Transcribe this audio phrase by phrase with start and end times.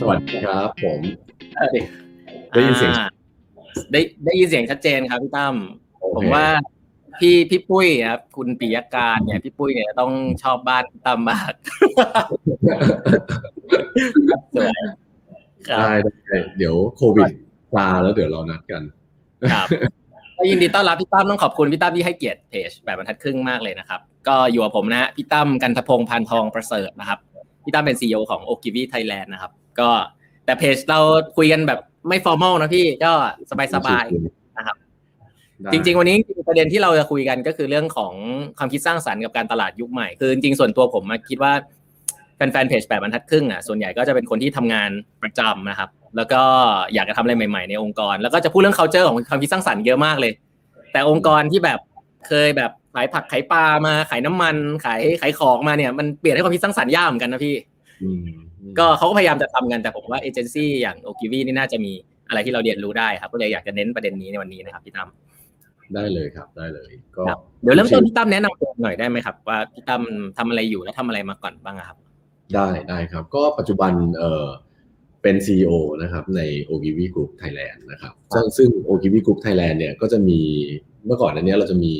[0.00, 1.00] สวัสดีครับ ผม
[2.52, 2.92] ได้ยินเสียง
[3.92, 5.54] ได้ได้ยินเสียงชัดเจนครับพี่ตั้ม
[6.16, 6.46] ผมว่า
[7.20, 10.12] พี่พี่ปุ้ยครับคุณปิยการเนี่ยพี่ปุ้ยเนี่ยต้อง
[10.42, 11.52] ชอบบ้านตั้มมาก
[14.54, 14.70] สวย
[15.80, 17.30] ได้ได้เดี๋ยวโควิด
[17.74, 18.82] ซาแล้วเดี๋ยวเรานัดกัน
[19.52, 19.68] ครับ
[20.50, 27.18] ยินดีต้อนรับพี่ตั้มต้องขอบคุณพี่ตั้มที่ให้เกียรติเพจแบบบรรทัดครึ่งมากเลยนะครับ ก็อยู่กับผมนะฮะพี่ตั้มกันทพงพันทองประเสริฐนะครับ
[27.64, 29.88] พี่ตั้มเป็น CEO ของ Ogilvy Thailand นะครับ ก็
[30.44, 31.00] แต่เพจเรา
[31.36, 33.12] คุยกันแบบไม่ formal นะพี่ก็
[33.74, 34.76] สบายๆนะครับ
[35.72, 36.16] จริง ๆ วันนี้
[36.48, 38.12] ประเด็นที่เราจะคุยกันก็คือเรื่องของ
[38.58, 41.52] ความคิดสร้างสรรค์กับการตลาดยุคใหม่ คือจริงๆส่วนตัวผมคิดว่า
[42.36, 44.90] แฟนๆเพจแปดบรรทัดครึ่งอะส่วนใหญ่ก็จะเป็นคนที่ทำงาน
[45.22, 46.42] ประจำนะครับ แล้วก็
[46.94, 50.32] อยากจะทำอะไรใหม่ๆในองค์กร แล้วก็จะพูดเรื่อง culture ของความคิดสร้างสรรค์เยอะมากเลย
[50.92, 51.78] แต่องค์กรที่แบบ
[52.26, 57.54] เคยแบบขายผักขายปลามาขายน้ำมันขายขายของมาเนี่ยมันเปลี่ยนให้ความคิดสร้างสรรค์ยากเหมือนกันนะพี่
[58.78, 61.92] ก็เขาก็พยายามจะทำกันแต่ผมว่าเอเจนซี่อย่างโอกิวีนี่น่าจะมี
[62.28, 65.08] อะไรที่เราเรียนรู้ได้ครับก็เลยอยากจะเน้นประเด็นนี้ในวันนี้นะครับพี่ตั้ม
[65.94, 67.22] ได้เลยครับได้เลยก็
[67.62, 70.02] เดี๋ยวเริ่มต้นพี่ตั้มแนะนำตัวหน่อยได้ไหมครับ ว่าพี่ตั้ม
[70.38, 71.96] ทำอะไรอยู่และทำอะไรมาก่อนบ้างครับ
[72.54, 74.46] ได้ได้ครับ ก็ปัจจุบันเอ่อ
[75.22, 75.72] เป็น CEO
[76.02, 78.12] นะครับใน o g v Group Thailand นะครับ
[78.56, 80.40] ซึ่ง o g v Group Thailand เนี่ยก็จะมี
[81.06, 81.94] เมื่อก่อนอันนี้เราจะมี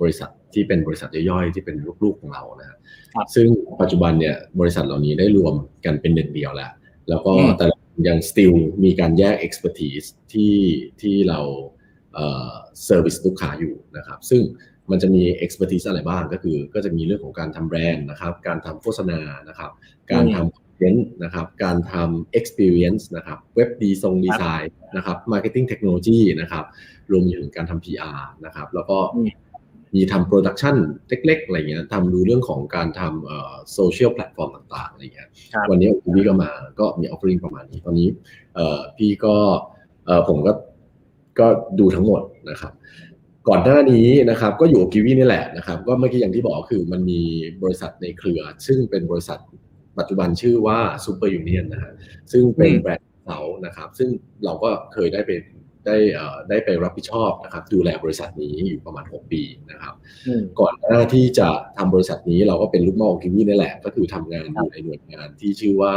[0.00, 2.78] บริษัท ที่เป็นบริษัทย่อยๆที่เป็นลูกๆของเรานะครับ
[3.34, 3.46] ซึ่ง
[3.80, 5.54] ปัจจุบันเนี่ยบริษัทเหล่านี้ได้รวม
[5.84, 6.70] กันเป็นหนึ่งเดียวแล้ว
[7.08, 7.66] แล้วก็แต่
[8.08, 8.54] ยัง still
[8.84, 10.56] มีการแยก expertise ที่
[11.02, 11.40] ที่เรา
[12.84, 14.42] เซอร์วิสลูกค้าอยู่นะครับ ซึ่ง
[14.90, 19.70] มันจะมี expertise อะไรบ้างก็คือ ก็จะมีเรื่องของการทำแบรนด์นะครับ การทำโฆษณานะครับ
[20.12, 26.64] การทำคอนเทนต์นะครับ การทำ experience นะครับเว็บดีทรงดีไซน์นะครับ marketing technology นะครับ
[27.12, 28.98] รวมถึงการทำ PR นะครับ แล้วก็
[29.96, 30.76] มีทำ production
[31.08, 35.28] เล็ก ๆ อะไรเงี้ยทำดูเรื่องของการทำโซเชียลแพลตฟอร์มต่างๆอะไรเงี้ย
[35.70, 38.08] วันนี้พี่ก็มาก็มี offering ประมาณนี้ตอนนี้
[38.96, 39.34] พี่ก็
[40.28, 40.52] ผมก็
[41.38, 41.46] ก็
[41.80, 42.72] ดูทั้งหมดนะครับ
[43.48, 47.20] ก่อนหน้านี้นะครับ ก็อยู่กับกิวีนี่แหละนะครับ ก็เมื่อกี้อย่างที่บอกคือมันมี
[47.62, 49.38] บริษัทในเครือ ซึ่งเป็นบริษัท
[49.98, 51.92] ปัจจุบันชื่อว่า Superunion นะฮะ
[52.32, 54.08] ซึ่งเป็นแบรนด์เขานะครับ ซึ่ง
[54.44, 55.30] เราก็เคยได้ไป
[55.86, 55.96] ได้
[56.48, 59.94] ได้ไปรับผิดชอบนะครับดูแลบริษัทนี้อยู่ประมาณ 6 ปีนะครับ
[60.60, 61.48] ก่อนหน้าที่จะ
[61.78, 65.94] ทำบริษัทนี้เราก็เป็นลูกน้องกิวีนี่แหละ ก็คือทำงานอยู่ในหน่วยงานที่ชื่อว่า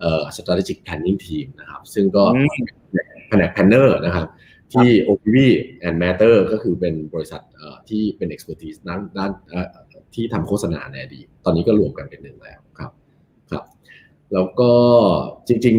[0.00, 2.24] เอ่อ strategic planning team นะครับ ซึ่งก็
[3.28, 4.28] แผนก planner นะครับ
[4.72, 5.36] ที่ OPV
[5.86, 7.40] and Matter ก็คือเป็นบริษัท
[7.88, 9.30] ที่เป็น expertise ด้านด้าน
[10.14, 12.90] ที่ทำโฆษณาในอดีต ตอนนี้ก็รวมกันเป็นหนึ่งแล้วครับ
[13.50, 13.64] ครับ
[14.32, 14.72] แล้วก็
[15.48, 15.76] จริง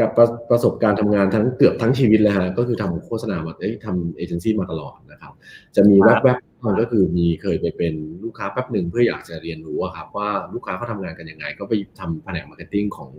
[0.00, 5.32] กับประประสบการณ์ทำงานทั้งเกือบทั้งชีวิตเลยฮะก็คือทำโฆษณามาเอ้ยทำเอเจนซี่มาตลอดนะครับ
[5.76, 13.10] จะมีแวบๆมันก็คือมีเคยไปเป็นลูกค้าแป๊บหนึ่งเพื่ออยากจะเรียนรู้ครับว่าลูกค้าเขาทำงานกันยังไง ก็ไปทำแผนก marketing ของ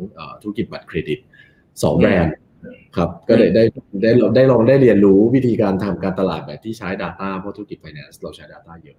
[0.42, 1.20] ธุรกิจบัตรเครดิต
[1.84, 2.36] สองแบรนด์
[2.98, 3.64] ครับก็ได้ได้
[4.02, 8.98] ได้ได้ลองได้เรียนรู้วิธีการทำการตลาดแบบที่ใช้ Data เพราะธุรกิจไฟแนนซ์เราใช้ Data เยอะ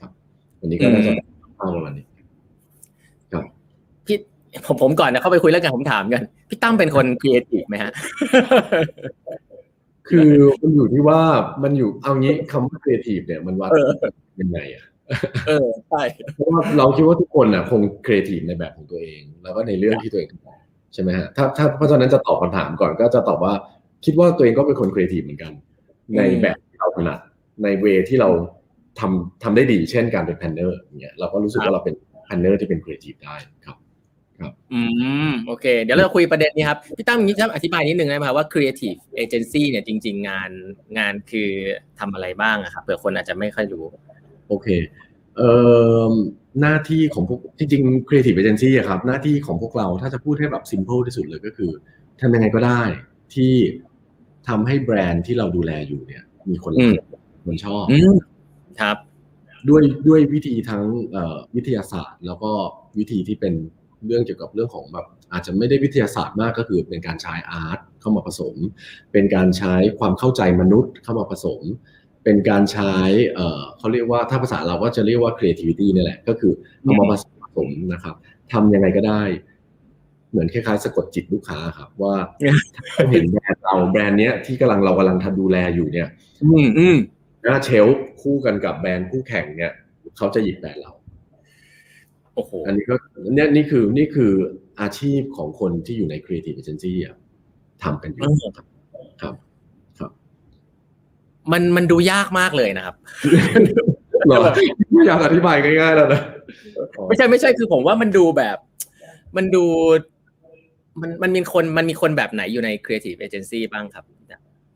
[0.00, 0.10] ครับ
[0.60, 1.12] วันนี้ก็น่าจะ
[1.56, 2.06] เข้าประมาณนี้
[4.64, 7.92] ผมผมก่อนนะเข้าไปคุยแล้วกันผมถามกัน พี่ตั้มเป็นคนครีเอทีฟไหมฮะ
[10.08, 11.20] คือมันอยู่ที่ว่า
[11.62, 13.70] มันอยู่เอางี้คำว่าครีเอทีฟเนี่ยมันวัด
[14.40, 14.84] ยังไงอะ
[15.48, 16.02] เออใช่
[16.34, 23.54] เพราะว่าเราคิดว่าทุกคนอะ คงครีเอทีฟในแบบของตัวเอง แล้วก็ในเรื่องที่ตัวเองทำใช่ไหมฮะถ้าถ้าเพราะฉะนั้นจะตอบคำถามก่อนก็จะตอบว่า
[24.04, 25.52] คิดว่าตัวเองก็เป็นคนครีเอทีฟเหมือนกัน
[26.16, 27.18] ในแบบที่เราถนัด
[27.62, 28.30] ใน way ที่เรา
[29.00, 31.94] ทำทำได้ดี เช่นการเป็น planner เนี่ยเราก็รู้สึกว่าเราเป็น
[32.24, 33.36] planner ที่เป็นครีเอทีฟได้
[33.66, 33.76] ครับ
[34.40, 34.80] ครับ อื
[35.28, 40.50] มโอเค เดี๋ยวเราคุยประเด็นนี้ครับ พี่ตั้มนี้จะอธิบายนิดนึงได้ไหมครับว่า creative agency เนี่ยจริง ๆ งาน
[40.98, 41.50] งานคือ
[41.98, 43.84] ทำอะไรบ้างอะครับเผื่อคนอาจจะไม่ค่อยรู้
[44.48, 44.68] โอเค
[45.36, 45.50] เอ่
[46.10, 46.12] อ
[46.60, 51.70] หน้าที่ของพวกจริงๆ creative agency อะครับ หน้าที่ของพวกเราถ้าจะพูดให้แบบ simple ที่สุดเลยก็คือ
[52.20, 52.82] ทำยังไงก็ได้
[53.34, 53.54] ที่
[54.48, 56.72] ทำให้แบรนด์ที่เราดูแลอยู่เนี่ย มีคน
[57.44, 57.84] คนชอบ
[58.80, 58.96] ครับ
[59.68, 60.84] ด้วยด้วยวิธีทั้ง
[61.56, 62.52] วิทยาศาสตร์ แล้วก็
[62.98, 63.54] วิธีที่เป็น
[64.06, 68.54] เรื่องเกี่ยวกับเรื่องของแบบอาจจะไม่ได้วิทยาศาสตร์มากก็คือเป็นการใช้อาร์ตเข้ามาผสม
[69.12, 71.62] เป็นการใช้ความเข้าใจมนุษย์เข้ามาผสม
[72.24, 72.94] เป็นการใช้
[73.34, 76.52] เอ่อเขาเรียกว่าถ้าภาษาเราก็จะเรียกว่า creativity นี่แหละก็คือ
[76.82, 77.12] เอามาผ
[77.56, 78.14] สมนะครับ
[78.52, 79.22] ทำยังไงก็ได้
[80.30, 82.14] เหมือนคล้ายๆสะกดจิตลูกค้าครับ ว่า
[83.10, 86.08] เห็นแบรนด์เราแบรนด์เนี้ยที่กำลังเรากำลังทำดูแลอยู่เนี่ย
[86.42, 86.96] อืมอืม
[87.42, 87.86] หน้าเชล
[88.20, 89.72] คู่กันกับแบรนด์คู่แข่งเนี่ย
[90.16, 90.92] เขาจะหยิบแบรนด์เรา
[92.36, 92.94] โอ้โหอันนี้ก็
[93.34, 94.32] เนี่ยนี่คือนี่คือ
[94.80, 97.14] อาชีพของคนที่อยู่ใน Creative Agency อะ
[97.82, 98.22] ทำกันอยู่
[98.56, 98.66] ครับ
[99.22, 99.34] ครับ
[99.98, 100.10] ครับ
[101.52, 102.96] มันมันดูยากมากเลยนะครับ
[104.28, 104.38] หรอ
[104.92, 106.22] ไม่อยากอธิบายง่ายๆแล้วนะ
[107.08, 108.56] ไม่ใช่ไม่ใช่คือผมว่ามันดูแบบ
[109.36, 109.64] มันดู
[111.00, 114.04] มันมันมีคนมันมีคนแบบไหนอยู่ใน Creative Agency บ้างครับ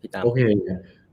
[0.01, 0.41] พี่ตั้มโอเค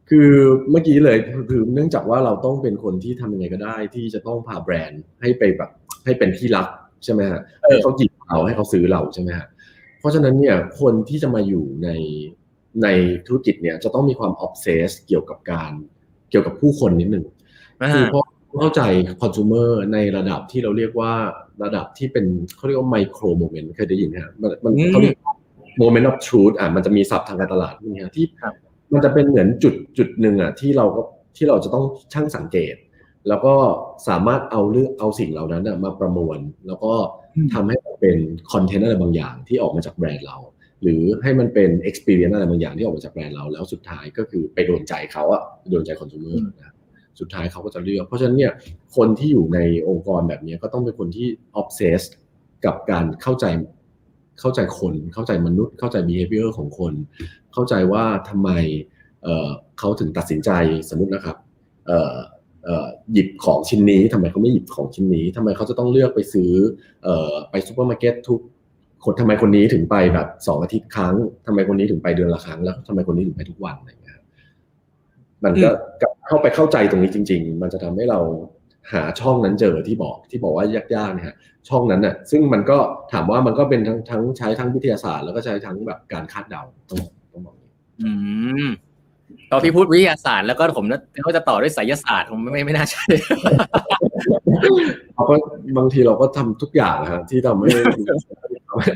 [0.10, 0.30] คือ
[0.72, 1.18] เมื่อกี้เลย
[1.50, 5.70] คือเนื่องจากว่าเราต้องเป็นคนที่ทำยังไงก็ได้ ที่จะต้องพาแบรนด์ให้ไปแบบ
[6.06, 6.68] ให้เป็นที่รัก
[7.04, 9.48] ใช่ไหมฮะให้เขาหยิบเราให้เขาซื้อเราใช่ไหมฮะ
[10.00, 11.90] เพราะฉะนั้นเนี่ยคนที่จะมาอยู่ใน
[12.84, 12.88] ใน
[13.28, 15.72] ธุรกิจเนี่ยจะต้องมีความออฟเซสเกี่ยวกับการ
[16.30, 17.26] เกี่ยวกับผู้คนนิดหนึ่ง
[17.96, 18.26] คือเพราะ
[18.60, 18.82] เข้าใจ
[19.22, 21.14] คอน sumer ในระดับที่เราเรียกว่า
[21.64, 22.26] ระดับที่เป็น
[22.56, 25.16] เขาเรียกว่า micro moment เคยได้ยินไหมฮะมันมันเขาเรียก
[25.80, 28.26] moment of truth อะมันจะมีศัพท์ทางการตลาดนี่ฮะที่
[28.94, 31.02] มันจะเป็นเหมือนจุดจุดหนึ่งอะที่เราก็
[31.38, 32.76] ที่เราจะต้องช่างสังเกต
[33.28, 33.54] แล้วก็
[34.08, 36.94] สามารถเอาเรื่องเอาสิ่งเหล่านั้นมาประมวล แล้วก็
[37.54, 38.18] ทำให้เป็น
[38.52, 40.38] คอนเทนต์อะไรบางอย่างที่ออกมาจากแบรนด์เรา
[40.82, 46.74] หรือให้มันเป็น experience อะไรบางอย่างที่ออกมาจากแบรนด์เรา แล้วสุดท้ายก็คือไปโดนใจเขาอะโดนใจคอน sumer นะ
[47.20, 48.54] สุดท้ายเขาก็จะเลือก เพราะฉะนั้นเนี่ย
[48.96, 51.28] คนที่อยู่ในองค์กรแบบนี้ก็ต้องเป็นคนที่
[51.62, 52.02] obsess
[52.66, 53.46] กับการเข้าใจ
[54.40, 56.94] เข้าใจคน เข้าใจมนุษย์ เข้าใจ behavior ของคน
[57.54, 58.50] เข้าใจว่าทำไม
[59.24, 60.52] เขาถึงตัดสินใจ
[60.90, 61.38] สมมตินะครับ
[63.14, 66.52] หยิบของชิ้นนี้ทำไมเขาไม่หยิบของชิ้นนี้ทำไมเขาจะต้องเลือกไปซื้อ
[67.52, 68.40] ไปซูเปอร์มาร์เก็ตทุก
[69.04, 71.16] คนทำไมคนนี้ถึงไปแบบสองอาทิตย์ครั้ง
[71.48, 74.20] ทำไมคนนี้ถึงไปเดือนละครั้ง แล้วทำไมคนนี้ถึงไปทุกวันอะไรเงี้ย
[75.44, 75.70] มันก็
[76.28, 78.20] เข้าไปเข้าใจตรงนี้จริง ๆ มันจะทำให้เรา
[78.94, 81.36] หาช่องนั้นเจอที่บอกที่บอกว่ายากๆเนี่ย
[81.70, 82.78] ช่องนั้นน่ะซึ่งมันก็
[83.12, 87.00] ถามว่ามันก็เป็นทั้งทั้งใช้ทั้งวิทยาศาสตร์ แล้วก็ใช้ทั้งแบบการคาดเดาต้อง
[87.32, 87.56] ต้องบอก
[88.02, 88.10] อื
[88.66, 88.68] ม
[89.52, 90.86] ตอนพี่พูดวิทยาศาสตร์แล้วก็ผม
[91.24, 93.06] เขาจะต่อด้วยไสยศาสตร์ผมไม่ไม่ไม่น่าใช่
[95.14, 95.36] เราก็
[95.78, 97.70] บางทีเราก็ทำทุกอย่างนะฮะที่ทำให้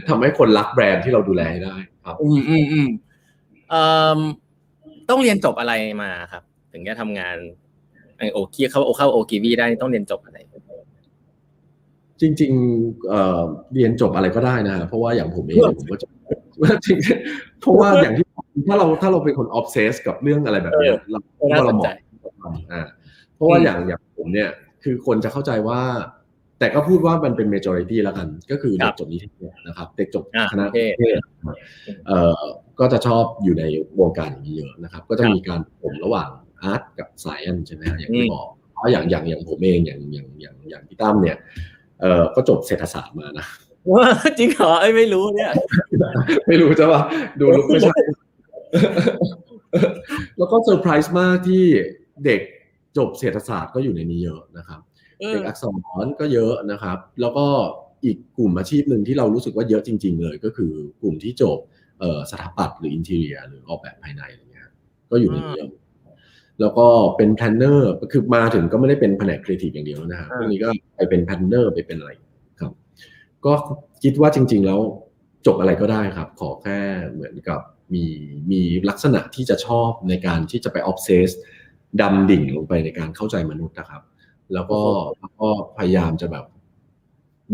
[0.09, 2.87] ทำให้คนรักแบรนด์ที่เราดูแลได้ ครับ อืมอืมอืม
[3.69, 3.81] เอ่
[4.17, 4.19] อ
[5.09, 5.73] ต้องเรียนจบอะไร
[6.03, 7.37] มาครับ ถึงจะทำงาน
[8.33, 10.37] โอคีเข้าเข้าโอกีวีได้ต้องเรียนจบอะไร
[12.21, 13.41] จริงๆเอ่อ
[13.73, 16.07] เรียนจบอะไรก็ได้นะเพราะว่าอย่างผมเองผมก็จะ
[17.61, 18.25] เพราะว่าอย่างที่
[18.67, 21.19] ถ้าเราถ้าเราเป็นคนออฟเซสกับเรื่องอะไรแบบนี้เรา
[21.49, 21.83] เราเรามอ
[22.51, 22.81] งอ่า
[23.35, 24.49] เพราะว่าอย่างอย่างผมเนี่ย
[24.83, 25.81] คือคนจะเข้าใจว่า
[26.59, 31.17] แต่ก็พูดว่ามันเป็น majority แล้วกัน ก็คือเด็กจบนิเทศนะครับ เด็กจบคณะนิเทศ
[32.07, 32.41] เอ่อ
[32.79, 33.63] ก็จะชอบอยู่ใน
[33.99, 36.29] วงการอย่างนี้เยอะนะครับ ก็จะมีการผมระหว่าง
[36.63, 41.37] อาร์ตกับสายอันใช่ไหมอย่างที่บอกเพราะอย่างอย่างอย่างผมเองอย่างอย่างอย่างอย่างพี่ตั้มเนี่ย
[41.99, 43.47] เอ่อก็จบเศรษฐศาสตร์มานะ
[44.39, 45.51] จริงเหรอไอ้ไม่รู้เนี่ย
[46.47, 47.01] ไม่รู้จะว่า
[47.39, 47.97] ดูลุกไม่ใช่
[50.37, 51.63] แล้วก็เซอร์ไพรส์มากที่
[52.25, 52.41] เด็ก
[52.97, 54.79] จบเศรษฐศาสตร์ก็อยู่ในนี้เยอะนะครับ
[55.31, 55.65] เด็กอักษ
[56.03, 57.45] รก็เยอะนะครับ แล้วก็
[58.05, 61.57] อีกกลุ่มอาชีพหนึ่งที่เรารู้สึกว่าเยอะจริง ๆ เลย ก็คือกลุ่มที่จบ
[62.31, 64.69] สถาปัตย์หรือ interior หรือออกแบบภายในอะไรเงี้ย
[65.11, 65.69] ก็อยู่ในนี้เยอะ
[66.61, 66.87] แล้วก็
[67.17, 72.11] เป็น planner คือมาถึงก็ไม่ได้เป็นแผนกครีเอทีฟอย่างเดียวนะฮะพวกนี้ก็ไปเป็น planner ไปเป็นอะไร
[72.59, 72.71] ครับ
[73.45, 73.53] ก็
[74.03, 74.79] คิดว่าจริง ๆ แล้ว
[75.45, 76.77] จบอะไรก็ได้ครับ ขอแค่
[77.11, 77.59] เหมือนกับ
[77.93, 78.05] มี
[78.51, 81.29] มีลักษณะที่จะชอบในการที่จะไปออฟเซส
[82.01, 84.01] ดำดิ่งลงไปในการเข้าใจมนุษย์นะครับ
[84.53, 84.81] แล้วก็
[85.19, 85.47] แล้วก็
[85.77, 86.45] พยายามจะแบบ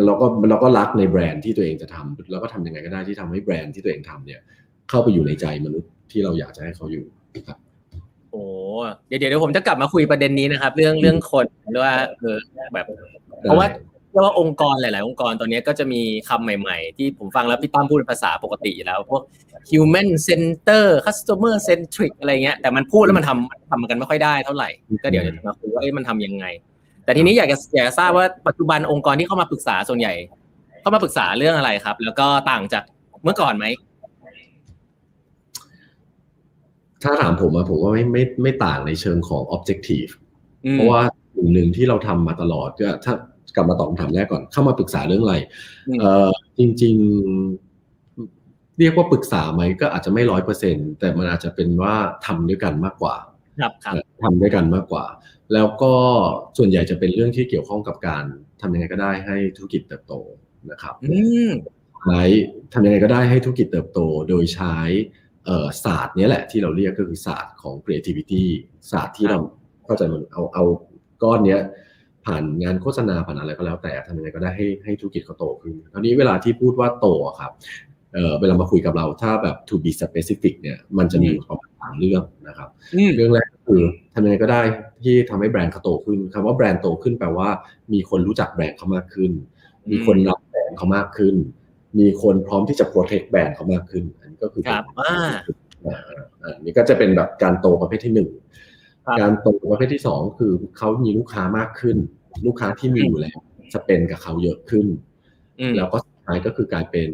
[0.06, 4.42] เราก็เราก็รักในแบรนด์ที่ตัวเองจะทำแล้วก็ทำยังไงก็ได้ที่ทำให้แบรนด์ที่ตัวเองทำเนี่ย
[4.90, 7.06] เข้าไปอยู่ในใจมนุษย์ที่เราอยากจะให้เขาอยู่
[7.48, 7.67] ครับโอ้
[9.08, 12.38] เดี๋ยวเดี๋ยวผมจะกลับมาคุยประเด็นนี้นะครับ เรื่องเรื่องคนหรือว่าเออ
[12.74, 12.86] แบบ
[13.42, 13.68] เพราะว่า
[14.12, 19.22] เรียกว่าองค์กรหลาย ๆ องค์กรตอนนี้ก็จะมีคำใหม่ ๆ ที่ผมฟังแล้วพี่ตั้มพูดภาษาปกติแล้วพวก
[19.72, 24.70] human center customer centric อะไรเงี้ยแต่มันพูดแล้วมันทำทำกันไม่ค่อยได้เท่าไหร่
[25.04, 26.46] ก็เดี๋ยวจะมาคุยว่ามันทำยังไง
[27.06, 30.14] แต่ทีนี้อยากจะอยากจะทราบว่าปัจจุบันองค์กรที่เข้ามาปรึกษาส่วนใหญ่
[30.82, 32.84] เข้ามาปรึกษาเรื่องอะไรครับ แล้วก็ต่างจาก
[33.24, 33.66] เมื่อก่อนไหม
[37.04, 40.12] ถ้าถามผมอะผมว่าไม่ไม่ไม่ต่างในเชิงของ objective
[40.74, 41.02] เพราะว่า
[41.36, 43.14] หนึ่งหนึ่งที่เราทำมาตลอดก็ถ้า
[43.56, 45.36] กลับมาตอบคำถามแรกก่อนเข้ามาปรึกษาเรื่องอะไร
[46.00, 46.96] เออจริง
[47.84, 53.16] ๆ เรียกว่าปรึกษาไหมก็อาจจะไม่ร้อยเปอร์เซ็นแต่มันอาจจะเป็นว่าทำด้วยกันมากกว่า
[53.60, 55.06] ครับครับทำด้วยกันมากกว่า
[55.54, 55.94] แล้วก็
[56.58, 58.24] ส่วนใหญ่จะเป็นเรื่องที่เกี่ยวข้องกับการ
[58.62, 60.14] ทำยังไงก็ได้ให้ธุรกิจเติบโต
[60.72, 60.96] นะครับ
[62.06, 62.24] ใช้
[62.74, 64.00] ทำยังไงก็ได้ให้ธุรกิจเติบโต
[64.30, 64.78] โดยใช้
[65.84, 68.44] ศาสตร์นี้แหละที่เราเรียกก็คือศาสตร์ของ creativity
[68.92, 69.40] ศาสตร์ที่เรา
[69.86, 70.64] เข้าใจมันเอาเอา
[71.24, 71.62] ก้อนเนี้ย
[72.26, 77.08] ผ่านงานโฆษณาผ่านอะไรก็แล้วแต่ทำยังไงก็ได้ให้ให้ธุรกิจเขาโตขึ้นคราวนี้เวลาที่พูดว่าโต
[77.40, 77.52] ครับ
[78.14, 82.70] เออเวลามาคุยกับเราถ้าแบบ to be specific เนี่ยมันจะมีประมาณสามเรื่องนะครับ
[83.16, 83.82] เรื่องแรกคือ
[84.14, 84.62] ทำยังไงก็ได้
[85.04, 87.50] ที่ทำให้แบรนด์เขาโตขึ้นคำว่าแบรนด์โตขึ้นแปลว่า
[87.94, 89.32] มีคนรู้จักแบรนด์เขามากขึ้น
[89.90, 91.36] มีคนรับแบรนด์เขามากขึ้น
[92.00, 95.16] มีคนพร้อมที่จะ protect แบรนด์เขามากขึ้นอันนี้ ก็คือครับอ่า
[96.56, 98.30] อันนี้ก็จะเป็นแบบการโตประเภทที่หนึ่ง
[99.22, 101.98] การโตประเภทที่สองคือเขามีลูกค้ามากขึ้น
[102.46, 103.40] ลูกค้าที่มีอยู่แล้ว
[103.74, 104.86] สเปนกับเขาเยอะขึ้น
[105.78, 107.10] แล้วก็ท้ายก็คือกลายเป็น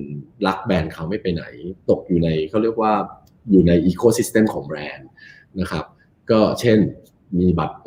[0.48, 1.44] รักแบรนด์เขาไม่ไปไหน
[1.90, 2.94] ตกอยู่ในเขาเรียกว่า
[3.52, 5.08] อยู่ในอีโคซิสเต็มของแบรนด์
[5.60, 5.86] นะครับ
[6.32, 6.80] ก็เช่น
[7.40, 7.78] มีบัตร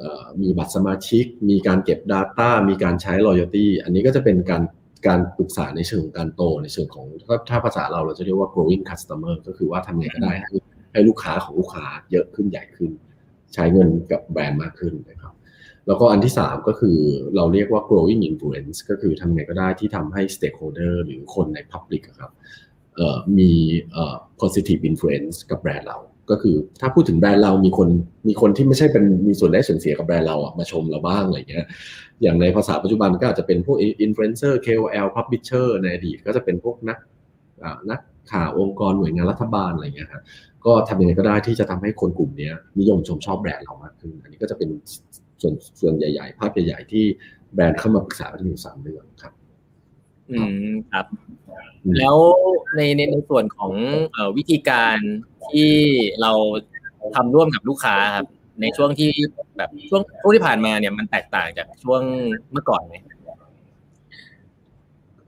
[0.43, 4.63] มีบัตรสมาชิก มีการเก็บ Data มีการใช้ loyalty อันนี้ก็จะเป็นการ
[5.07, 7.07] การปรึกษาในเชิงของการโตในเชิงของ
[7.51, 10.55] ถ้าภาษาเราเราจะเรียกว่า growing customer ก็คือว่าทำไงก็ได้ให้
[10.93, 12.91] ให้ลูกค้าของลูกค้าเยอะขึ้นใหญ่ขึ้น
[13.55, 15.35] ใช้เงินกับแบรนด์มากขึ้นนะครับ
[15.87, 16.99] แล้วก็อันที่ 3 ก็คือ
[17.37, 22.33] เราเรียกว่า growing influence ก็คือทำไงก็ได้ที่ทำให้ stakeholder หรือคนใน public ครับ
[23.39, 23.53] มี
[24.41, 25.99] positive influence กับแบรนด์เรา
[26.31, 27.89] ก็คือถ้าพูดถึงแบรนด์เรามีคน
[28.29, 31.67] มีคนที่ไม่ใช่เป็นมีส่วนได้ส่วนเสียกับแบรนด์เราอะมาชมเราบ้างอะไรเงี้ย
[32.23, 36.99] อย่างในภาษาปัจจุบันก็อาจจะเป็นพวก influencer KOL publisher ในอดีตก็จะเป็นพวกนัก
[37.91, 38.01] นัก
[38.33, 40.23] ข่าวองค์กรหน่วยงานรัฐบาลอะไรเงี้ยครับ
[40.67, 44.71] ก็ทำยังไงก็ได้ที่จะทำให้คนกลุ่มนี้นิยมชมชอบแบรนด์เรามากขึ้นอันนี้ก็จะเป็น
[45.43, 47.05] ส่วนส่วนใหญ่ ๆ ภาพใหญ่ ๆ ที่
[47.55, 49.33] แบรนด์เข้ามาปรึกษาก็จะมีสามเรื่องครับ
[50.31, 51.07] อืมครับ
[51.99, 52.17] แล้ว
[52.77, 53.73] ในในในส่วนของ
[54.13, 54.97] เอ่อวิธีการ
[55.53, 55.73] ที่
[56.23, 56.33] เรา
[57.17, 58.27] ทำร่วมกับลูกค้าครับ
[58.61, 59.11] ในช่วงที่
[59.57, 62.03] แบบช่วงช่วงที่ผ่านมาเนี่ยมันแตกต่างจากช่วง
[62.53, 62.95] เมื่อก่อนไหม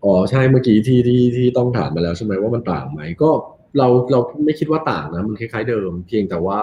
[0.04, 3.30] อ๋อใช่เมื่อกี้ที่ที่ที่ต้องถามมาแล้วใช่ไหมว่ามันต่างไหมก็
[3.78, 6.60] เราเราไม่คิดว่าต่างนะ มันคล้ายๆเดิม เพียงแต่ว่า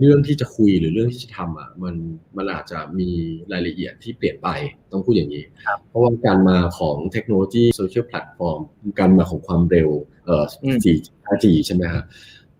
[0.00, 1.94] เรื่องที่จะคุยหรือเรื่องที่จะทำอะมัน
[2.36, 3.10] มันอาจจะมี
[3.52, 4.48] รายละเอียดที่เปลี่ยนไป
[4.92, 5.44] ต้องพูดอย่างนี้
[5.88, 8.60] เพราะว่าการมาของเทคโนโลยีโซเชียลแพลตฟอร์ม
[8.98, 9.90] การมาของความเร็ว
[10.26, 10.44] เอ่อ
[10.84, 12.02] 4G ใช่ไหมฮะ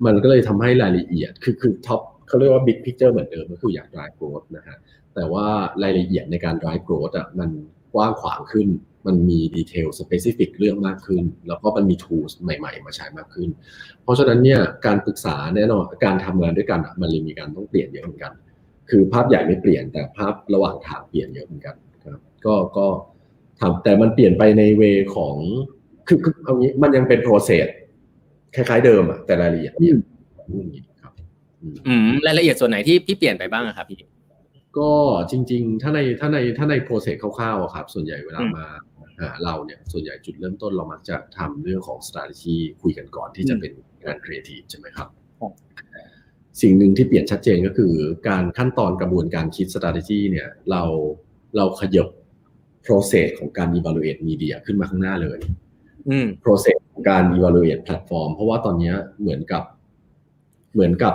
[0.06, 4.76] มันก็เลยทำให้รายละเอียดคือคือ top เขาเรียกว่า big picture เหมือนเดิมก็คืออยาก drive growth นะฮะ
[5.14, 5.46] แต่ว่า
[5.82, 7.50] รายละเอียดในการ drive growth อะมัน
[7.94, 8.68] กว้างขวางขึ้น
[9.06, 13.48] มันมี detail specific เรื่องมากขึ้น แล้วก็มันมี tools ใหม่ ๆ มาใช้มากขึ้น
[14.02, 18.32] เพราะฉะนั้นเนี่ยการปรึกษาแน่นอนการทำงานด้วยกันมันเลยมีการต้องเปลี่ยนเยอะเหมือนกัน
[18.90, 22.86] คือภาพใหญ่ไม่เปลี่ยนแต่ภาพระหว่างทางเปลี่ยนเยอะเหมือนกันครับก็ก็
[23.60, 24.82] ทำแต่มันเปลี่ยนไปใน way
[25.16, 25.36] ของ
[26.08, 27.66] คือคือเอางี้มันยังเป็น process
[28.54, 29.96] คล้ายๆเดิมอะแต่รายละเอียดเปลี่ยน
[30.58, 31.12] อย่างนี้ครับ
[31.86, 34.00] อืมรายละเอียดส่วนไหนที่พี่เปลี่ยนไปบ้างครับพี่
[34.78, 34.92] ก็
[35.30, 38.89] จริง ๆ ถ้าในถ้าในถ้าในโปรเซสคร่าวๆครับ ส่วนใหญ่เวลามาหา
[39.44, 43.72] เราเนี่ยส่วนใหญ่จุดเริ่มต้นเรามักจะทำเรื่องของ strategy คุยกันก่อนที่จะเป็น
[44.04, 45.08] งาน creative ใช่ไหมครับ
[46.62, 47.92] สิ่งหนึ่งที่เปลี่ยนชัดเจนก็คือ
[48.28, 50.82] การขั้นตอนกระบวนการคิด strategy เนี่ยเรา
[51.56, 52.08] เราขยบ
[52.86, 55.38] process ของการ evaluate media ขึ้นมาข้างหน้าเลย
[56.08, 59.62] อืม process ของการ evaluate platform เพราะว่าตอนนี้เหมือนกับ
[60.74, 61.14] เหมือนกับ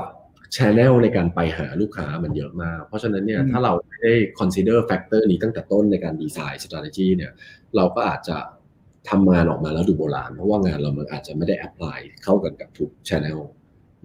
[0.55, 7.31] channel ในการไปหาลูกค้ามันเยอะมาก เพราะฉะนั้นเนี่ยถ้าเราไม่ได้ consider factor นี้ตั้งแต่ต้นในการ design strategy เนี่ย
[7.75, 8.37] เราก็อาจจะ
[9.09, 13.39] ทำงานออกมาแล้วดูโบราณ เพราะว่างานเรามันอาจจะไม่ได้ apply เข้ากันกับทุก channel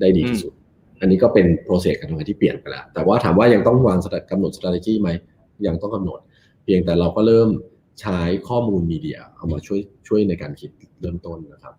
[0.01, 0.53] ได้ดีที่สุด
[1.01, 3.99] อันนี้ก็เป็น process การทำงานที่เปลี่ยนไปแล้ว แต่ว่าถามว่ายังต้องวาง
[4.31, 5.09] กำหนด strategy ไหม
[5.67, 6.21] ยังต้องกำหนด
[6.65, 7.49] เพียงแต่เราก็เริ่ม
[8.01, 8.19] ใช้
[8.49, 10.71] ข้อมูลมีเดียเอามาช่วยช่วยในการคิด
[11.01, 11.75] เริ่มต้นนะครับ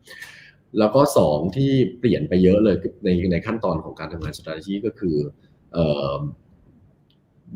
[0.79, 2.75] แล้วก็สองที่เปลี่ยนไปเยอะเลย
[3.05, 5.15] ในในขั้นตอนของการทำงาน strategy ก็คือ
[5.73, 5.85] เอ่
[6.17, 6.19] อ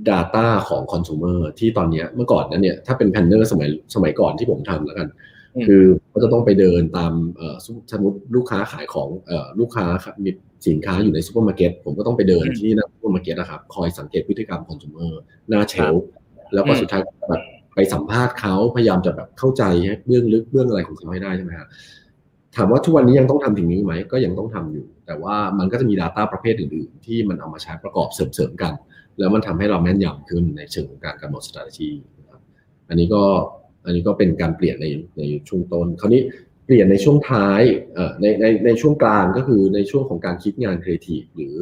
[0.09, 5.07] data ของ consumer ที่ตอนนี้เมื่อก่อนนั้นเนี่ยถ้าเป็น planner สมัยสมัยก่อนที่ผมทำแล้วกัน
[5.67, 7.13] คือก็จะต้องไปเดินตาม
[7.91, 9.09] สมมติลูกค้าขายของ
[9.59, 9.85] ลูกค้า
[10.23, 10.31] มี
[10.67, 15.11] สินค้าอยู่ในซูเปอร์มาร์เก็ตผมก็ต้องไปเดินที่หน้าซูเปอร์มาร์เก็ตนะครับคอยสังเกตพฤติกรรมคอน sumer
[15.49, 15.93] หน้า shelf
[16.53, 17.41] แล้วก็สุดท้ายแบบ
[17.75, 19.63] ไปสัมภาษณ์เขาพยายามจะแบบเข้าใจ
[20.05, 21.67] เบื้องลึกเบื้องอะไรของเขาให้ได้ใช่ไหมครับ
[22.57, 28.73] ถามว่าทุกวันนี้ยังต้องทำถึงนี้ไหมก็ยังต้องทำอยู่ แต่ว่ามันก็จะมี Data ประเภทอื่น ๆ ที่มันเอามาใช้ประกอบเสริมๆกัน
[29.19, 32.41] แล้วมันทำให้เราแม่นยำขึ้นในเชิงของการกำหนด strategy นะครับ
[32.89, 33.23] อันนี้ก็
[33.85, 36.21] อันนี้ก็เป็นการเปลี่ยนในในช่วงต้น คราวนี้
[36.65, 37.61] เปลี่ยนในช่วงท้าย
[37.93, 41.53] เอ่อในในในช่วงกลางก็คือในช่วงของการคิดงานครีเอทีฟหรือ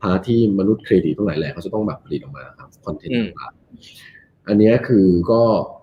[0.00, 5.42] พาที่มนุษย์ครีเอทีฟทั้งหลายแหละเขาจะต้องแบบผลิตออกมาครับคอนเทนต์ต่างๆอันนี้คือก็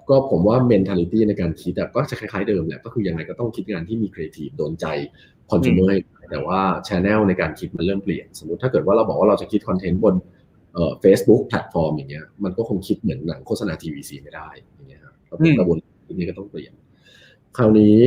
[0.09, 4.85] ก็ผมว่า mentality ในการคิดก็จะคล้ายๆเดิมแหละก็คือยังไงก็ต้องคิดงานที่มีครีเอทีฟโดนใจ
[5.51, 5.93] คอน sumer
[6.31, 10.15] แต่ว่า channel ในการคิดมันเริ่มเปลี่ยน สมมติถ้าเกิดว่าเราบอกว่าเราจะคิดคอนเทนต์บน
[10.73, 15.15] เอ่อ Facebook แพลตฟอร์มอย่างเงี้ยมันก็คงคิดเหมือนหนังโฆษณา TVC ไม่ได้อย่างเงี้ยครับ
[15.59, 16.73] กระบวนท่านี้ก็ต้องเปลี่ยน
[17.57, 17.97] คราวนี้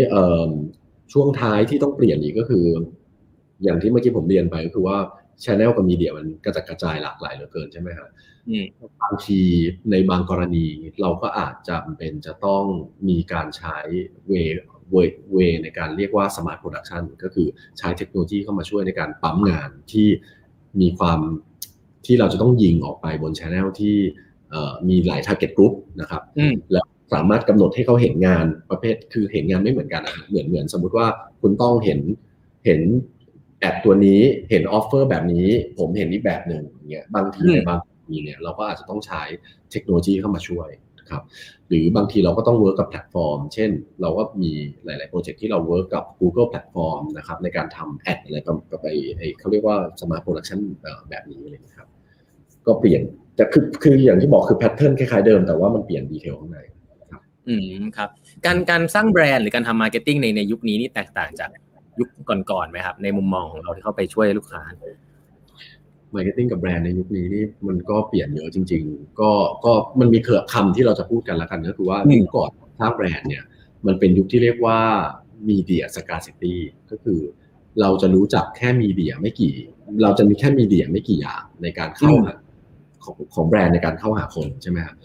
[1.12, 2.64] ช่วงท้ายที่ต้องเปลี่ยนอีกก็คือ
[3.64, 4.97] อย่างที่เมื่อกี้ผมเรียนไปก็คือว่า
[5.44, 8.09] channel กับ media มันกระจัดกระจายหลากหลายเหลือเกินใช่ไหมครับ
[9.02, 9.40] บางที
[9.90, 10.67] ในบางกรณี
[11.00, 12.64] เราก็อาจจะจำเป็นจะต้อง
[13.09, 13.78] มีการใช้
[14.28, 14.32] way way
[14.90, 20.09] way ในการเรียกว่า smart production ก็คือใช้เทคโนโลยีเข้ามาช่วยในการปั๊มงานที่
[20.81, 21.21] มีความ
[22.07, 23.97] ที่เราจะต้องยิงออกไปบน channel ที่
[24.88, 26.23] มีหลาย target group นะครับ
[26.73, 31.07] แล้วสามารถกำหนดให้เขาเห็นงานประเภทคือเห็นงานไม่เหมือนกันนะเหมือนเหมือนสมมุติว่า
[31.40, 32.00] คุณต้องเห็น
[32.64, 32.81] เห็น
[33.61, 35.47] ad ตัวนี้เห็น offer แบบนี้
[35.78, 39.22] ผมเห็นอีกแบบหนึ่งอย่างเงี้ยบางทีในบางทีเนี่ยเราก็อาจจะต้องใช้
[39.70, 40.68] เทคโนโลยีเข้ามาช่วย
[41.00, 41.22] นะครับ
[41.68, 43.70] หรือบางทีเราก็ต้อง work กับแพลตฟอร์ม เช่น
[44.02, 44.52] เราก็มี
[44.84, 48.38] หลาย ๆ โปรเจกต์ที่เราเวิร์กกับ Google แพลตฟอร์มนะครับในการทำ ad อะไร
[48.72, 50.60] กับไอ้เขาเรียกว่า Smart Production
[51.10, 51.88] แบบนี้อะไรนะครับ
[52.66, 53.02] ก็เปลี่ยน
[53.36, 56.58] แต่คือคืออย่างที่บอกคือ pattern คล้าย ๆ เดิมแต่ว่ามันเปลี่ยน detail ข้างใน
[57.48, 58.10] อืมครับ
[58.46, 61.50] การการสร้างแบรนด์หรือการทำ marketing ในในยุคนี้นี่แตกต่างจาก
[61.98, 62.08] ยุค
[62.50, 64.62] ก่อนๆไหมครับ ในมุมมองของเราที่เข้าไปช่วยลูกค้า
[66.14, 69.30] marketing กับแบรนด์ในยุคนี้นี่มันก็เปลี่ยนเยอะจริง ๆ ก็
[69.64, 72.50] ก็มันมีคือคำที่เราจะพูดกันละกันก็คือว่ายุคก่อน
[72.80, 73.44] สร้างแบรนด์เนี่ย
[73.86, 74.78] มันเป็นยุคที่เรียกว่า
[75.49, 77.20] media scarcityก็คือ
[77.80, 79.54] เราจะรู้จักแค่ media ไม่กี่
[80.02, 82.34] เราจะมีแค่ media ไม่กี่อย่างในการเข้าหา
[83.04, 84.96] ของของแบรนด์ในการเข้าหาคนใช่ไหมครับ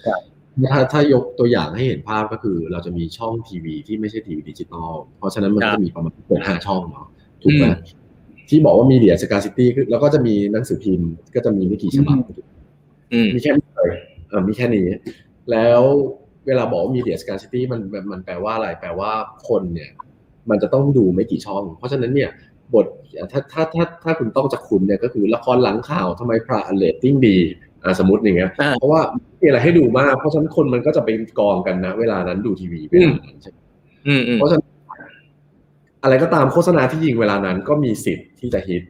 [0.72, 7.08] ถ้าถ้ายกตัวอย่างให้เห็นภาพก็คือ เราจะมีช่องทีวีที่ไม่ใช่ทีวีดิจิตอลเพราะฉะนั้นมันก็มีประมาณเกินห้าช่องเนาะ
[7.42, 7.66] ถูกไหม
[8.50, 12.18] ที่บอกว่า media scarcity แล้วก็จะมีหนังสือพิมพ์ ก็จะมีไม่กี่ฉบับ
[13.34, 13.92] มีแค่นี้เลย
[14.30, 14.88] เออมีแค่นี้
[15.52, 15.82] แล้ว
[16.48, 17.82] เวลาบอกว่า media scarcity มัน
[18.12, 19.12] มันแปลว่าอะไร แปลว่า
[19.50, 19.92] คนเนี่ย
[20.50, 22.30] มันจะต้องดูไม่กี่ช่อง เพราะฉะนั้นเนี่ย
[22.74, 22.86] บท
[23.32, 27.38] ถ้าถ้าถ้าถ้าคุณต้องจะคุณเนี่ยก็คือละครหลังข่าวทำไมพระเลตติ้งดี
[27.84, 29.02] อ่าสมมติอย่างเงี้ยเพราะว่า
[29.42, 31.10] มีอะไรให้ดูมาก เพราะฉะนั้นคนมันก็จะไป
[31.40, 33.52] กองกันนะ เวลานั้นดูทีวีเวลานั้นใช่
[34.36, 34.73] เพราะฉะนั้น
[36.04, 38.84] อะไรก็ตามโฆษณาที่ยิงเวลานั้นก็มีสิทธิ์ที่จะฮิต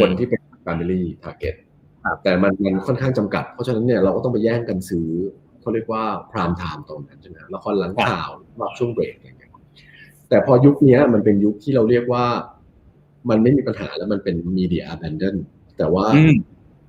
[0.00, 1.54] คนที่เป็น primary target
[2.22, 5.08] แต่มันมันค่อนข้างจำกัด เพราะฉะนั้นเนี่ยเราก็ต้องไปแย่งกันซื้อ
[5.60, 9.52] เขาเรียกว่า prime time ตรงนั้นใช่ไหมละครหลังข่าวว่าช่วงเบรกอะไรเงี้ย
[10.28, 12.26] แต่พอยุคนี้มันเป็นยุคที่เราเรียกว่า
[13.30, 15.36] มันไม่มีปัญหาแล้วมันเป็น media abandon
[15.78, 16.06] แต่ว่า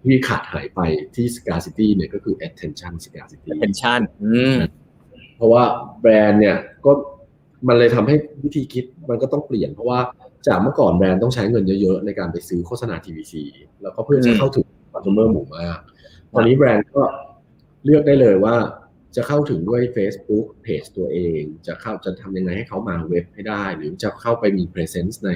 [0.03, 0.79] ที่ขาดหายไป
[1.15, 4.01] ที่ scarcity เนี่ยก็คือ attention scarcity attention
[5.35, 5.63] เพราะว่า
[6.01, 6.91] แบรนด์เนี่ยก็
[7.67, 9.99] มันเลยทำให้วิธีคิดมันก็ต้องเปลี่ยน เพราะว่า
[10.47, 13.33] จากเมื่อก่อนแบรนด์ต้องใช้เงินเยอะๆ ในการไปซื้อโฆษณา TVC
[13.81, 15.79] แล้วก็เพื่อจะเข้าถึงคอน sumer หมู่มาก
[16.33, 17.01] ตอนนี้แบรนด์ก็
[17.85, 18.55] เลือกได้เลยว่า
[19.15, 25.31] จะเข้าถึงด้วย Facebook เพจตัวเอง จะเข้าจะทำยังไงให้เขามาเว็บให้ได้ หรือจะเข้าไปมี presence ใน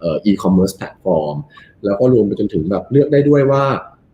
[0.00, 1.36] เอ่อ e-commerce platform
[1.84, 3.64] แล้วก็รวมไปจนถึงแบบเลือกได้ด้วยว่า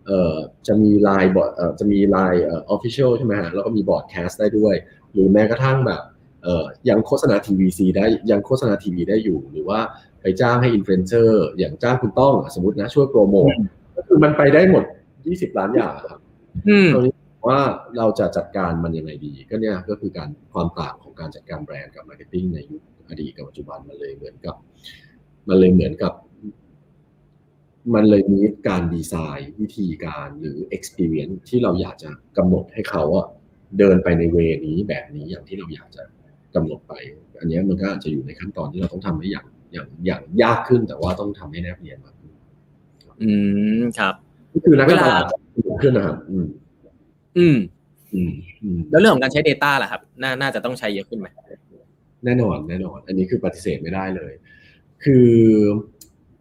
[0.06, 0.36] เอ่อ
[0.66, 4.74] จะมี LINE broad เอ่อจะมีไลน์เอ่อ official ใช่ไหมฮะแล้วก็มี broadcast ได้ด้วย
[5.12, 6.02] หรือแม้กระทั่งแบบ
[6.42, 9.80] เอ่อยังโฆษณา TVC ได้ยังโฆษณาทีวีได้อยู่ หรือว่า
[10.20, 13.52] ไปจ้างให้อินฟลูเอนเซอร์อย่างจ้างคุณต้องสมมตินะช่วยโปรโมท
[13.96, 14.84] ก็คือมันไปได้หมด
[15.22, 16.20] 20 ล้านอย่างครับ
[16.94, 17.14] ตรงนี้
[17.48, 17.60] ว่า
[17.96, 24.56] เราจะจัดการมันยังไงดี ก็เนี่ยก็คือการความต่างของการจัดการแบรนด์กับ marketing ในยุคอดีตกับปัจจุบันมันเลยเหมือนกับ
[25.48, 26.12] มันเลยเหมือนกับ
[27.94, 33.26] มันเลยมีการดีไซน์วิธีการหรือ experience ที่เราอยากจะกำหนดให้เขาอะ
[33.78, 36.02] เดินไปใน way นี้แบบนี้อย่างที่เราอยากจะ
[36.54, 36.94] กำหนดไป
[37.40, 42.32] อันนี้มันก็อาจจะอยู่ในขั้นตอนที่เราต้องทำให้อย่างอย่างอย่างยากขึ้นแต่ว่าต้องทำให้แนบเนียนมากขึ้น
[43.22, 43.30] อื
[43.80, 44.14] มครับ
[44.52, 45.24] ก็คือนักตลาด
[45.82, 46.46] ขึ้นนะครับอืม
[47.38, 47.58] อืม
[48.14, 51.28] อืม อืม แล้วเรื่องของการใช้ Data ล่ะครับ น่าน่าจะต้องใช้เยอะขึ้นไหม
[52.24, 54.32] แน่นอนแน่นอน อันนี้คือปฏิเสธไม่ได้เลย
[55.04, 55.28] คือ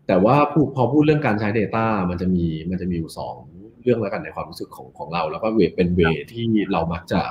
[0.07, 0.35] แต่ว่า
[0.75, 3.35] พอพูดเรื่องการใช้ Data มันจะมีมันจะมีอยู่สอง
[3.83, 7.21] เรื่องแล้วกันในความรู้สึกของของเรา แล้วก็เวเป็นเวที่เรามักจะ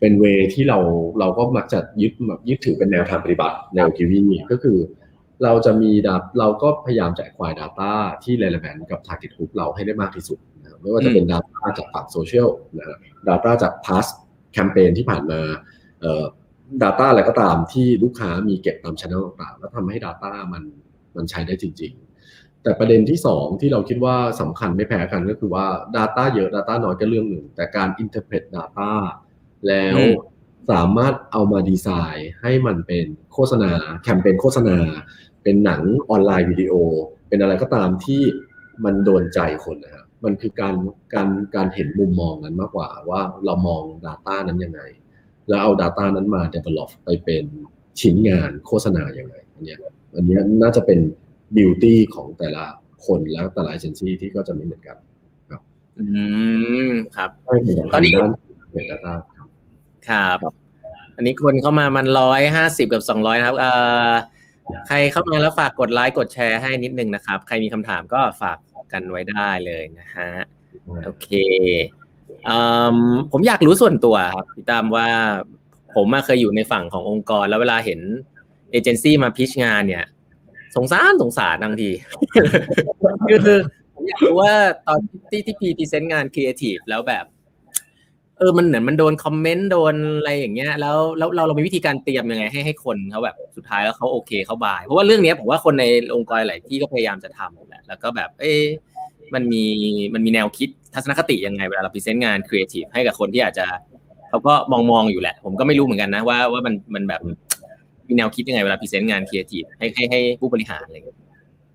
[0.00, 0.78] เป็นเวที่เรา
[1.20, 2.12] เราก็มักจะยึด
[2.48, 4.78] ยึดถือเป็นแนวทางปฏิบัติแนวคิวีก็คือ
[5.44, 7.92] เราจะมีดัเราก็พยายามจะ acquire data
[8.24, 14.10] ที่ relevant กับ target group เราให้ได้มากที่สุดนะไม่ว่าจะเป็น data จากฝั่งโซเชียลนะ data จาก past
[14.52, 15.40] แคมเปญที่ผ่านมา
[16.00, 16.24] เอ่อ
[16.82, 20.62] data อะไรก็ตามที่ลูกค้ามีเก็บตาม channel ต่างๆแล้วทำให้ data มัน
[21.16, 21.92] มันใช้ได้จริง
[22.28, 28.90] ๆ แต่ประเด็นที่สองที่เราคิดว่าสำคัญไม่แพ้กันก็คือว่า Data เยอะ Data น้อยก็เรื่องหนึ่ง แต่การ interpret Data
[29.68, 29.96] แล้ว
[30.70, 34.78] สามารถเอามาดีไซน์ให้มันเป็นโฆษณา แคมเปญโฆษณา
[35.42, 36.74] เป็นหนังออนไลน์วิดีโอ
[37.28, 38.22] เป็นอะไรก็ตามที่
[38.84, 40.74] มันโดนใจคนนะครับมันคือการ
[41.14, 44.80] การการเห็นมุมมองนั้นมากกว่าว่าเรามอง Data นั้นยังไง
[45.48, 47.44] แล้วเอา Data นั้นมา develop ไปเป็น
[48.00, 49.76] ชิ้นงานโฆษณาอย่างไรอันนี้
[50.14, 50.98] อันนี้น่าจะเป็น
[51.56, 52.64] บิวตี้ของแต่ละ
[53.06, 54.96] คนแล้วแต่ละเอเจนซี่ที่ก็จะไม่เหมือนกัน
[55.50, 55.60] ครับ
[55.98, 56.04] อื
[56.90, 57.30] มครับ
[57.92, 58.12] ตอนนี้
[58.72, 59.14] เป็น Data
[60.10, 60.38] ครับ
[61.16, 63.70] อันนี้คนเข้ามามันร้อยห้าสิบกับสองร้อยนะครับเอ่
[64.08, 64.10] อ
[64.88, 68.58] ใครเข้ามาแล้วฝากกดไลค์กดแชร์ให้นิดนึงนะครับ ใครมีคำถามก็ฝาก
[68.92, 70.30] กันไว้ได้เลยนะฮะ
[71.04, 71.28] โอเค
[73.32, 75.08] ผมอยากรู้ส่วนตัวครับพี่ตามว่า
[75.94, 78.00] ผมเคยอยู่ในฝั่งขององค์กร แล้วเวลาเห็น
[78.70, 80.04] เอเจนซี่มา pitch งานเนี่ย
[80.76, 81.90] สงสารสงสารบางที
[83.46, 83.58] คือ
[83.94, 84.52] ผมอยากรู้ว่า
[84.86, 84.98] ตอน
[85.30, 87.24] ที่ที่พี่ present งานครีเอทีฟแล้วแบบ
[88.38, 98.54] เออมันเหมือนมันโดนคอมเมนต์โดนอะไรอย่างเงี้ยแล้วแล้วเราเรามีวิธีการเตรียมยังไงให้ให้คนเขาแบบสุดท้ายแล้วเขาโอเคเขา buy เพราะว่าเรื่องนี้ผมว่าคนในองค์กรหลายที่ก็พยายามจะทำแหละแล้วก็แบบ เอ๊
[99.34, 99.64] มันมี
[100.14, 103.66] มันมีแนวคิดทัศนคติยังไงเวลาเรา present งานครีเอทีฟให้กับคนที่อาจจะ
[104.28, 107.20] เขาก็มองมองอยู่แหละ ผมก็ไม่รู้เหมือนกันนะว่าว่ามันมันแบบ
[108.08, 111.18] มีแนวคิดยังไงเวลา present งานครีเอทีฟให้ให้ให้ผู้บริหารอะไรอย่างเงี้ย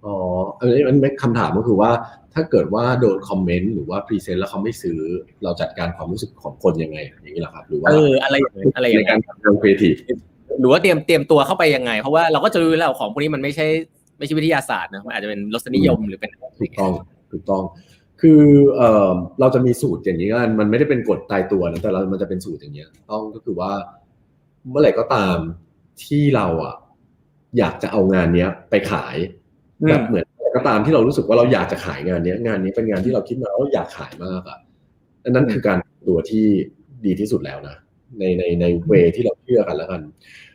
[0.06, 0.16] อ๋อ
[0.60, 1.90] อันนี้มันคำถามก็คือว่า
[2.34, 5.00] ถ้าเกิดว่าโดนคอมเมนต์หรือว่า present แล้วเขาไม่ซื้อ
[5.44, 9.96] เราจัดการความรู้สึกของคนยังไง อย่างนี้เหรอครับ หรือว่าเอออะไรอย่างเงี้ยอะไรอย่างกาเงี้ยในการทำงานครีเอทีฟ
[10.60, 13.68] หรือว่าเตรียมเตรียมตัวเข้าไปยังไง เพราะว่าเราก็จะรู้แล้วของพวกนี้มันไม่ใช่
[14.18, 16.92] ไม่ใช่วิทยาศาสตร์นะมันอาจจะเป็นรสนิยมหรือเป็นถูกต้อง
[17.32, 17.64] ถูกต้อง
[18.22, 18.44] คือ
[18.76, 23.72] เอ่อเราจะมีสูตรอย่างนี้กันมันไม่ได้เป็นกฎตายตัวนะแต่เรามันจะเป็นสูตรอย่างเงี้ย ต้องก็คือว่า
[24.70, 25.38] เมื่อไหร่ก็ตาม
[26.04, 26.76] ที่เราอะ
[27.58, 29.16] อยากจะเอางานเนี้ยไปขาย
[29.82, 34.60] อืมแบบเหมือน ก็ตามที่เรารู้สึกว่าเราอยากจะขายงานเนี้ยงานนี้เป็นงานที่เราคิดมาว่าเราอยากขายมากอะ
[35.24, 36.46] อันนั้นคือการตัวที่
[37.06, 37.76] ดีที่สุดแล้วนะ
[38.20, 40.02] ในในในเวที่เราเชื่อกันแล้วกัน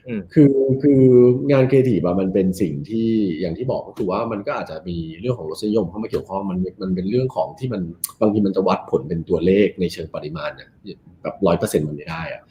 [0.07, 1.03] อืมคือคือ
[1.51, 3.09] งานครีเอทีฟอะมันเป็นสิ่งที่
[3.41, 7.83] อย่างที่บอกก็คือว่ามันก็อาจจะมีเรื่องของรสนิยมเข้ามาเกี่ยวข้องมันมันเป็นเรื่องของที่มัน
[8.21, 10.69] บางทีมันจะวัดผลเป็นตัวเลขในเชิงปริมาณเนี่ย
[11.23, 12.43] แบบร้อยเปอร์เซ็นต์มันไม่ได้อะ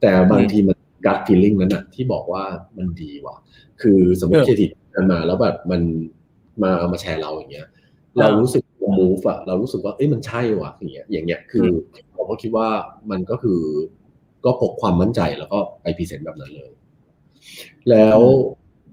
[0.00, 2.44] แต่บางทีมัน gut feeling นั้นอะที่บอกว่า
[2.76, 3.36] มันดีว่ะ
[3.82, 5.82] คือสมมติเออครีเอทีฟกันมาแล้วแบบมัน
[6.62, 7.66] มาเอามาแชร์เราอย่างเงี้ย
[8.18, 8.62] เรารู้สึก
[8.98, 12.68] move อะเรารู้สึกว่าเอ้ยมันใช่ว่ะอย่างเงี้ยอย่างเงี้ยคือเราก็คิดว่า
[13.10, 13.60] มันก็คือ
[14.44, 16.70] ก็พกความมั่นใจแล้วก็ไป present แบบนั้นเลย
[17.90, 18.20] แล้ว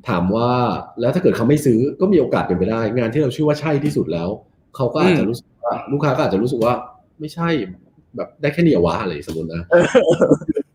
[0.10, 0.52] ถามว่า
[1.00, 4.30] แล้วถ้าเกิดเขาไม่ซื้อก็มีโอกาสเป็นไปได้ งานที่เราเชื่อว่าใช่ที่สุดแล้ว
[4.76, 6.74] เขาก็อาจจะรู้สึกว่าลูกค้าก็อาจจะรู้สึกว่า
[7.20, 7.48] ไม่ใช่
[8.16, 9.64] แบบได้แค่นี้เหรอวะอะไรสมมตินะ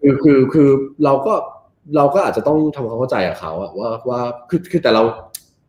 [0.03, 0.68] คือคือคือ
[1.05, 1.35] เราก็
[1.96, 4.20] เราก็อาจจะต้องทำความเข้าใจกับเขาอะว่าว่า
[4.51, 5.03] คือคือแต่เรา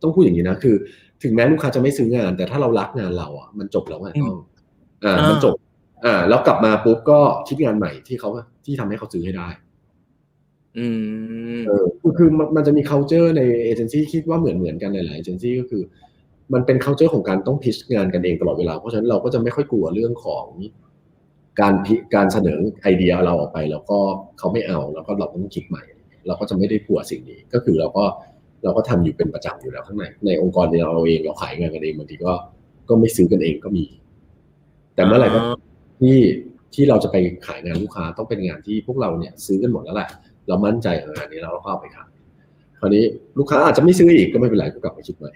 [0.02, 0.76] ต้องพูดอย่างนี้นะคือ
[1.22, 4.38] ถึงแม้ลูกค้าจะไม่ซื้องาน แต่ถ้าเรารักงานเราอะมันจบแล้วไงต้อง
[5.04, 5.54] อ่าอ่ามัมันจบ
[6.04, 8.30] อ่า แล้วกลับมาปุ๊บก็คิดงานใหม่ที่เขา
[8.64, 9.48] ที่ทำให้เขาซื้อให้ได้
[10.78, 10.86] อื
[11.58, 15.82] มเออคือคือมันมันจะมี culture ในเอเจนซี่คิดว่าเหมือนเหมือนกันหลายๆเอเจนซี่ก็คือ
[16.52, 20.46] มันเป็น culture ของการต้องพิชงานกันเองตลอดเวลา เพราะฉะนั้นเราก็จะไม่ค่อยกลัวเรื่องของ
[21.60, 23.98] การพิการเสนอไอเดียเราออกไป แล้วก็
[24.38, 25.82] เขาไม่เอาแล้วก็เราต้องคิดใหม่
[26.26, 28.04] เราก็จะไม่ได้กลัวสิ่งนี้ ก็คือเราก็
[28.64, 32.32] เราก็ทำอยู่เป็นประจำอยู่แล้วข้างในในองค์กรเราเองเราขายงานกันเองบางทีก็
[32.88, 33.84] ก็ไม่ซื้อกันเองก็มี
[34.94, 35.40] แต่เมื่อไหร่ก็
[36.00, 36.18] ที่
[36.74, 40.08] ที่เราจะไปขายงานลูกค้าต้องเป็นงานที่พวกเราเนี่ยซื้อกันหมดแล้วแหละ
[40.48, 42.08] เรามั่นใจกับงานนี้แล้วเราก็เอาไปขาย
[42.78, 43.04] คราวนี้
[43.38, 45.30] ลูกค้าอาจจะไม่ซื้ออีกก็ไม่เป็นไรก็กลับไปคิดใหม่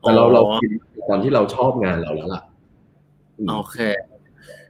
[0.00, 0.70] แต่เราอ๋อเราคิด
[1.08, 2.42] ตอนที่เราชอบงานเราแล้วล่ะ
[3.38, 3.78] อืมโอเค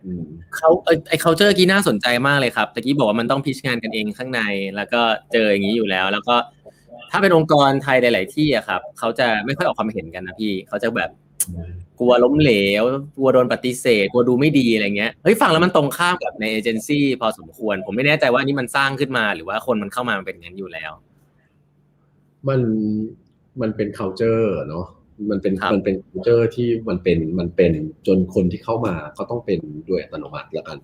[0.04, 0.24] อืม
[0.56, 4.42] เขาเอ้ยไอ culture กี้น่าสนใจมากเลยครับตะกี้บอกว่ามันต้องพิชงานกันเองข้างใน
[4.76, 5.00] แล้วก็
[5.32, 6.36] เจออย่างนี้อยู่แล้ว แล้วก็
[7.10, 11.10] ถ้าเป็นองค์กรไทยหลาย ๆ ที่อะครับเขาจะไม่ค่อยออกความเห็นกันนะพี่เขาจะแบบ
[12.00, 12.84] กลัวล้มเหลว
[13.16, 20.92] กลัวโดนปฏิเสธ กลัวดูไม่ดีอะไรเงี้ย เฮ้ยฟังแล้วมันตรงข้ามกับในเอเจนซี่พอสมควร ผมไม่แน่ใจว่านี่มันสร้างขึ้นมา หรือว่าคนมันเข้ามามันเป็นอย่างนั้นอยู่แล้ว
[22.48, 22.60] มัน
[23.60, 24.86] มันเป็น culture เนาะ
[25.30, 27.72] มันเป็นครับมันเป็น culture ที่มันเป็นมันเป็น
[28.06, 29.58] จนคนที่เข้ามาก็ต้องเป็น
[29.90, 30.78] ด้วยอัตโนมัติแล้วกัน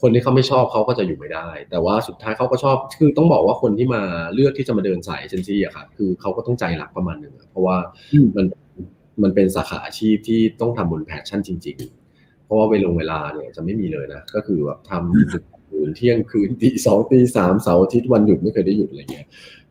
[0.00, 4.02] คนที่เขาไม่ชอบเขาก็จะอยู่ไม่ได้ แต่ว่าสุดท้ายเขาก็ชอบคือต้องบอกว่าคนที่มา
[4.34, 7.76] เลือกที่จะมาเดินสายเอเจนซี่อะครับคือเขาก็ต้องใจรักประมาณหนึ่งอะเพราะว่า
[8.12, 8.46] อืมมัน
[9.22, 11.76] มันเป็นสาขาอาชีพที่ต้องทำบน passion จริง
[12.12, 19.26] ๆ เพราะว่าเวลาเวลาเนี่ยจะไม่มีเลยนะก็คือแบบทำดึกดื่นเที่ยงคืนตีสองตีสามเสาร์อาทิตย์วันหยุดไม่เคยได้หยุดอะไรเงี้ย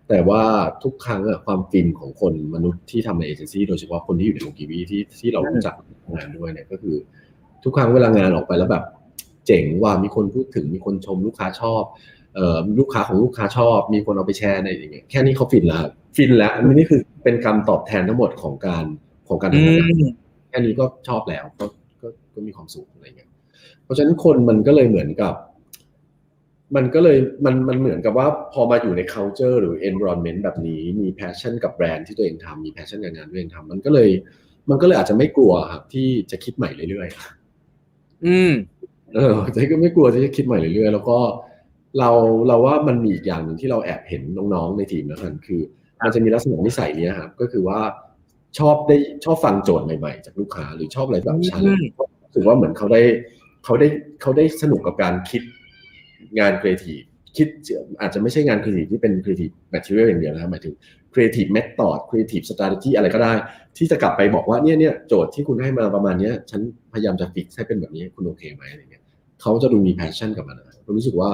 [0.10, 0.44] แต่ว่า
[0.84, 5.74] ทุกครั้งอะความฟินของคนมนุษย์ที่ทำในเอเจนซี่โดยเฉพาะคนที่อยู่ในวงครีเอทีฟที่ที่เรารู้จัก
[6.14, 6.96] งานด้วยเนี่ยก็คือ
[7.64, 8.84] ทุกครั้งเวลางานออกไปแล้วแบบ
[9.48, 11.84] เจ๋งว่ะมีคนพูดถึงมีคนชมลูกค้าชอบ
[12.36, 15.80] เอ่อลูกค้าของลูกค้าชอบ มีคนเอาไปแชร์ในอย่างเงี้ยแค่นี้เขาฟินแล้ว
[16.18, 18.86] ฟินแล้วอันนี้คือเป็นคำตอบแทนทั้งหมดของการ
[19.28, 20.06] ของการอืทำงานม
[20.50, 21.66] แค่นี้ก็ชอบแล้วก็
[22.02, 23.30] ก็ก็มีความสุขอะไรเงี้ย
[23.84, 25.34] เพราะฉะนั้นคนมันก็เลยเหมือนกับ
[26.76, 34.10] มันก็เลยมันมันเหมือนกับว่าพอมาอยู่ใน culture หรือ environment แบบนี้มี passion กับแบรนด์ที่ตัวเองทำมี passion กับงานที่ตัวเองทำมันก็เลย
[34.70, 38.52] มันก็เลยอาจจะไม่กลัวครับ ที่จะคิดใหม่เรื่อยๆอืม
[39.16, 41.20] เออใจก็ไม่กลัวที่จะคิดใหม่เรื่อยๆแล้วก็
[42.00, 42.12] เรา
[42.48, 44.22] เราว่ามันมีอีกอย่างหนึ่งที่เราแอบเห็น
[44.54, 45.62] น้องๆในทีมนะครับคือ
[46.04, 47.80] มันจะมีลักษณะนิสัยเนี้ยครับก็คือว่า
[48.58, 51.84] ชอบได้ชอบฟังโจทย์ใหม่ๆ จากลูกค้าหรือชอบอะไรแบบ challenge อืม
[52.24, 53.02] รู้สึกว่าเหมือนเขาได้
[53.64, 53.88] เขาได้
[54.22, 55.42] เขาได้สนุกกับการคิด
[56.40, 57.02] งานครีเอทีฟ
[57.38, 57.48] คิด
[58.02, 60.76] อาจจะไม่ใช่งานครีเอทีฟที่เป็น creative material อย่างเดียวนะครับหมายถึง
[61.14, 63.34] ครีเอทีฟเมธอดครีเอทีฟสต r a t e g y อะไรก็ได้
[63.78, 66.62] ที่จะกลับไปบอกว่าเนี่ยเนี่ยโจทย์ที่คุณให้มาประมาณเนี้ยฉัน
[66.94, 69.04] พยายามจะ fix ให้เป็นแบบนี้คุณโอเคไหมอะไรเงี้ย
[69.42, 71.30] เขาจะดูมี passion กับมันนะผมรู้สึกว่า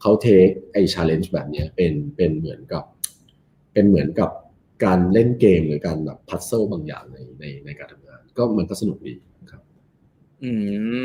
[0.00, 2.84] เขา take ไอ้ challenge แบบเนี้ยเป็นเป็นเหมือนกับ
[3.72, 4.30] เป็นเหมือนกับ
[4.84, 9.14] การเล่นเกมหรือการแบบ puzzle บางอย่างในในในการทำงาน ก็มันก็สนุกดี
[10.42, 10.50] ครับอื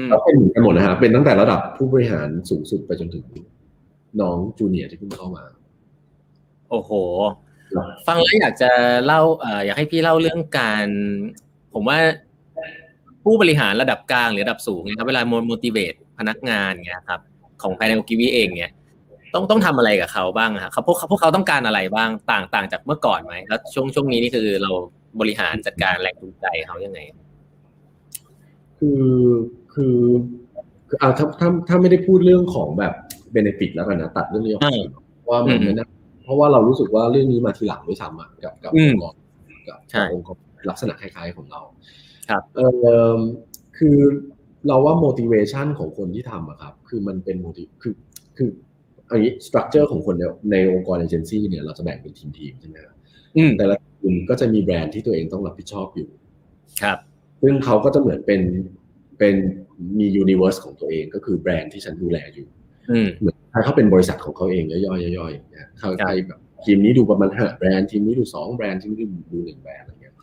[0.01, 3.25] มแล้วเป็นเหมือนกันหมดนะฮะเป็นตั้งแต่ระดับผู้บริหารสูงสุดไปจนถึง
[4.21, 5.43] น้อง junior ที่เพิ่งเข้ามา
[6.69, 6.91] โอ้โห
[8.07, 8.71] ฟังแล้วอยากจะ
[9.05, 10.87] เล่าเอ่ออยากให้พี่เล่าเรื่องการ
[11.73, 11.97] ผมว่า
[13.23, 15.21] ผู้บริหารระดับกลางหรือระดับสูงเนะครับเวลา
[15.51, 17.19] motivate พนักงานเงี้ยครับ
[17.61, 18.71] ของภายในโอกิวิเองเนี่ย
[19.33, 24.71] ต้องต้องทำอะไรกับเขาบ้างครับเขาพวกเขาพวกเขาต้องการอะไรบ้างต่างต่างจากเมื่อก่อนไหมแล้วช่วงช่วงนี้นี่คือเรา
[25.19, 26.99] บริหารจัดการแรงจูงใจเขายังไง
[28.79, 29.03] คือ
[29.73, 29.97] คือ
[30.87, 32.93] คือเอาถ้าถ้าถ้าไม่ได้พูดเรื่องของแบบ
[33.33, 34.81] เบเนฟิตแล้วกันนะตัดเรื่องนี้ออกอืม
[35.29, 35.87] ว่ามันอืมไม่น่า
[36.23, 39.15] เพราะว่าเรารู้สึกว่าเรื่องนี้มาทีหลังด้วยซ้ำอะกับกับอือมงค์กร
[39.67, 40.33] กับใช่กับองค์กร
[40.69, 41.61] ลักษณะคล้าย ๆของเรา
[42.29, 42.61] ครับ เอ
[43.17, 43.17] อ
[43.77, 43.97] คือ
[44.67, 47.93] เราว่า motivation ของคนที่ทำอะครับ คือมันเป็น motiv คือ
[48.37, 48.49] คือ
[49.09, 52.95] อันนี้ structure ของคนในในองค์กรเอเจนซี่เนี่ยเราจะแบ่งเป็นทีมๆใช่ไหมครับ
[53.37, 56.09] อืมแต่ละทีมก็จะมีแบรนด์ที่ตัวเองต้องรับผิดชอบอยู่
[56.83, 56.97] ครับ
[57.41, 58.41] ซึ่งเขาก็จะเหมือนเป็น
[59.19, 59.35] เป็น
[59.99, 62.47] มี universe ของตัวเองก็คือแบรนด์ที่ฉันดูแลอยู่
[62.91, 68.99] อืมเหมือนถ้าเขาเป็นบริษัทของเขาเองย่อยๆย่อยๆอย่างเงี้ยเขาครับใครแบบทีมนี้ดูประมาณห้าแบรนด์ทีมนี้ดูสองแบรนด์ทีมนี้
[69.33, 70.15] ดูหนึ่งแบรนด์อะไรเงี้ย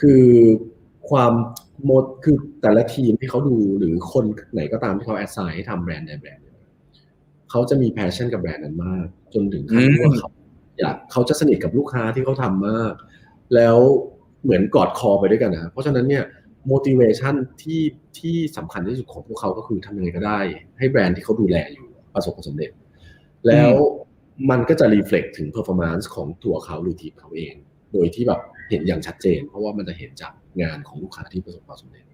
[0.00, 0.24] คือ
[1.10, 1.32] ความ
[1.84, 6.56] mot-คือแต่ละทีมที่เขาดูหรือคนไหนก็ตามที่เขาแอดไซน์ให้ทำแบรนด์ในแบรนด์เนี่ย
[7.50, 10.30] เขาจะมี passion กับแบรนด์นั้นมาก จนถึงขั้นที่ว่าเขา
[10.80, 12.94] อยากเขาจะสนิทกับลูกค้าที่เขาทำมาก
[13.54, 13.78] แล้ว
[14.42, 16.24] เหมือนกอดคอไปด้วยกันนะเพราะฉะนั้นเนี่ย
[16.70, 17.82] motivation ที่
[18.18, 20.40] ที่สำคัญที่สุดของพวกเขาก็คือทำยังไงก็ได้
[20.78, 22.70] ให้แบรนด์ที่เขาดูแลอยู่ประสบความสำเร็จ
[23.46, 23.72] แล้ว
[24.50, 27.54] มันก็จะ reflect ถึง performance ของตัวเขาหรือทีมเขาเอง
[27.92, 32.04] โดยที่แบบเห็นอย่างชัดเจน เพราะว่ามันจะเห็นจากงานของลูกค้าที่ประสบความสำเร็จ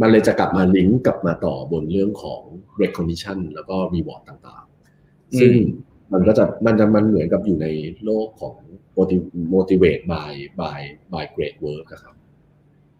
[0.00, 2.42] มันเลยจะกลับมาลิงก์กลับมาต่อบนเรื่องของ
[2.82, 5.52] recognition แล้วก็ reward ต่างๆ ซึ่ง
[6.12, 7.66] มันก็จะมันจะมันเหมือนกับอยู่ใน
[8.04, 8.81] โลกของ motiv-
[9.54, 10.78] motivate by by
[11.12, 12.14] by great work อะครับ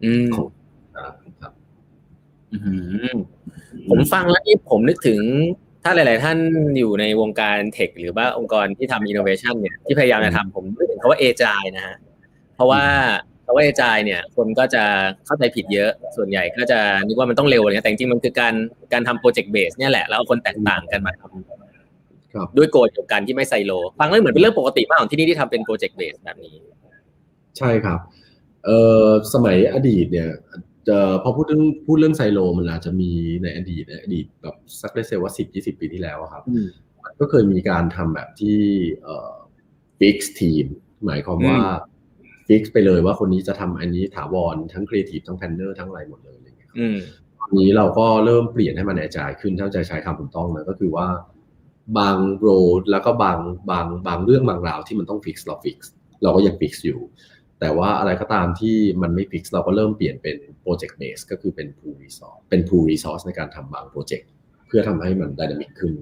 [0.03, 0.47] อืมของ
[1.41, 1.53] ครับ
[2.51, 2.75] อื้อหื
[3.05, 3.07] อ
[3.89, 5.19] ผมฟังแล้วนี่ผมนึกถึง
[5.83, 6.37] ถ้าหลาย ๆ ท่าน
[6.77, 11.95] อยู่ในวงการ tech หรือว่าองค์กรที่ทำอินโนเวชันเนี่ยที่พยายามจะทำผมนึกถึงคำว่า agile นะฮะ
[12.55, 12.83] เพราะว่า
[13.45, 14.83] คำว่า agile เนี่ย คนก็จะ
[15.25, 18.53] เข้าใจผิดเยอะ ส่วนใหญ่ก็จะนึกว่ามันต้องเร็วอะไรเงี้ยแต่จริงๆมันคือการ
[18.93, 21.62] การทำ project base เนี่ยแหละแล้วเอาคนแตกต่างกันมาทำครับ
[22.57, 26.55] ด้วย goal เดียวกันที่ไม่ไซโล ฟังแล้วเหมือนเป็นเรื่องปกติมากของที่นี่ที่ทำเป็น project base แบบนี้
[27.57, 27.99] ใช่ครับ
[28.65, 30.29] เอ่อสมัยอดีตเนี่ย
[30.87, 33.11] จะพอพูดเรื่องพูดเรื่องไซโล มันอาจจะมี
[33.43, 36.43] ในอดีตในอดีตแบบสักได้เซลว่าสิบยี่สิบปีที่แล้วอะครับ
[37.03, 38.59] มันก็เคยมีการทำแบบที่
[39.03, 39.33] เอ่อ
[39.99, 40.65] fix ทีม
[41.05, 41.59] หมายความว่า
[42.47, 46.97] fix ไปเลยว่าคนนี้จะทำอันนี้ถาวรทั้งครีเอทีฟทั้ง planner ทั้งอะไรหมดเลยอะไรเงี้ยครับอืม
[47.39, 51.07] ตอนนี้เราก็เริ่มเปลี่ยนให้มัน agile ขึ้นถ้าจะใช้คำถูกต้องนะก็คือว่า
[51.97, 52.47] บาง ro-
[52.91, 53.39] แล้วก็บาง
[53.71, 55.77] บางบางเรื่องบางราวที่มันต้อง fix เรา fix
[56.23, 56.99] เราก็ยัง fix อยู่
[57.59, 64.29] แต่ว่าอะไรก็ตามที่มันไม่ fix เราก็เริ่มเปลี่ยนเป็น project base ก็คือเป็น pool resource เป็น pool resource ในการทำบางโปรเจกต์
[64.67, 65.93] เพื่อทำให้มัน dynamic ขึ้น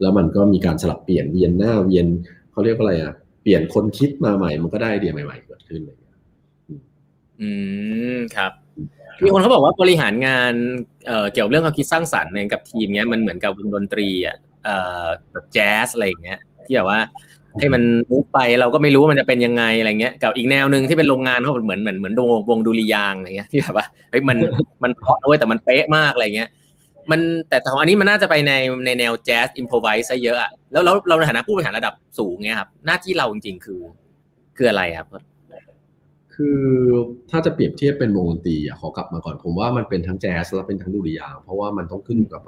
[0.00, 2.06] แล้วมันก็มีการสลับเปลี่ยนเวียนหน้าเวียน
[2.52, 6.18] เขาเรียกว่าอะไรอะเปลี่ยนคนคิดมาใหม่ มันก็ได้ไอเดียใหม่ๆเกิดขึ้นอะไรอย่างเงี้ย
[7.40, 7.50] อื
[8.16, 8.52] มครับ
[9.24, 10.54] มีคนเขาบอกว่าบริหารงาน
[11.06, 14.36] เอ่อเกี่ยวกับเรื่องความคิดสร้างสรรค์เนี่ยกับทีมเนี้ยมันเหมือนกับวงดนตรีอะ
[14.66, 17.00] เอ่อแบบแจ๊สอะไรอย่างเงี้ยที่แบบว่า
[17.60, 24.36] ให้มันมุกไปเราก็ไม่รู้ว่ามันจะเป็นยังไงอะไรเงี้ยกับอีกแนวหนึ่งที่เป็นโรงงานเขาเหมือนเหมือนเหมือนวงวงดุริยางค์อะไรเงี้ยที่แบบว่าเฮ้ยมัน
[24.82, 26.48] มันเพราะด้วยแต่มันเป๊ะมากอะไรเงี้ย
[27.10, 28.52] มันแต่ของอันนี้มันน่าจะไปใน
[28.86, 33.80] ในแนวแจ๊สอิมพอไวส์ซะเยอะอะแล้วแล้วเราในฐานะผู้บริหารระดับสูงเงี้ยครับหน้าที่เราจริงๆคือ
[34.56, 35.08] คืออะไรครับ
[36.34, 36.60] คือ
[37.30, 42.42] ถ้าจะเปรียบเทียบเป็นวงดนตรีอะขอกลับมาก่อนผมว่ามันเป็นทั้งแจ๊สและเป็นทั้งดุริยางค์เพราะว่ามันต้องขึ้นอยู่กับ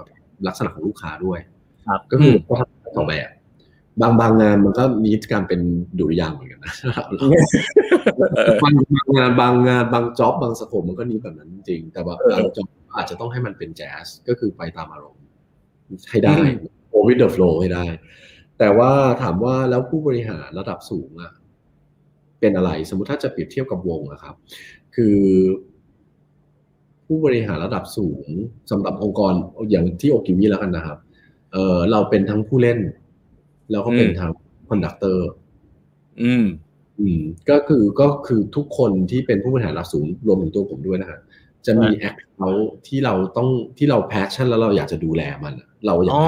[0.47, 1.39] ลักษณะของลูกค้าด้วย
[1.89, 3.29] ครับก็คือก็ทำสองแบบ
[4.01, 5.61] บางบางงานมันก็มีการเป็น
[5.99, 6.75] ดุริยางค์เหมือนกันนะ
[8.63, 15.25] บางบางงานบางงานบางจ็อบบางสโคปมันก็นี้แบบนั้นจริงๆแต่ว่าเออบางจ็อบอาจจะต้องให้มันเป็นแจ๊สก็คือไปตามอารมณ์
[16.11, 16.55] ให้ได้อืม
[16.91, 17.85] โอวิดเดอร์ฟลูให้ได้
[18.59, 18.91] แต่ว่า
[19.23, 21.33] ถามว่าแล้วผู้บริหารระดับสูงอะ
[22.41, 24.35] เป็นอะไร สมมุติถ้าจะเปรียบเทียบกับวงอะครับ
[24.95, 25.17] คือ
[27.07, 28.27] ผู้บริหารระดับสูง
[28.71, 29.33] สำหรับองค์กร
[29.71, 30.99] อย่างที่โอกิวิแล้วกันนะครับ
[31.53, 32.79] เออเราเป็นทั้งผู้เล่น
[33.71, 34.33] แล้วก็เป็นอืมทั้ง
[34.69, 35.29] conductor
[36.23, 36.45] อืม
[37.01, 41.19] อืม ก็คือก็คือทุกคนที่เป็นผู้บริหารระดับสูงรวมถึงตัวผมด้วยนะฮะ
[41.67, 46.23] จะมี account ที่เราต้องที่เรา passion แล้วเราอยากจะดูแลมันอะเราอยาอ๋อ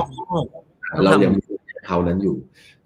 [1.04, 2.36] เรายังมี account นั้นอยู่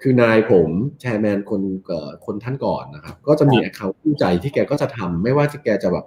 [0.02, 0.68] คือนายผม
[1.00, 6.06] chairman คนเอ่อคนท่านก่อนนะครับ ก็จะมี account คู่ใจที่แกก็จะทำไม่ว่าจะแกจะแบบ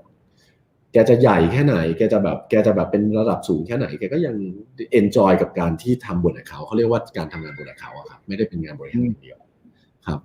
[0.93, 4.35] แกจะใหญ่แค่ไหน แกจะแบบ แกจะแบบเป็นระดับสูงแค่ไหน แกก็ยัง
[4.91, 9.37] enjoy กับการที่ทำบน account เขาเรียกว่าการทำงานบน account ครับ ไม่ได้เป็นงานบริหารอย่างเดียว
[10.07, 10.19] ครับ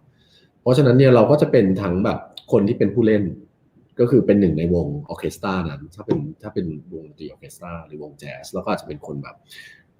[0.60, 2.18] เพราะฉะนั้นเนี่ยเราก็จะเป็นทั้งแบบ
[2.52, 3.22] คนที่เป็นผู้เล่น
[4.00, 9.36] ก็คือเป็นหนึ่งในวงออเคสตรานั้น ถ้าเป็นถ้าเป็นวงดนตรีออเคสตราหรือวงแจ๊สแล้วก็อาจจะเป็นคนแบบ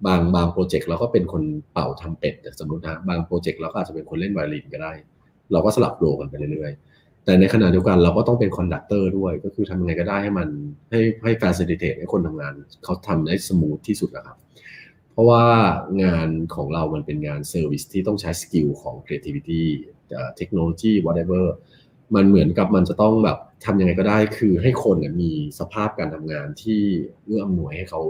[0.05, 4.93] บางบางโปรเจกต์เราก็เป็นคนเป่าทรัมเป็ตสมมตินะบางโปรเจกต์เราก็อาจจะเป็นคนเล่นไวโอลินก็ได้
[5.51, 6.92] เราก็สลับ role กันไปเรื่อยๆ
[7.25, 10.47] แต่ในขณะเดียวกันเราก็ต้องเป็น conductor ด้วย ก็คือทำยังไงก็ได้ให้มัน
[10.91, 14.37] ให้ให้ฟ a ซิลิเ t ตให้คนทำงาน เขาทำได้ smooth ที่สุดนะครับ
[15.11, 15.43] เพราะว่า
[16.03, 19.63] งานของเรามันเป็นงาน service ที่ต้องใช้ skill ของ creativity
[20.37, 21.45] เทคโนโลยี whatever
[22.15, 26.81] มันเหมือนกับมันจะต้องแบบทำยังไงก็ได้ คือให้คนเนี่ยมีสภาพการทำงานที่
[27.23, 28.01] เอื้ออำนวยให้เขา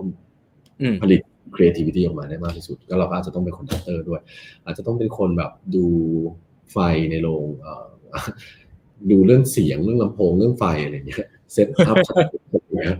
[0.81, 1.21] อืมผลิต
[1.55, 4.21] creativity ออกมาได้มากที่สุด ก็เราก็อาจจะต้องเป็น conductor ด้วย
[4.65, 5.85] อาจจะต้องเป็นคนแบบดู
[6.71, 6.77] ไฟ
[7.11, 7.87] ในโรงเอ่อ
[9.11, 11.97] ดูเรื่องเสียงเรื่องลำโพงเรื่องไฟอะไรเงี้ยเซตอัพ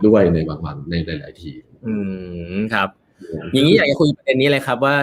[0.06, 1.52] ด้วยในบางวันในหลาย ๆ ที
[1.88, 1.96] อื
[2.54, 2.90] มครับ
[3.54, 4.96] อย่างนี้อยากจะคุยประเด็นนี้เลยครับว่า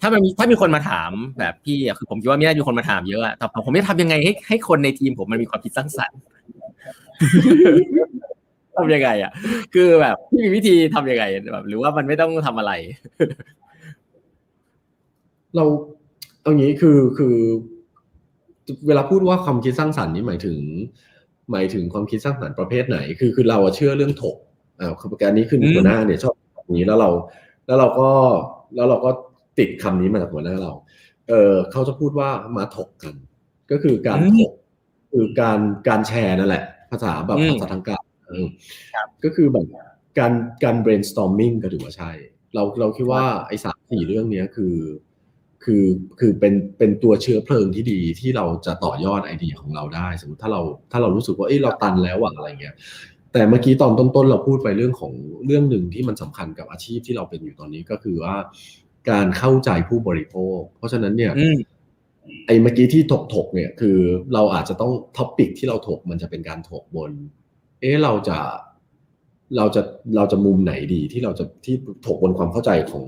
[0.00, 6.20] ถ้ามันมีถ้ามีคนมาถามแบบพี่อะคือผมคิดว่าไม่ได้มีคนมาถามเยอะอะแต่ผมจะทำยังไงให้ให้คนในทีมผมมันมีความคิดสร้างสรรค์
[8.76, 9.32] ทำยังไงอะ
[9.74, 12.72] คือแบบพี่มีวิธีทำยังไงแบบ หรือว่ามันไม่ต้องทำอะไร
[15.56, 15.64] เรา
[16.42, 17.34] เอางี้คือคือ
[18.86, 20.58] เวลาพูดว่าความคิดสร้างสรรค์นี่หมายถึง
[21.52, 24.36] หมายถึงความคิดสร้างสรรค์ประเภทไหน คือคือเราอะเชื่อเรื่องถก
[24.80, 27.10] อ่าคือการนี้คืออืมหัวหน้าเนี่ยชอบแบบนี้แล้วเรา
[27.66, 28.10] แล้วเราก็
[28.74, 29.10] แล้วเราก็
[29.58, 30.72] ติดคำนี้มาจากหัวหน้าเรา
[31.28, 33.14] เออเขาจะพูดว่ามาถกกัน
[33.70, 34.52] ก็คือการถก
[35.12, 38.46] คือการการแชร์นั่นแหละ ภาษาแบบอืมภาษาทางการเออ
[38.94, 39.66] ครับก็คือแบบ
[40.18, 40.32] การ
[40.64, 42.10] การ brainstorming ก็ถือว่าใช่
[42.54, 44.74] เราเราคิดว่าไอ้สามสี่เรื่องเนี้ยคือ
[45.64, 45.84] คือ
[46.20, 50.60] คือเป็นเป็นตัวเชื้อเพลิงที่ดีที่เราจะต่อยอดไอเดียของเราได้ สมมติถ้าเรา
[50.92, 52.74] ถ้าเรารู้สึกว่าเอ้ยเราตันแล้วอะอะไรเงี้ย
[53.32, 55.12] แต่เมื่อกี้ตอนต้นๆเราพูดไปเรื่องของ
[55.46, 58.36] เรื่องหนึ่งที่มันสำคัญกับอาชีพที่เราเป็นอยู่ตอนนี้ก็คือว่า
[59.10, 61.56] การเข้าใจผู้บริโภค เพราะฉะนั้นเนี่ยอืม
[62.46, 63.96] ไอ้เมื่อกี้ที่ถกถกๆเนี่ยคือ
[64.34, 67.12] เราอาจจะต้อง topic ที่เราถกมันจะเป็นการถกบน
[67.80, 68.38] เอ๊ะเราจะ
[69.56, 69.82] เราจะ
[70.16, 73.04] เราจะมุมไหนดีที่เราจะที่ถกบนความเข้าใจของ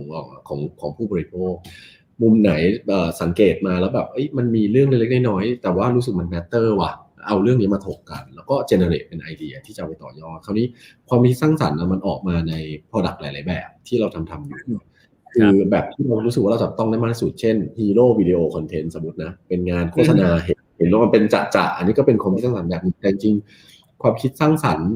[0.48, 1.54] ของของผู้บริโภค
[2.22, 2.52] มุมไหน
[2.88, 6.92] เอ่อสังเกตมาแล้วแบบเอ้ยมันมีเรื่องเล็กๆน้อยๆแต่ว่ารู้สึกมัน matter ว่ะ
[7.26, 10.66] เอาเรื่องนี้มาถกกัน แล้วก็ generate เป็นไอเดียที่จะเอาไปต่อยอดคราวนี้
[11.08, 12.54] ความคิดสร้างสรรค์น่ะมันออกมาใน
[12.90, 14.58] product หลาย ๆ แบบที่เราทำทำอยู่
[15.35, 24.90] คือแบบที่เรารู้สึกว่าเราจับต้องได้มากที่สุดเช่นฮีโร่วิดีโอคอนเทนต์สมมตินะ เป็นงานโฆษณาเห็นเห็นว่ามันเป็นจะจะอันนี้ก็เป็นความคิดสร้างสรรค์แบบหนึงแต่จริงๆความคิดสร้างสรรค์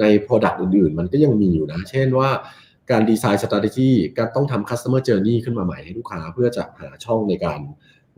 [0.00, 2.28] ใน Product อื่น ๆ มันก็ยังมีอยู่นะ เช่นว่า
[2.90, 7.60] การดีไซน์ strategy การต้องทำ customer journey ขึ้นมาใหม่ให้ลูกค้าเพื่อจะหาช่องในการ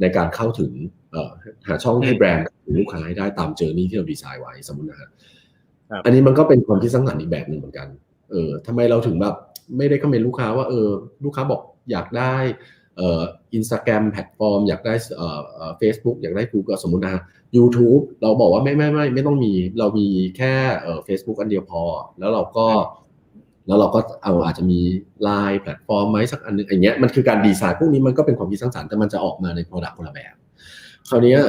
[0.00, 0.72] ในการเข้าถึง
[1.12, 1.30] เอ่อ
[1.68, 5.08] หาช่องให้แบรนด์ถึงลูกค้าให้ได้ตาม journey ที่เราดีไซน์ไว้สมมตินะฮะ
[5.90, 7.88] ครับอันนี้มันก็เป็นความคิดสร้างสรรค์อีกแบบหนึ่งเหมือนกัน
[8.30, 9.34] เออทำไมเราถึงแบบ
[9.76, 10.88] ไม่ได้ recommend ลูกค้าว่าเออ
[11.24, 12.34] ลูกค้าบอกอยากได้
[12.96, 13.22] เอ่อ
[13.54, 17.22] Instagram platform อยากได้เอ่อเอ่อเฟซบุ๊กอยากได้ Google สมมตินะฮะ
[17.56, 21.82] YouTube เราบอกว่าไม่ไม่ไม่ไม่ต้องมีเรามีแค่เอ่อ Facebook อันเดียวพอ
[22.18, 22.68] แล้วเราก็
[23.66, 24.80] แล้วเราก็เอาอาจจะมี
[25.26, 30.34] Line platform ไหมสักอันหนึ่งอย่างเงี้ยมันคือการดีไซน์พวกนี้มันก็เป็นความคิดสร้างสรรค์แต่มันจะออกมาใน product คนละแบบ
[31.08, 31.40] คราวเนี้ย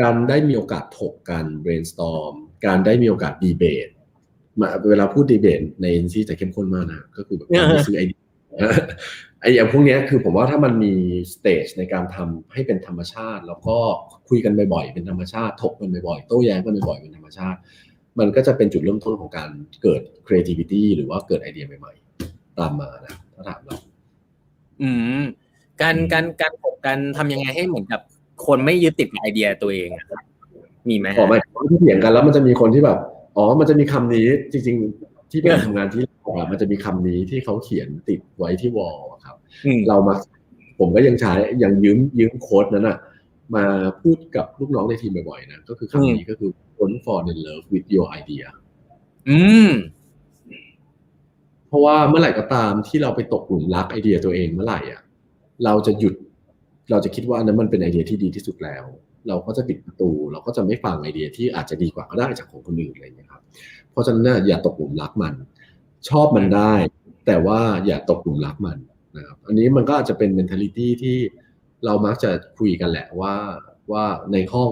[0.00, 2.34] การได้มีโอกาสถกกัน brainstorm
[2.66, 3.88] การได้มีโอกาสดีเบต
[4.60, 8.18] มาเวลาพูดดีเบตในที่จะเข้มข้นมากนะก็คือแบบการไปซื้อไอเดีย
[9.40, 10.94] ไอ้อย่างพวกเนี้ยคือผมว่าถ้ามันมี
[11.34, 13.76] สเตจในการทำให้เป็นธรรมชาติ แล้วก็
[14.28, 17.58] คุยกันบ่อยๆเป็นธรรมชาติ ถกกันบ่อยๆโต้แย้งกันบ่อยๆเป็นธรรมชาติ
[18.20, 19.50] มันก็จะเป็นจุดเริ่มต้นของการ
[19.82, 23.76] เกิด creativity หรือว่าเกิดไอเดียใหม่ๆ ตามมานะถ้าถามเรา
[24.82, 25.22] อืม
[25.82, 28.00] การการการถกกันทำยังไงให้เหมือนกับ
[28.46, 30.20] คนไม่ยึดติดกับไอเดียตัวเองอะครับ
[30.88, 32.98] มีไหมขอหมายถึงว่าที่เถียงกันแล้วมันจะมีคนที่แบบ
[33.36, 40.14] อ๋อ มันจะมีคำนี้ จริง ๆ ที่เป็นทำงานที่เราอะมันจะมีคำนี้ที่เขาเขียนติดไว้ที่วอลอะครับอืมเรามา
[40.78, 42.96] ผมก็ยังใช้ยังยืมยืมโค้ดนั้นอะ
[43.56, 43.66] มา
[44.02, 48.46] พูดกับลูกน้องในทีมบ่อยๆนะก็คือคำนี้ก็คือ don't fall in love with your idea
[49.28, 49.70] อืม
[51.68, 55.02] เพราะว่าเมื่อไหร่ก็ตามที่เราไปตกหลุมรักไอเดียตัวเองเมื่อไหร่อะ
[55.64, 56.14] เราจะหยุด
[56.90, 58.84] เราจะคิดว่าอันนั้นมันเป็นไอเดียที่ดีที่สุดแล้ว
[59.28, 63.42] เราก็จะปิดประตู เราก็จะไม่ฟังไอเดียที่อาจจะดีกว่าก็ได้จากของคนอื่นอะไรอย่างเงี้ยครับ
[63.90, 65.34] เพราะฉะนั้นน่ะอย่าตกหลุมรักมัน
[66.08, 66.72] ชอบมันได้
[67.26, 68.78] แต่ว่าอย่าตกหลุมรักมัน
[69.16, 71.18] นะครับ อันนี้มันก็อาจจะเป็น mentality ที่
[71.84, 73.34] เรามักจะคุยกันแหละว่า
[73.92, 74.70] ว่าในห้อง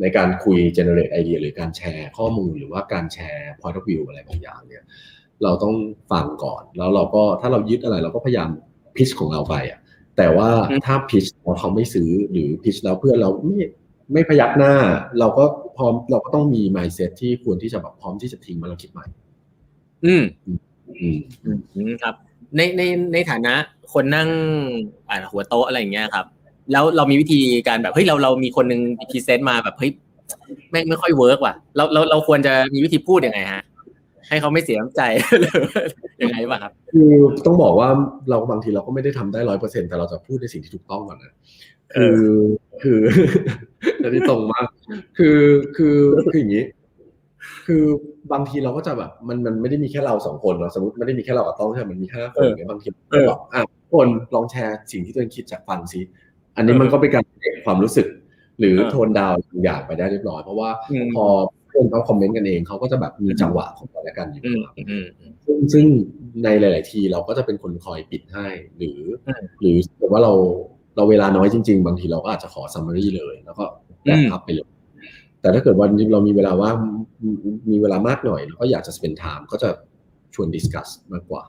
[0.00, 4.84] ในการคุย generate ไอเดียหรือการแชร์ข้อมูลหรือว่าการแชร์ point of view อะไรบางอย่างเนี่ย
[5.42, 5.74] เราต้อง
[6.12, 8.48] ฟังก่อน แล้วเราก็ถ้าเรายึดอะไรเราก็พยายาม
[8.96, 9.80] pitch ของเราไปอะ
[10.16, 13.58] แต่ว่าอืมถ้า pitch แล้วเขาไม่ซื้อหรือ pitch แล้วเพื่อนเราไม่
[14.12, 14.74] ไม่พยักหน้า
[15.18, 15.44] เราก็
[15.76, 19.04] พร้อมเราก็ต้องมี mindset ที่ควรที่จะแบบพร้อมที่จะทิ้งมันแล้วคิดใหม่
[20.04, 21.18] อืม อืม
[21.74, 22.14] อืมครับ
[22.56, 23.54] ในในในฐานะ
[23.92, 24.28] คนนั่ง
[25.08, 26.26] อ่าหัวโต๊ะอะไรอย่างเงี้ยครับ
[26.72, 29.90] แล้วเรามีวิธีการแบบเฮ้ยเราเรามีคนนึง present มาแบบเฮ้ย
[30.70, 33.62] ไม่ไม่ค่อยเวิร์กว่ะเราเราเราควรจะมีวิธีพูดยังไงฮะ
[34.28, 35.00] ให้เขาไม่เสียน้ำใจ
[35.40, 35.82] หรือว่า
[36.22, 37.12] ยังไงป่ะครับ คือ
[37.46, 37.88] ต้องบอกว่า
[38.30, 41.32] เราบางทีเราก็ไม่ได้ทำได้ร้อยเปอร์เซ็นแต่เราจะพูดในสิ่งที่ถูกต้องก่อนนะ
[41.94, 42.42] เอคืออ
[42.82, 43.00] คือ
[44.02, 44.66] อันนี้ตรงมาก
[45.18, 45.38] คือ
[45.76, 45.96] คือ
[46.30, 46.64] คืออย่างนี้
[47.66, 47.84] คือ
[48.32, 53.60] บางทีเราก็จะแบบมันมันไม่ได้มีแค่เราสองคนเนาะสมมติไม่ได้มีแค่เรากับต้องใช่ไหมมันมีห้าคนอย่างเงี้ยบางทีก็แบบอะ
[53.92, 56.00] คนลองแชร์สิ่งที่ตัวเองคิดจากฟังซิ
[56.56, 58.06] อันนี้มันก็เป็นการเก็บความรู้สึก
[58.58, 60.70] หรือ tone down บางอย่างไปได้เรียบร้อย เพราะว่า
[61.14, 61.24] พอ
[61.66, 64.42] เพื่อนเขาคอมเมนต์กันเองเขาก็จะแบบมีจังหวะของกันและกันอยู่
[65.44, 65.84] ซึ่งซึ่ง
[66.44, 68.46] ในหลาย ๆ ทีเราก็จะเป็นคนคอยปิดให้
[68.78, 69.00] หรือ
[69.60, 70.32] หรือแต่ว่าเรา
[70.96, 73.64] เราเวลาน้อยจริง ๆ บางทีเราก็อาจจะขอ summary เลย แล้วก็
[74.02, 74.68] wrap up ไปเลย
[75.40, 76.76] แต่ถ้าเกิดวันเรามีเวลาว่าง
[77.70, 79.68] มีเวลามากหน่อยเราก็อยากจะ spend time ก็จะ
[80.34, 81.42] ชวน discuss มากกว่า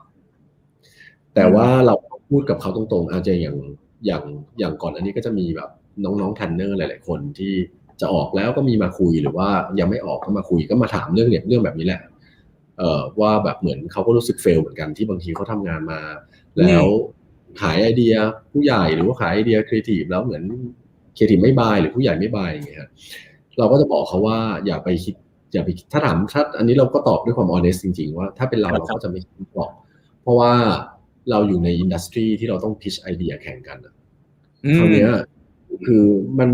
[1.34, 1.94] แต่ว่าเรา
[2.30, 3.56] พูดกับเขาตรงๆ อาจจะอย่าง
[4.06, 4.22] อย่าง
[4.58, 5.70] อย่างก่อนอันนี้ก็จะมีแบบ
[6.04, 7.52] น้องๆ planner หลาย ๆ คนที่
[8.00, 9.48] จะออกแล้วก็มีมาคุยหรือว่า
[9.80, 12.00] ยังไม่ออกก็มาคุยก็มาถามเรื่องเนี่ยเรื่องแบบนี้แหละ
[12.78, 16.00] เอ่อว่าแบบเหมือนเขาก็รู้สึก fail เหมือนกันที่บางทีเขาทำงานมา
[16.58, 16.86] แล้ว
[17.60, 18.14] ขายไอเดีย
[18.52, 20.42] ผู้ใหญ่หรือว่าขายไอเดียครีเอทีฟแล้วเหมือน
[21.16, 22.88] ครีเอทีฟไม่ buy หรือผู้ใหญ่ไม่ buy อย่างเงี้ย
[23.58, 25.14] เราก็จะบอกเขาว่าอย่าไปคิด
[25.52, 29.20] อย่าไปถ้าถามถ้าอันนี้เราก็ตอบด้วยความ honest จริง ๆ ว่าถ้าเป็นเราเราก็จะไม่
[29.58, 29.72] บอก
[30.22, 30.52] เพราะว่า
[31.30, 33.78] เราอยู่ใน industry ที่เราต้อง pitch ไอเดียแข่งกัน
[34.78, 35.06] คราวนี้
[35.86, 36.04] คือ
[36.38, 36.50] มัน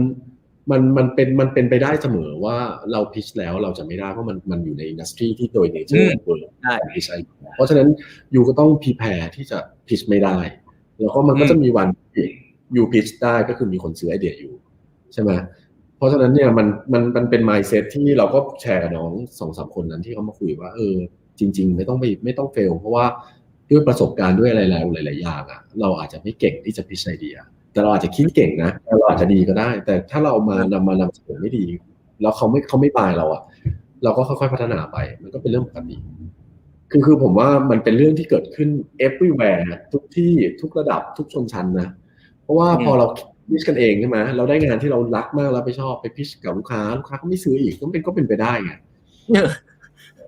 [0.70, 2.57] มันมันเป็นมันเป็นไปได้เสมอว่า
[2.93, 7.14] เรา pitch แล้วเราจะไม่ได้เพราะมันมันอยู่ใน industry ที่โดย nature เวิร์ได้ pitch ไอ
[7.57, 7.89] เพราะฉะนั้น
[8.35, 9.59] you ก็ต้อง prepare ที่จะ
[9.89, 10.37] pitch ไม่ได้
[11.01, 11.89] แล้วก็มันก็จะมีวัน
[12.77, 14.53] you pitch ได้ก็คือมีคนซื้อไอเดียอยู่
[15.12, 15.31] ใช่ไหม
[15.97, 20.95] เพราะฉะนั้นเนี่ยมันมันมันเป็น mindset ที่เราก็แชร์กับน้องสองสามคนนั้นที่เขามาคุยว่า เออ
[21.39, 23.05] จริง ๆ ไม่ต้องไปไม่ต้องเฟล เพราะว่า
[23.73, 27.37] ด้วยประสบการณ์ด้วยอะไรแล้วหลาย ๆ อย่างอะเราอาจจะไม่เก่งที่จะพิชไอเดีย
[27.73, 31.64] แต่เราอาจจะคิดเก่งนะเราอาจจะดีก็ได้ แต่ถ้าเรามานำมานำเสนอไม่ดี
[32.23, 33.43] แล้วเขาไม่เขาไม่บายเราอะ
[34.05, 35.97] เราก็ค่อย ๆ พัฒนาไป มันก็เป็นเรื่องปกติ
[36.91, 38.68] คือคือผมว่ามันเป็นเรื่องที่เกิดขึ้น
[39.07, 41.89] everywhere ทุกที่ทุกระดับทุกชนชั้นนะ
[42.43, 43.07] เพราะว่าพอเรา
[43.51, 48.73] พิชกันเองใช่ไหมเราได้งานที่เรารักมากแล้วไปชอบไปพิชกับลูกค้าลูกค้าก็ไม่ซื้ออีกก็เป็นก็เป็นไปได้ไง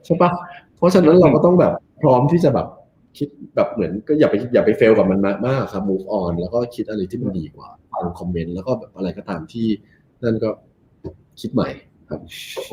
[0.05, 0.31] ใช่ปะ
[0.77, 2.67] เพราะฉะนั้นเราก็ต้องแบบพร้อมที่จะแบบ
[3.19, 9.67] คิดแบบเหมือนก็อย่าไปอย่าไปเฟลกับมันมากครับ move on แล้วก็คิดอะไรที่มันดีกว่าฟังคอมเมนต์แล้วก็แบบอะไรก็ตามที่
[10.23, 10.51] นั่นก็
[11.41, 11.69] คิดใหม่
[12.11, 12.21] ครับ
[12.55, 12.73] โอ้โห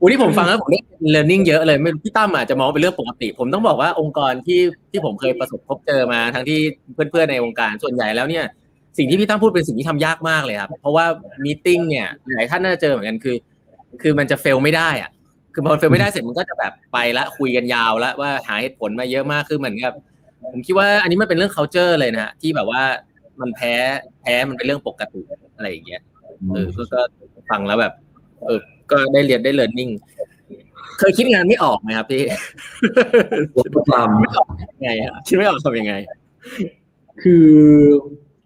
[0.00, 0.80] วันนี้ผมฟังแล้วผมได้
[1.14, 6.58] learning เยอะเลยไม่พี่ตั้มอาจจะมองเป็นเรื่องปกติ ผมต้องบอกว่าองค์กรที่ที่ผมเคยประสบพบเจอมาทั้งที่
[6.94, 8.44] เพื่อนๆในวงการส่วนใหญ่แล้วเนี่ย
[8.98, 11.06] สิ่งที่พี่ตั้มพูดเป็นสิ่งที่ทำยากมากเลยครับเพราะว่า
[11.44, 13.36] มีติ้งเนี่ยหลายท่านน่าจะเจอเหมือนกันคือ
[14.02, 15.10] คือมันจะเฟลไม่ได้อะ
[15.54, 19.92] คือพอเฟลไม่ได้เสร็จมันก็จะแบบไปละคุยกันยาวแล้วว่าหาเหตุผลมาเยอะมากคือเหมือนกับ
[20.52, 22.82] ผมคิดว่าอันนี้มันเป็นเรื่อง culture เลยนะที่แบบว่า
[23.40, 23.72] มันแพ้
[24.22, 25.20] แพ้มันเป็นเรื่องปกติ
[25.56, 26.02] อะไรอย่างเงี้ย
[26.52, 27.00] เออก็
[27.50, 27.92] ฟังแล้วแบบ
[28.46, 29.92] เออ ก็ได้เรียนได้ learning
[30.98, 32.24] เคยคิดงานไม่ออกไหมครับพี่
[33.94, 35.94] ตามไม่ออกยังไงอะคิดไม่ออกทำยังไง
[37.22, 37.46] คือ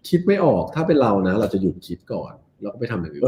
[0.09, 3.23] คิดไม่ออกถ้าเป็นเรานะเราจะหยุดคิดก่อน แล้วก็ไปทำอย่างอื่น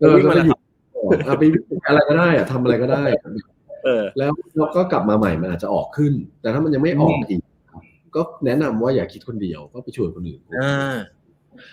[0.00, 0.58] เออก็หยุด
[1.26, 1.42] เอาไป
[1.86, 3.04] อะไรก็ได้อะทำอะไรก็ได้
[3.84, 7.40] เออแล้วเราก็กลับมาใหม่มันอาจจะออกขึ้น แต่ถ้ามันยังไม่ออกอีก
[8.16, 10.96] ก็แนะนำว่าอย่าคิดคนเดียวก็ไปชวนคนอื่นอ่า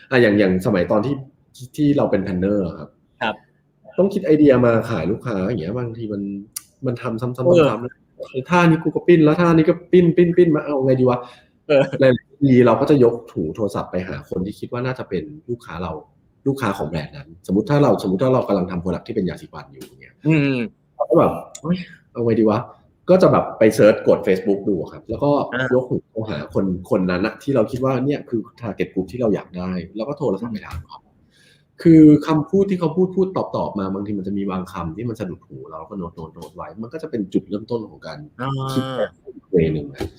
[0.10, 1.16] อ่าอย่างอย่างสมัยตอนที่
[1.76, 2.90] ที่เราเป็นแพนเนอร์ครับ
[3.22, 3.36] ครับ
[3.98, 6.22] ต้องคิดไอเดียมาขายลูกค้าอย่างเงี้ยบางทีมัน
[6.86, 7.38] มันทำซ้ำๆ
[7.70, 11.20] ซ้ำๆท่านี้กูก็ปิ้นแล้วท่านี้ก็ปิ้นปิ้นปิ้นมาเอาไงดีวะ
[12.00, 12.12] หลาย
[12.42, 15.92] ทีเราก็จะยกหูโทรศัพท์ไปหาคนที่คิดว่าน่าจะเป็นลูกค้าเรา
[16.50, 20.14] ลูกค้าของแบรนด์นั้น สมมติถ้าเราสมมติถ้าเรากำลังทำ product ที่เป็นยาสีฟันอยู่เนี่ย
[20.96, 21.32] เราก็แบบ
[22.12, 22.60] เอาไงดีวะ
[23.10, 25.30] ก็จะแบบไป search กด Facebook ดูครับ แล้วก็
[25.74, 31.00] ยกหูโทรหาคนคนนั้นนะที่เราคิดว่าเนี่ยคือ target กลุ่มที่เราอยากได้ แล้วก็โทรศัพท์ไปถามเขา
[31.84, 38.18] คือคำพูดที่เขาพูดพูดตอบตอบมาบางทีมันจะมีบางคำที่มันสะดุดหูเราก็โน้ตโน้ตโน้ตไว้ มันก็จะเป็นจุดเริ่มต้นของการ
[38.72, 39.12] คิดแบบ
[39.52, 40.10] way หนึ่งนะ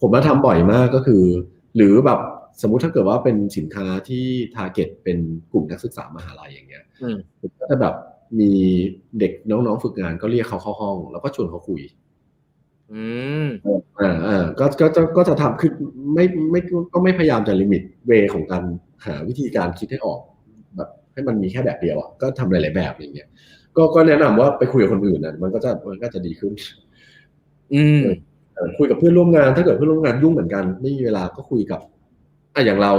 [0.00, 1.22] ผมมาทำบ่อยมากก็คือ
[1.76, 2.20] หรือแบบ
[2.62, 5.18] สมมุติถ้าเกิดว่าเป็นสินค้าที่ target เป็น
[5.52, 6.84] กลุ่มนักศึกษามหาลัยอย่างเงี้ย
[7.58, 7.94] ก็จะแบบ
[8.40, 8.52] มี
[9.18, 11.82] เด็กน้องๆฝึกงานก็เรียกเขาเข้าห้อง แล้วก็ชวนเขาคุย
[12.92, 13.02] อื
[13.44, 13.46] ม
[14.00, 15.72] อ่าอ่าก็ก็จะก็จะทำคือ
[16.14, 16.60] ไม่ไม่
[16.92, 18.64] ก็ไม่พยายามจะ limit way ของการ
[19.06, 20.20] หาวิธีการคิดให้ออก
[20.76, 23.28] แบบให้มันมีแค่แบบเดียวอะก็ทำหลายๆแบบอย่างเงี้ย
[23.76, 26.52] ก็ก็แนะนำว่าไปคุยกับคนอื่นนะมันก็จะมันก็จะดีขึ้น
[27.74, 28.02] อืม
[28.78, 31.80] คุยกับเพื่อนร่วมงาน ถ้าเกิดเพื่อนร่วมงานยุ่งเหมือนกัน ไม่มีเวลาก็คุยกับ
[32.56, 32.92] อะอย่างเรา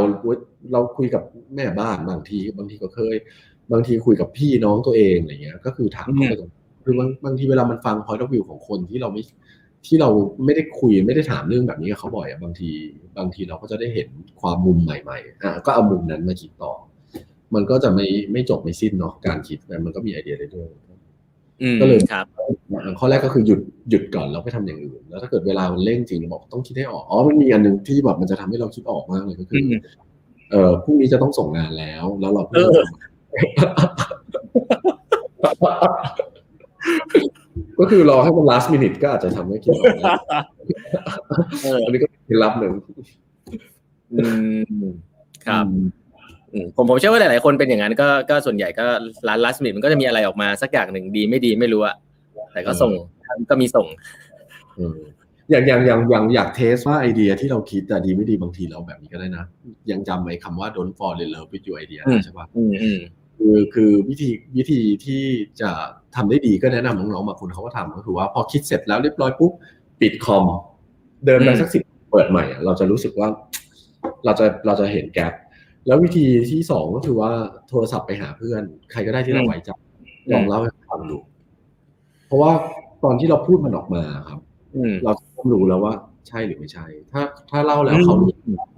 [0.74, 1.24] เราคุยกับ
[1.56, 3.16] แม่บ้านบางทีบางทีก็เคย
[3.72, 6.52] บางทีคุยกับพี่น้องตัวเองอะไรเงี้ย ก็คือถามเขาไปตรง
[6.84, 9.24] คือบางบางทีเวลามันฟัง point of view ของคนที่เราไม่
[9.88, 10.10] ที่เรา
[10.46, 12.70] ไม่ได้คุยไม่ได้ถามเรื่องแบบนี้กับเขาบ่อยอะบางที
[13.18, 14.08] บางทีเราก็จะได้เห็น
[14.42, 15.36] ความมุมใหม่ๆอะ
[15.66, 16.74] ก็เอามุมนั้นมาคิดต่อ
[17.56, 20.68] มันก็จะไม่ไม่จบไม่สิ้นเนาะการคิดแต่มันก็มีไอเดียได้ด้วย
[21.82, 22.26] ก็เลยครับ
[23.00, 29.60] ข้อแรกก็คือหยุดหยุดก่อนแล้วไปทำอย่างอื่น แล้วถ้าเกิดเวลามันเร่งจริงบอกต้องคิดให้ออก อ๋อ มันมีอันหนึ่งที่แบบมันจะทำให้เราคิดออกมากเลยก็คือ
[30.52, 32.66] เออพรุ่งนี้จะต้องส่งงานแล้ว แล้วเราเพิ่ง
[37.80, 40.14] ก็คือรอให้มัน last minute ก็อาจจะทำให้คิดออกนะ
[41.64, 42.74] เอออันนี้ก็เป็นเคล็ดลับหนึ่ง
[44.14, 44.28] อื
[44.82, 44.86] ม
[45.48, 45.88] ครับอืม
[46.76, 48.86] ผมผมเชื่อว่าหลายๆคนเป็นอย่างนั้นก็ก็ส่วนใหญ่ก็
[49.28, 51.96] ร้านลัสมิมันก็จะมีอะไรออกมาสักอย่างหนึ่งดีไม่ดีไม่รู้อะ
[52.54, 52.92] แต่ก็ส่ง
[53.50, 53.88] ก็มีส่ง
[54.78, 54.98] อืม
[55.50, 59.46] อย่างอย่างอย่างอย่างอยากเทสว่าไอเดียที่เราคิดแต่ดีไม่ดีบางทีเราแบบนี้ก็ได้นะ
[59.92, 63.00] ยังจำไอ้คำว่า don't fall in love with your idea อืมใช่ปะอืมอืม
[63.38, 65.24] คือคือวิธีวิธีที่
[65.62, 65.70] จะ
[66.16, 69.52] ทำได้ดีก็แนะนำน้องๆบางคนเขาก็ทำก็คือว่าพอคิดเสร็จแล้วเรียบร้อยปุ๊บ
[70.02, 70.46] ปิดคอม
[71.26, 71.82] เดินไปสักสิบ
[72.12, 73.28] เปิดใหม่อะเราจะรู้สึกว่า
[74.26, 75.34] เราจะเราจะเห็นแกลบ
[75.88, 77.32] แล้ววิธีที่สองก็คือว่า
[77.70, 79.70] โทรศัพท์ไปหาเพื่อน ใครก็ได้ที่เราไว้ใจ
[80.34, 81.18] ลองเล่าให้ฟังดู
[82.28, 82.52] เพราะว่า
[83.04, 84.40] ตอนที่เราพูดมันออกมาครับ
[84.76, 85.94] อืมเราต้องรู้แล้วว่า
[86.28, 88.32] ใช่หรือไม่ใช่ ถ้าถ้าเล่าแล้วอืมเขารู้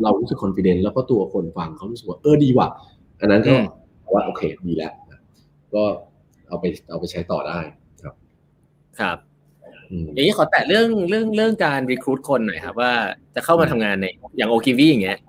[0.03, 2.68] เรารู้สึกคอนฟ idence แล้วก็ตัวคนฟังเขารู้สึกว่าเออดีว่ะ
[3.20, 3.66] อันนั้นก็อืม
[4.14, 5.20] ว่าโอเคดีแล้วนะ
[5.74, 5.84] ก็
[6.47, 7.60] เอาไปเอาไปใช้ต่อได้
[8.03, 8.14] ครับ
[8.99, 9.18] ครับ
[9.91, 12.91] อืมอย่างนี้ขอแตะเรื่องเรื่องเรื่องการรีครูดคนหน่อยครับ ว่า
[13.36, 14.05] จะเข้ามาทำงานใน
[14.38, 15.28] อย่างโอคิวีอย่างเงี้ยเอ่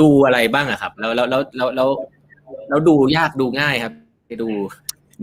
[0.00, 1.88] ดูอะไรบ้างอะครับ แล้วแล้วแล้วแล้วแล้ว
[2.68, 3.92] แล้วดูยากดูง่ายครับ
[4.26, 4.48] ไปดู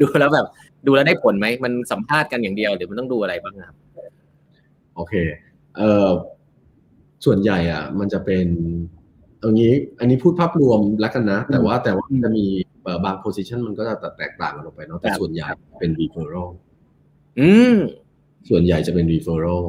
[0.01, 0.47] ดูแล้วแบบ
[0.85, 3.77] ดูแล้วได้ผลไหมมันสัมภาษณ์กันอย่างเดียวหรือมันต้องดูอะไรบ้างครับ
[4.95, 5.13] โอเค
[5.77, 6.09] เอ่อ
[7.25, 8.47] ส่วนใหญ่อะ มันจะเป็น
[9.39, 12.45] เอางี้ อันนี้พูดภาพรวมแล้วกันนะ แต่ว่าแต่ว่ามันจะมี
[12.83, 15.47] เอ่อบาง position มันก็จะแตกต่างกันออกไปเนาะแต่ครับส่วนใหญ่
[15.79, 16.49] เป็น referral
[17.39, 17.75] อืม
[18.49, 19.63] ส่วนใหญ่จะเป็น referral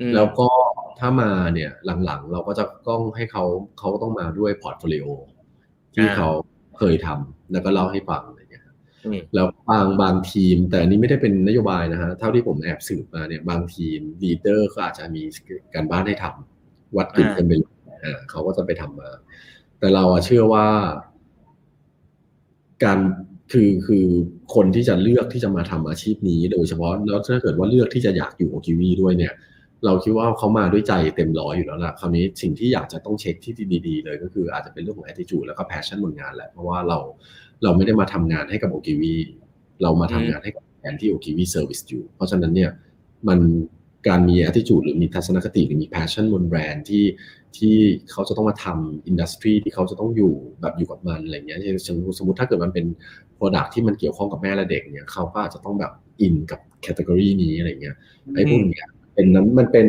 [0.00, 0.48] อืมแล้วก็
[0.98, 1.70] ถ้ามาเนี่ย
[2.04, 3.44] หลังๆ เราก็จะต้องให้เขา
[3.78, 5.06] เขาก็ต้องมาด้วย portfolio
[5.94, 6.28] ที่เขา
[6.78, 8.64] เคยทำแล้วก็เล่าให้ฟังอะไรเงี้ย
[9.04, 15.22] อืมแล้วบางบางทีม แต่อันนี้ไม่ได้เป็นนโยบายนะฮะเท่าที่ผมแอบสืบมาเนี่ยบาง team leader ก็อาจจะมี
[15.74, 17.72] การบ้านให้ทำวัดกึ๋นกันไปเลย
[18.04, 19.10] อ่าเขาก็จะไปทำมา
[19.78, 20.66] แต่เราอะเชื่อว่า
[22.84, 22.98] การ
[23.52, 24.06] คือคือ
[24.54, 29.32] คนที่จะเลือกที่จะมาทำอาชีพนี้ โดยเฉพาะแล้วถ้าเกิดว่าเลือกที่จะอยากอยู่โอคิวีด้วยเนี่ย
[29.84, 33.52] เราคิดว่าเขามาด้วยใจเต็มร้อยอยู่แล้วล่ะคราวนี้สิ่งที่อยากจะต้องเช็คที่
[33.86, 36.98] ดีๆเลยก็คืออาจจะเป็นเรื่องของ attitude แล้วก็ passion บนงานแหละเพราะว่าเรา
[37.62, 39.14] เราไม่ได้มาทำงานให้กับโอคิวี
[39.82, 42.70] เรามาทำงานให้กับแบรนด์ที่ Ogilvy service อยู่ เพราะฉะนั้นเนี่ย
[43.28, 43.38] มัน
[44.08, 47.04] การมี attitude หรือมีทัศนคติหรือมี passion บนแบรนด์ที่
[47.56, 47.76] ที่
[48.10, 52.86] เขาจะต้องมาทำอินดัสทรีที่เขาจะต้องอยู่แบบอยู่กับมันอะไรเงี้ยสมมติสมมติถ้าเกิดมันเป็น
[53.38, 57.96] product ที่มันเกี่ยวข้องกับแม่และเด็กเนี่ยเขาก็อาจจะต้องแบบอินกับแคตตากรีนี้อะไรเงี้ย
[58.34, 59.86] ไอ้พวกเนี้ย เป็นนั้นมันเป็น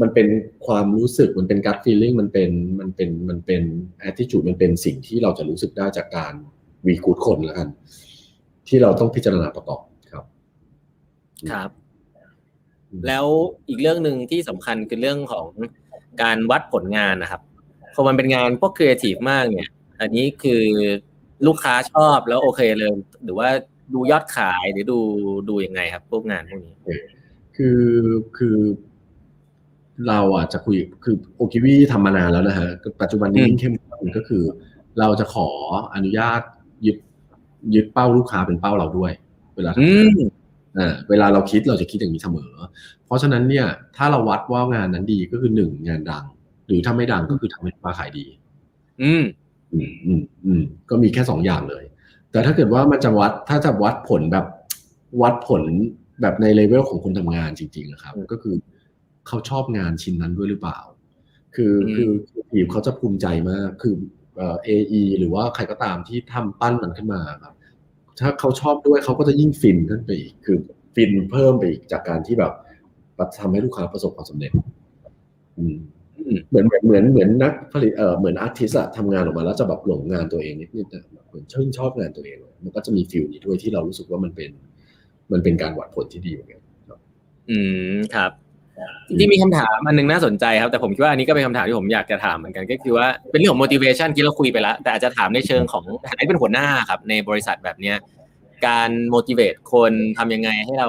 [0.00, 0.26] มันเป็น
[0.66, 2.50] ความรู้สึกมันเป็น gut feeling มันเป็น
[2.80, 3.62] มันเป็นมันเป็น
[4.08, 6.34] attitude มันเป็นสิ่งที่เราจะรู้สึกได้จากการ
[6.86, 7.68] วีคูดคนแล้วกัน
[8.68, 9.80] ที่เราต้องพิจารณาประกอบ
[10.12, 10.24] ครับ
[11.50, 11.70] ครับ
[12.90, 13.26] อืมแล้ว
[13.68, 15.46] อีกเรื่องหนึ่งที่สำคัญคือเรื่องของ
[16.22, 17.42] การวัดผลงานนะครับ
[17.94, 19.68] พอมันเป็นงานพวกครีเอทีฟมากเนี่ย
[20.00, 20.62] อันนี้คือ
[21.46, 22.92] ลูกค้าชอบแล้วโอเคเลย
[23.24, 23.48] หรือว่า
[23.94, 24.98] ดูยอดขายหรือดู
[25.48, 26.74] ดูยังไงครับ พวกงานพวกนี้
[27.56, 27.80] คือ
[28.36, 28.56] คือ
[30.08, 32.68] เราอะจะคุยคือโอคิวีทำมานานแล้วนะฮะ
[33.02, 34.42] ปัจจุบันนี้อืมยิ่งเข้มข้นก็คือ
[34.98, 35.48] เราจะขอ
[35.94, 36.40] อนุญาต
[36.86, 36.96] ยึด
[37.74, 39.12] ยึดเป้าลูกค้าเป็นเป้าเราด้วย
[39.56, 40.30] เวลาทำอืงานม
[40.78, 42.52] อ่าเวลาเราคิดเราจะคิดอย่างนี้เสมอ
[43.06, 46.24] เพราะฉะนั้นเนี่ย ถ้าเราวัดว่างานนั้นดีก็คือหนึ่งงานดัง
[46.66, 48.24] หรือถ้าไม่ดังก็คือทำให้ลูกค้าขายดี
[49.02, 49.24] อืม
[49.72, 51.84] อืมอืมอืมก็มีแค่สองอย่างเลย
[52.32, 54.46] แต่ถ้าเกิดว่ามันจะวัดถ้าจะวัดผลแบบ
[55.22, 55.62] วัดผล
[56.22, 58.54] แบบในเลเวลของคนทำงานจริงๆอะครับ ก็คือ
[59.28, 60.78] เขาชอบงานชิ้นนั้นด้วยหรือเปล่า
[61.54, 63.94] คืออืมคือคือทีมเขาจะภูมิใจมากคือ
[64.36, 64.68] เอ่อเอ
[65.18, 67.54] หรือว่าใครก็ตามที่ทำปั้นมันขึ้นมาครับ
[68.20, 70.56] ถ้าเขาชอบด้วยเขาก็จะยิ่งฟินขึ้นไปอีกคือ
[70.94, 72.52] ฟินเพิ่มไปอีกจากการที่แบบ
[73.38, 74.52] ทำให้ลูกค้าประสบความสำเร็จ
[75.58, 75.76] อืม
[76.18, 84.50] อืมเหมือนเหมือนเหมือนเหมือนนักผลิตเออเหมือนอาร์ติสอะทำงานออกมาแล้วจะแบบหลงงานตัวเองนิดนิดๆอะแบบเหมือนชื่นชอบงานตัวเองเลยมันก็จะมีฟิลนี้ด้วยที่เรารู้สึกว่ามันเป็น
[85.32, 86.98] มันเป็นการวัดผลที่ดีเหมือนกันครับ
[87.50, 87.58] อื
[87.94, 88.30] มครับ
[89.08, 97.96] จริงๆมีคำถามอันหนึงน่าสนใจครับ แต่ผมคิดว่าอันนี้ก็เป็นคำถามที่ผมอยากจะถามเหมือนกันก็คือว่าเป็นเรื่องของ motivation ที่เราคุยไปแล้ว แต่อาจจะถามในเชิงของฐานะที่เป็นหัวหน้าครับ ในบริษัทแบบเนี้ย
[98.66, 100.88] การ motivate คนทำยังไงให้เรา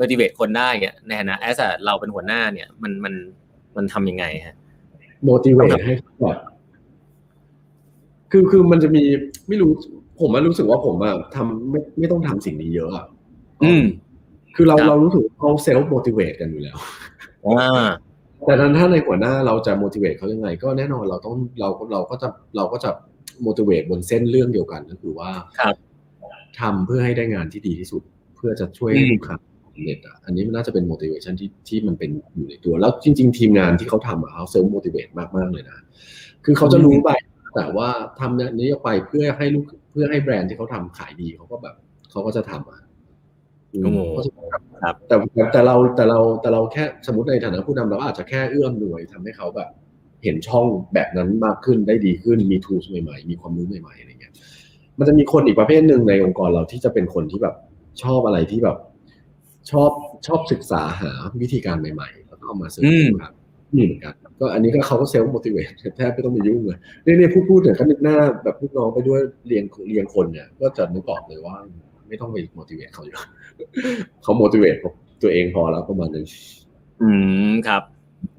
[0.00, 3.14] motivate คนได้เนี่ยในฐานะ as a เราเป็นหัวหน้าเนี่ย มันมัน
[3.76, 4.56] มันทำยังไงฮะ
[5.28, 6.38] motivate ให้เขาแบบ
[8.30, 9.02] คือคือมันจะมี
[9.48, 9.70] ไม่รู้
[10.20, 13.06] ผมอะรู้สึกว่าผมอะทำไม่ไม่ต้องทำสิ่งนี้เยอะอะ
[13.64, 13.84] อืม
[14.56, 16.76] คือเราครับเรารู้สึกว่าเขาเซลฟ์ motivate กันอยู่แล้ว
[17.46, 17.86] อ่า
[18.44, 22.90] แต่นั้นถ้าในหัวหน้าเราจะ motivate เขายังไง ก็แน่นอนเราต้องเราเราก็จะเราก็จะ
[23.46, 25.74] motivate บนเส้นเรื่องเดียวกันก็คือว่าครับ
[26.60, 28.02] ทำเพื่อให้ได้งานที่ดีที่สุด
[28.36, 29.36] เพื่อจะช่วยให้อืมลูกค้า
[29.74, 35.78] สำเร็จอะอันนี้มันน่าจะเป็น motivation ที่ที่มันเป็นอยู่ในตัว แล้วจริง ๆ ทีมงานที่เขาทำอะเขา self motivate มากมากๆเลยนะ
[36.44, 37.10] คือเขาจะรู้ไป
[37.56, 37.88] แต่ว่า
[38.20, 39.64] ทำนี้ออกไปเพื่อให้ลูก
[39.96, 41.74] พื่อให้แบรนด์ที่เขาทำขายดีเขาก็แบบ
[42.10, 42.80] เขาก็จะทำอะ
[43.76, 44.46] อืมโอ้โหเพราะฉะนั้น
[44.82, 45.16] ครับแต่
[45.52, 49.68] แต่เราแต่เราแต่เราแค่สมมติในฐานะผู้นำเราอาจจะแค่เอื้อมหน่วยทำให้เขาแบบ
[50.24, 54.34] เห็นช่องแบบนั้นมากขึ้นได้ดีขึ้นมี tools ใหม่ๆ มีความรู้ใหม่ๆอะไรเงี้ย
[54.98, 57.54] มันจะมีคนอีกประเภทหนึ่งในองค์กรเราที่จะเป็นคนที่แบบ
[58.02, 58.76] ชอบอะไรที่แบบ
[59.70, 59.90] ชอบ
[60.26, 63.34] ชอบศึกษาหาวิธีการใหม่ๆ แล้วก็เอามาเสนอือมครับ
[63.76, 65.62] นี่เหมือนกันก็อันนี้ก็เขาก็เซลฟ์โม i ิเว e
[65.96, 71.56] แทบไม่ต้องไปยุ่งเลยเนี่ยเนี่ยพูดพูดถึงก็นึกหน้าแบบลูกน้องไปด้วยเรียนเรียนคนเนี่ย ก็จะนึกออกเลยว่า
[72.08, 73.14] ไม่ต้องไป motivate เขาอยู่
[74.22, 74.78] เขา motivate
[75.22, 76.24] ตัวเองพอแล้วประมาณนึง
[77.02, 77.10] อื
[77.50, 77.82] มครับ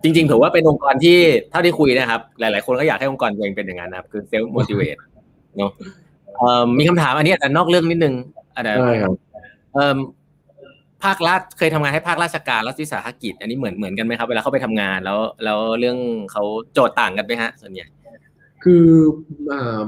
[0.03, 1.18] จริงๆถือว่าเป็นองค์กรที่
[1.51, 4.99] เท่าที่คุยนะครับ หลาย ๆ คนก็อยากให้องค์กรตัวเองเป็นอย่างนั้นนะครับคือเซลฟ์ motivate
[5.57, 5.72] เนอะ
[6.38, 8.15] เอ่อมีคำถามอันนี้อาจจะนอกเรื่องนิดนึง
[8.53, 9.13] อาจจะใช่ครับ
[9.74, 9.97] เอ่อ
[11.03, 15.97] ภาครัฐเคยทำงานให้ภาคราชการรัฐวิสาหกิจ อันนี้เหมือนเหมือนกันไหมครับเวลาเข้าไปทำงานแล้ว แล้วเรื่อง
[16.32, 16.43] เขา
[16.74, 17.88] โจทย์ต่างกันไหมฮะส่วนใหญ่
[18.63, 18.86] คือ
[19.51, 19.84] อ่าอ่า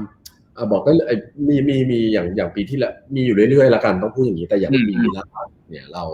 [0.72, 1.16] บอกได้เลยไอ้
[1.48, 5.26] มีมีมีอย่างอย่างปีที่แล้วมีอยู่เรื่อยๆละกันต้องพูดอย่างนี้แต่อย่างอืมปีที่แล้ว
[5.70, 6.04] เนี่ยเรา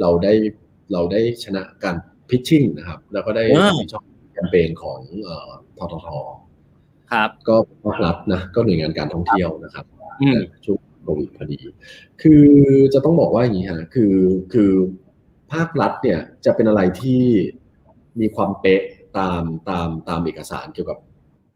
[0.00, 0.32] เราได้
[0.92, 1.96] เราได้ชนะการ
[2.28, 6.08] พิชชิ่งนะครับ แล้วก็ได้อ่าชอบแคมเปญของเอ่อททท
[7.12, 9.84] ครับ ก็ภาครัฐนะก็หน่วยงานการท่องเที่ยวนะครับ
[10.22, 11.58] อืมช่วงโควิดพอดี
[12.22, 12.44] คือ
[12.94, 14.14] จะต้องบอกว่าอย่างนี้ฮะคือ
[14.52, 14.72] คือ
[15.52, 17.22] ภาครัฐเนี่ยจะเป็นอะไรที่
[18.20, 18.82] มีความเป๊ะ
[19.18, 20.98] ตามตามตามเอกสารเกี่ยวกับ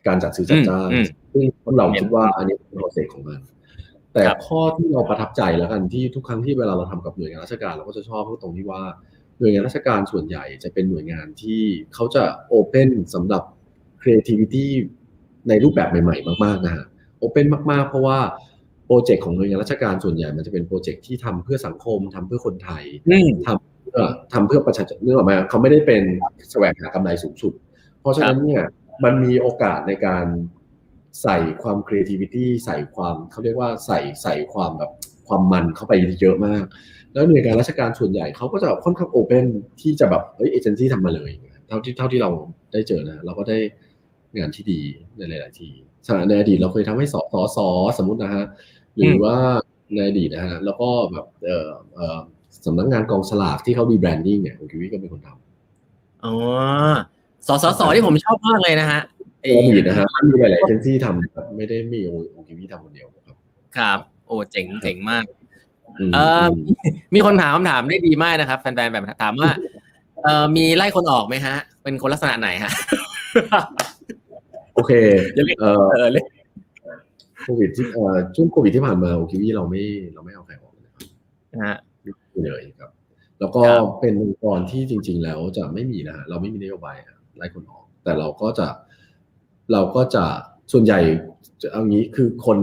[0.07, 1.45] การจัดซื้อจัดจ้างอืมซึ่ง
[1.79, 3.41] เราคิดว่าอันนี้เป็นโปรเซสของมัน
[4.13, 8.83] แต่ครับข้อที่เราประทับใจแล้วกันที่ทุกครั้งที่เวลาเราทำกับหน่วยงานราชการเราก็จะชอบพูดตรงที่ว่า
[9.39, 11.63] หน่วยงานราชการส่วนใหญ่จะเป็นหน่วยงานที่
[11.95, 13.43] เขาจะโอเพนสำหรับ
[14.03, 14.67] creativity
[15.49, 16.85] ในรูปแบบใหม่ ๆ มากๆนะฮะ
[17.19, 18.19] โอเพนมากๆ เพราะว่า
[18.87, 23.99] โปรเจกต์ของหน่วยงานราชการส่วนใหญ่มันจะเป็นโปรเจกต์ที่ทำเพื่อสังคมทำเพื่อคนไทยอืมทำเพื่อ
[24.33, 26.03] ทำเพื่อประชาชนเนื่องออกมาเขาไม่ได้เป็น
[26.51, 27.53] แสวงหากำไรสูงสุด
[28.01, 28.63] เพราะฉะนั้นเนี่ย
[29.05, 30.27] มันมีโอกาสในการ
[31.23, 34.91] ใส่ความ creativity ใส่ความเขาเรียกว่าใส่ใส่ความแบบ
[35.29, 36.65] ความมันเข้าไปเยอะมาก
[37.13, 39.47] แล้วหน่วยงานราชการส่วนใหญ่เขาก็จะค่อนข้างโอเ n น
[39.81, 41.31] ที่จะแบบเอ้ยเอเจนซี่ทำมาเลย
[41.69, 42.31] เท่าที่เท่าที่เรา
[42.73, 43.59] ได้เจอนะ เราก็ได้
[44.39, 44.81] งานที่ดี
[45.17, 45.71] ในหลาย ๆ ที
[46.07, 47.59] สมัยในอดีตเราเคยทำให้สสส
[47.99, 48.45] สมมตินะฮะ
[48.97, 49.37] หรือว่า
[49.95, 52.21] ในอดีตนะฮะแล้วก็แบบเอ่อเอ่อ
[52.67, 56.35] สำนักงานกองสลากที่เขา rebranding เนี่ยคุณกิวิก็เป็นคนทำอ๋อ
[57.49, 59.01] สสสที่ผมชอบมากเลยนะฮะ
[59.41, 62.01] ในอดีตนะฮะมีหลายๆเอเจนซี่ทำครับไม่ได้มี
[62.35, 63.37] องค์กิวิทำคนเดียวครับ
[63.77, 65.25] ครับ โอ้เจ๋งเจ๋งมาก
[65.99, 66.45] อืมเอ่อ
[67.15, 69.51] มีคนถามคำถามได้ดีมากนะครับแฟนๆแบบถามว่า
[70.23, 72.73] เอ่อมีไล่คนออกไหมฮะ เป็นคนลักษณะไหนฮะ
[74.75, 74.93] โอเค
[75.35, 76.25] อย่าเรียกเอ่อเออเลย
[77.41, 79.83] โควิดที่เอ่อช่วงโควิดที่ผ่านมาองค์กิวิเราไม่
[80.15, 81.07] เราไม่เอาใครออกเลยนะครับ
[81.53, 81.77] นะฮะ
[82.45, 82.91] เลยครับ
[83.41, 86.97] แล้วก็ครับเป็นองค์กรที่จริง ๆ แล้วจะไม่มีนะฮะเราไม่มีนโยบาย
[87.37, 88.67] ไล่คนออก แต่เราก็จะ
[89.73, 90.25] เราก็จะ
[90.73, 91.01] ส่วนใหญ่
[91.63, 92.59] จะเอางี้คือคน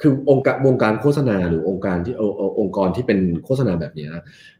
[0.00, 4.10] คือองค์การวงการโฆษณาหรือองค์การที่เออเออองค์กรที่เป็นโฆษณาแบบเนี้ย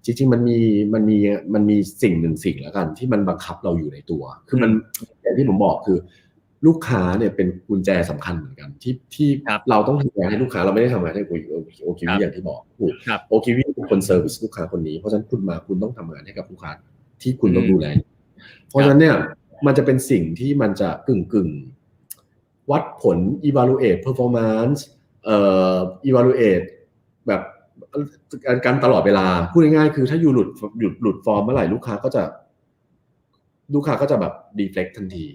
[0.04, 0.58] จริงๆมันมี
[0.94, 1.18] มันมี
[1.54, 4.70] มันมีสิ่งหนึ่งสิ่งแล้วกัน ที่มันบังคับเราอยู่ในตัว คือมัน
[5.22, 5.98] อย่างที่ผมบอกคือ
[6.66, 11.32] ลูกค้าเนี่ยเป็นกุญแจสำคัญเหมือนกัน ที่ที่ครับเราต้องทำงานให้ลูกค้าเราไม่ได้ทำงานให้โอ
[11.84, 16.72] Ogilvy อย่างที่บอกพูดครับ Ogilvy เป็นคน service ลูกค้าคนนี้เพราะฉะนั้นคุณมาคุณต้องทำงานให้กับลูกค้า
[17.22, 17.86] ที่คุณต้องอืมดูแล
[18.68, 19.16] เพราะฉะนั้นเนี่ย
[19.66, 23.18] มันจะเป็นสิ่งที่มันจะกึ่งกึ่งๆวัดผล
[23.48, 24.78] evaluate performance
[25.24, 25.38] เอ่
[25.74, 25.76] อ
[26.08, 26.66] evaluate
[27.28, 27.42] แบบ
[28.46, 30.48] การการตลอดเวลา พูดง่ายๆคือถ้าอยู่หลุด
[30.80, 32.22] หยุดหลุดฟอร์มเมื่อไหร่ลูกค้าก็จะ
[33.74, 35.26] ลูกค้าก็จะแบบ deflect ทันที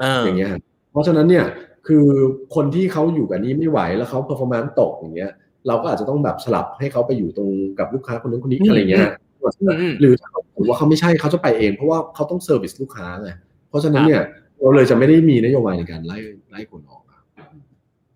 [0.00, 0.60] เอออย่างเงี้ยครับ
[0.92, 1.44] เพราะฉะนั้นเนี่ย
[1.86, 2.06] คือ
[2.54, 5.32] คนที่เขาอยู่กับนี้ไม่ไหวแล้วเขา performance ตกอย่างเงี้ย
[5.66, 9.25] เราก็อาจจะต้องแบบสลับให้เขาไปอยู่ตรงกับลูกค้าคนนู้นคนนี้อืมอะไรเงี้ยอืมอืม
[10.00, 13.30] หรือถ้าเขาถือว่าเขาไม่ใช่เขาจะไปเอง เพราะว่าเขาต้อง service ลูกค้าไง
[13.68, 14.22] เพราะฉะนั้นครับเนี่ย
[14.60, 16.18] เราเลยจะไม่ได้มีนโยบายในการไล่
[16.50, 17.24] ไล่คนออกครับ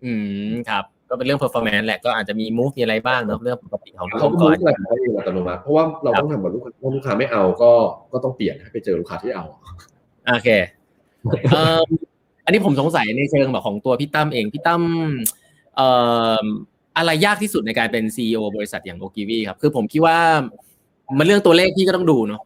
[0.03, 0.11] อื
[0.49, 7.71] มครับก็เป็นเรื่อง performance แหละก็อาจจะมี move มีอะไรบ้างเนอะเรื่องปกติของทุกเขาองก็ค์กมุรกอะไรของเขาเองอัตโนมัติเพราะว่าเราครับต้องทำกับลูกค้าถ้าลูกค้าไม่เอาก็
[8.11, 9.45] ก็ต้องเปลี่ยนให้ไปเจอลูกค้าที่เอา
[10.27, 10.49] โอเค
[11.51, 11.81] เอ่อ
[12.45, 14.81] อันนี้ผมสงสัยในเชิงแบบของตัวพี่ตั้มเองพี่ตั้ม
[15.75, 15.87] เอ่
[16.41, 16.43] อ
[16.97, 20.17] อะไรยากที่สุดในการเป็น CEO บริษัทอย่าง Ogilvy ครับคือผมคิดว่า
[21.17, 22.41] มันเรื่องตัวเลขพี่ก็ต้องดูเนาะ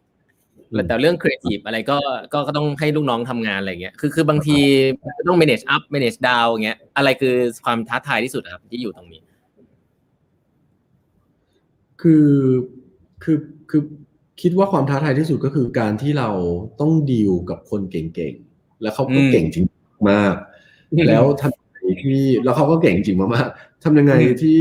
[0.70, 1.98] อืมแต่เรื่องครีเอทีฟอะไรก็
[2.32, 4.58] ก็ก็ต้องให้ลูกน้องทำงานอะไรเงี้ยคือคือบางที
[5.28, 9.22] ต้อง manage up manage down อย่างเงี้ยอะไรคือความท้าทายที่สุดครับ ที่อยู่ตรงนี้
[12.02, 12.28] คือ
[13.22, 13.38] คือ
[13.70, 13.82] คือ
[14.42, 16.28] คิดว่าความท้าทายที่สุดก็คือการที่เรา
[16.80, 19.64] ต้องดีลกับคนเก่งๆ แล้วเขาก็อืมเก่งจริง
[20.10, 20.34] มาก
[21.08, 24.58] แล้วทำยังไงที่แล้วเขาก็เก่งจริงมากๆทำยังไงอืมที่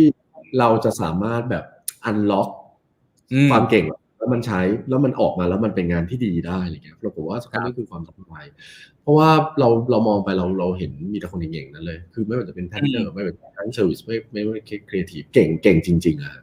[0.59, 1.65] เราจะสามารถแบบ
[2.05, 2.64] unlock อืม
[3.51, 3.85] ความเก่ง
[4.17, 8.45] แล้วมันใช้แล้วมันออกมาแล้วมันเป็นงานที่ดีได้อะไรเงี้ยเราบอกว่าครับนี่คือความท้าทาย
[9.01, 16.33] เพราะว่าเราเรามองไปเราเราเห็นมีแต่คนเก่งๆนั่นเลย คือไม่ว่าจะเป็น partner ไม่ว่าจะเป็นทั้ง service ไม่ไม่ว่าจะครีเอทีฟเก่งเก่งจริง ๆอะ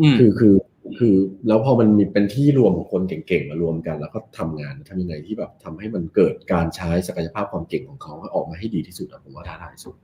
[0.00, 0.54] อืมคือคือ
[0.98, 1.16] คือ
[1.48, 9.94] แล้วพอมันมีเป็นที่รวมของคนเก่งๆมารวมกัน แล้วก็ทำงานทำยังไงที่แบบทำให้มันเกิดการใช้ศักยภาพความเก่งของเขาให้ออกมาให้ดีที่สุดอะผมว่าท้าทายสุด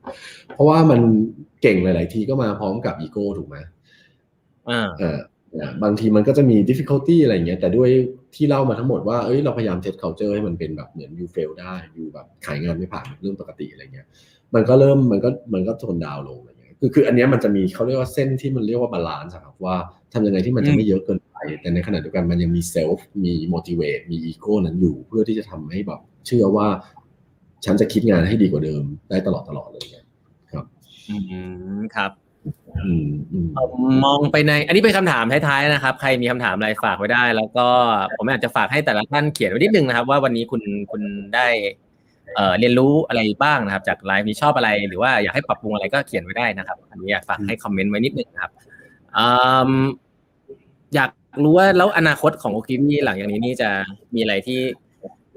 [0.55, 1.01] เพราะว่ามัน
[1.63, 3.57] เก่งหลาย ๆ ทีก็มาพร้อมกับอีโก้ถูกไหม
[4.71, 4.89] อ่า
[5.55, 7.91] อ่าอ่าบางทีมันก็จะมี difficulty อะไรอย่างเงี้ย แต่ด้วย
[8.35, 14.07] ที่เล่ามาทั้งหมดว่า เอ้ย เราพยายาม set culture ให้มันเป็นแบบเหมือน you fail ได้ you แบบขายงานไม่ผ่านเรื่องปกติอะไรเงี้ย
[14.55, 19.77] มันก็เริ่มมันก็มันก็ tone down ลงอะไรเงี้ย คือคืออันเนี้ยมันจะมีเขาเรียกว่าเส้นที่มันเรียกว่า balance ครับว่า
[20.13, 26.67] ทำยังไงที่มันจะไม่เยอะเกินไป แต่ในขณะเดียวกันมันยังมี self มี motivate มี ego นั้นอยู่ เพื่อที่จะทำให้แบบเชื่อว่า
[27.65, 30.05] ฉันจะคิดงานให้ดีกว่าเดิมได้ตลอดตลอดเลยเนี่ย
[31.11, 31.17] อื
[31.79, 32.30] มครับอื
[34.05, 37.67] มองไปใน อันนี้เป็นคำถามท้ายๆนะครับ ใครมีคำถามอะไรฝากไว้ได้ แล้วก็
[38.17, 41.03] ผมอาจจะฝากให้แต่ละท่านเขียนไว้นิดนึงนะครับ ว่าวันนี้คุณคุณ
[41.35, 41.49] ได้
[42.59, 48.53] เรียนรู้อะไรบ้างนะครับ จากไลฟ์นี้ชอบอะไร หรือว่าอยากให้ปรับปรุงอะไรก็เขียนไว้ได้นะครับ อันนี้อยากฝากให้คอมเมนต์ไว้นิดนึงนะครับ
[49.17, 49.27] อื
[49.69, 49.73] ม
[50.95, 51.11] อยาก
[51.43, 53.71] รู้ว่าแล้วอนาคตของโอคิมี่หลังจากนี้นี่จะ
[54.15, 54.61] มีอะไรที่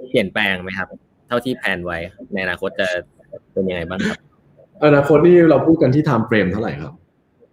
[0.09, 0.87] เปลี่ยนแปลงไหมครับ
[1.27, 1.97] เท่าที่แผนไว้
[2.33, 2.87] ในอนาคตจะ
[3.53, 4.19] เป็นยังไงบ้างครับ
[4.85, 6.93] อนาคตนี่เราพูดกันที่ time frame เท่าไหร่ครับ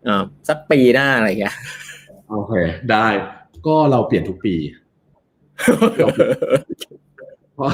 [0.05, 1.57] เอ่อสักปีหน้าอะไรอย่างเงี้ย
[2.31, 2.53] โอเค
[2.91, 3.09] ได้
[3.67, 4.55] ก็เราเปลี่ยนทุกปี
[7.55, 7.71] เพราะ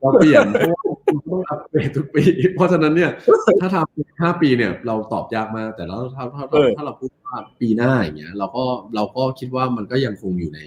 [0.00, 0.82] เราเปลี่ยนเพราะว่า
[1.28, 2.22] ต้องอัปเดตทุกปี
[2.54, 3.10] เพราะฉะนั้นเนี่ย
[3.60, 10.60] ถ้าทำห้าปีเนี่ย เราตอบยากมาก แต่แล้วถ้าถ้าเออถ้าเราพูดว่าปีหน้าอย่างเงี้ย เราก็เราก็คิดว่ามันก็ยังคงอยู่ใน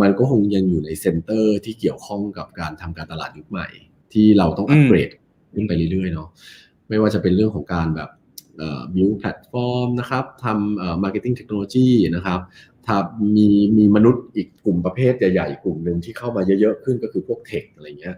[0.00, 3.66] มันก็คงยังอยู่ใน center ที่เกี่ยวข้องกับการทำการตลาดยุคใหม่
[4.12, 5.10] ที่เราต้องอัปเกรด
[5.54, 6.28] ขึ้นไปเรื่อยๆเนาะ
[6.88, 8.10] ไม่ว่าจะเป็นเรื่องของการแบบ
[8.56, 12.40] เอ่อ build platform นะครับทำเอ่อ marketing technology นะครับ
[12.86, 12.96] ถ้า
[13.36, 18.16] มีมีมนุษย์อีกกลุ่มประเภทใหญ่ๆ กลุ่มหนึ่งที่เข้ามาเยอะๆขึ้นก็คือพวก tech อะไรเงี้ย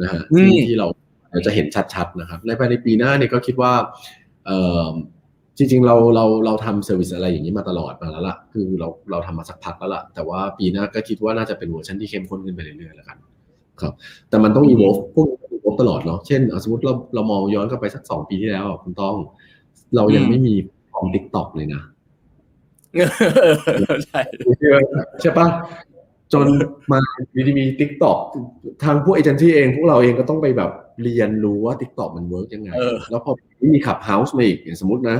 [0.00, 0.86] นะฮะอืมที่ที่เรา
[1.30, 3.72] เราจะเห็นชัดๆนะครับ ในภายในปีหน้าเนี่ยก็คิดว่า
[4.46, 4.90] เอ่อ
[5.58, 13.18] จริงๆเราเราเราทำ service อะไรอย่างนี้มาตลอดมาแล้วล่ะ คือเราเราทำมาสักพักแล้วล่ะ แต่ว่าปีหน้าก็คิดว่าน่าจะเป็นเวอร์ชันที่เข้มข้นขึ้นไปเรื่อยๆแล้วกัน
[13.80, 13.92] ครับ
[14.28, 15.45] แต่มันต้อง evolve พวก evolve
[15.80, 19.14] ตลอดเนาะเช่นอะสมมติเราเรามองย้อนกลับไปสักสองปีที่แล้วอะคุณต้อง
[19.96, 20.54] เรายังอืมไม่มี
[20.96, 21.82] ของ TikTok เลยนะ
[24.06, 24.20] ใช่
[25.20, 25.48] ใช่ปะ
[26.32, 26.46] จน
[26.92, 27.00] มา
[27.34, 28.18] ดีดีมี TikTok
[28.84, 30.70] ทางพวกเอเจนซี่เอง พวกเราเองก็ต้องไปแบบ
[31.02, 33.32] เรียนรู้ว่า TikTok มัน work ยังไงเออแล้วพอ
[33.74, 35.18] มี Clubhouse มาอีกอย่างสมมตินะ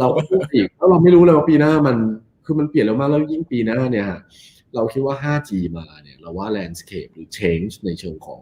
[0.00, 1.96] เราก็พูดอีกแล้วเราไม่รู้เลยว่าปีหน้ามัน
[2.44, 4.20] คือมันเปลี่ยนแล้วมากแล้วยิ่งปีหน้าเนี่ยฮะ
[4.74, 8.40] เราคิดว่า 5G มาเนี่ย เราว่า landscape หรือ change ในเชิงของ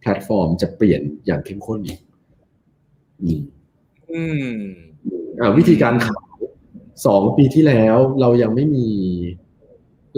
[0.00, 1.98] แพลตฟอร์มจะเปลี่ยนอย่างเข้มข้นอีก
[3.22, 3.42] อืม
[4.10, 4.54] อืม
[5.40, 6.40] อ่าวิธีการขาย
[7.06, 8.88] สองปีที่แล้วเรายังไม่มี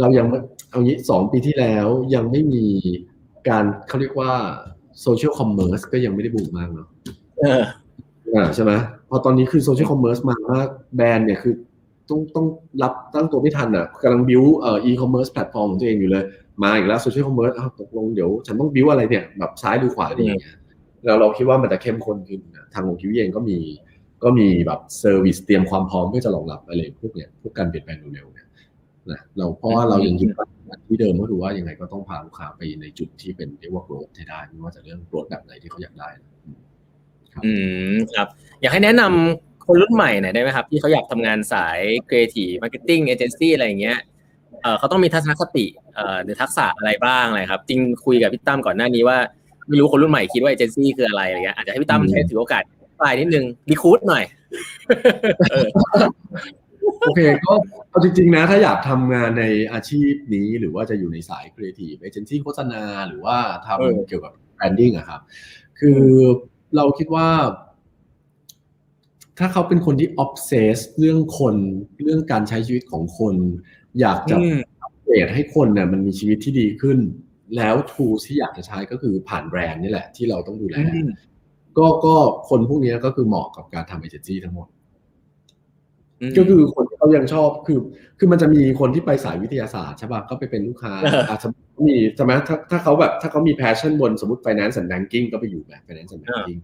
[0.01, 0.39] เรายังไม่
[0.71, 2.67] เอางี้สองปีที่แล้วยังไม่มี
[3.49, 4.33] การเขาเรียกว่า
[5.03, 6.89] social commerce ก็ยังไม่ได้บูมมากเนาะ
[7.41, 7.63] เออ
[8.35, 8.73] อ่าใช่ไหม
[9.09, 11.55] พอตอนนี้คือ social commerce มามากแบรนด์เนี่ยคือ
[12.09, 12.47] ต้องต้อง
[12.83, 16.25] รับตั้งตัวไม่ทันอะกำลังบิวเอ่ออีคอมเมิร์ซแพลตฟอร์มของตัวเองอยู่เลย
[16.63, 20.57] มาอีกแล้ว social commerce ตกลงเดี๋ยวฉันต้องบิวอะไรเนี่ยแบบซ้ายหรือขวาดีอย่างเงี้ย
[21.05, 23.59] แล้วเราคิดว่ามันจะเข้มข้นขึ้นนะทางของคิวเองก็มี
[24.25, 28.47] ก็มีแบบ service เตรียมความพร้อมเพื่อจะรองรับอะไรพวกเนี้ยพวกการเปลี่ยนแปลงเร็วๆเนี่ย
[29.11, 30.47] นะเราเพราะว่าเรายังยึดมั่
[30.77, 36.33] นที่เดิมก็ดูว่ายังไงก็ต้องพาลูกค้าไปในจุดที่เป็นเรียกว่า growth ให้ได้ไม่ว่าจะเรื่อง growth แบบไหนที่เขาอยากได้นะ
[37.45, 37.53] อื
[37.93, 38.29] มครับ
[38.61, 43.99] อยากให้แนะนำคนรุ่นใหม่หน่อยได้ไหมครับ ที่เขาอยากทำงานสายครีเอทีฟ marketing เอเจนซี่อะไรอย่างเงี้ย
[44.63, 49.19] เออเขาต้องมีทัศนคติเอ่อหรือทักษะอะไรบ้างอะไรครับ จริงคุยกับพี่ตั้มก่อนหน้านี้ว่า
[49.69, 52.63] ไม่รู้คนรุ่นใหม่คิดว่าเอเจนซี่คืออะไรอะไรเงี้ยอาจจะให้พี่ตั้มอืมใช้ถือโอกาส
[53.01, 54.25] อธิบายนิดนึง recruit หน่อย
[57.03, 57.53] โอเคก็
[57.89, 65.21] เอาจริงๆนะถ้าอยากทำงานในอาชีพนี้หรือว่าจะอยู่ในสายครีเอทีฟเอเจนซี่โฆษณาหรือว่าเออทำเกี่ยวกับ branding อะครับ
[65.81, 66.03] คือ
[66.77, 67.29] เราคิดว่า
[69.39, 71.55] ถ้าเขาเป็นคนที่ obsess เรื่องคน
[72.05, 73.35] เรื่องการใช้ชีวิตของคน
[74.01, 76.99] อยากจะอืมอัปเดตให้คนเนี่ยมันมีชีวิตที่ดีขึ้น
[77.57, 81.09] แล้ว tool ที่อยากจะใช้ก็คือผ่านแบรนด์นี่แหละ ที่เราต้องดูแลอืม
[81.79, 82.15] ก็ก็
[82.49, 84.69] คนพวกนี้ก็คือเหมาะกับการทำเอเจนซี่ทั้งหมดอื
[86.29, 87.79] มก็คือคนที่เขายังชอบคือ
[88.19, 91.49] คือมันจะมีคนที่ไปสายวิทยาศาสตร์ใช่ป่ะก็ไปเป็นลูกค้าเอออาจจะ
[91.87, 96.61] มีใช่ไหมถ้าถ้าเขาแบบถ้าเขามี passion บนสมมติ finance and banking ก็ไปอยู่แบบ finance and banking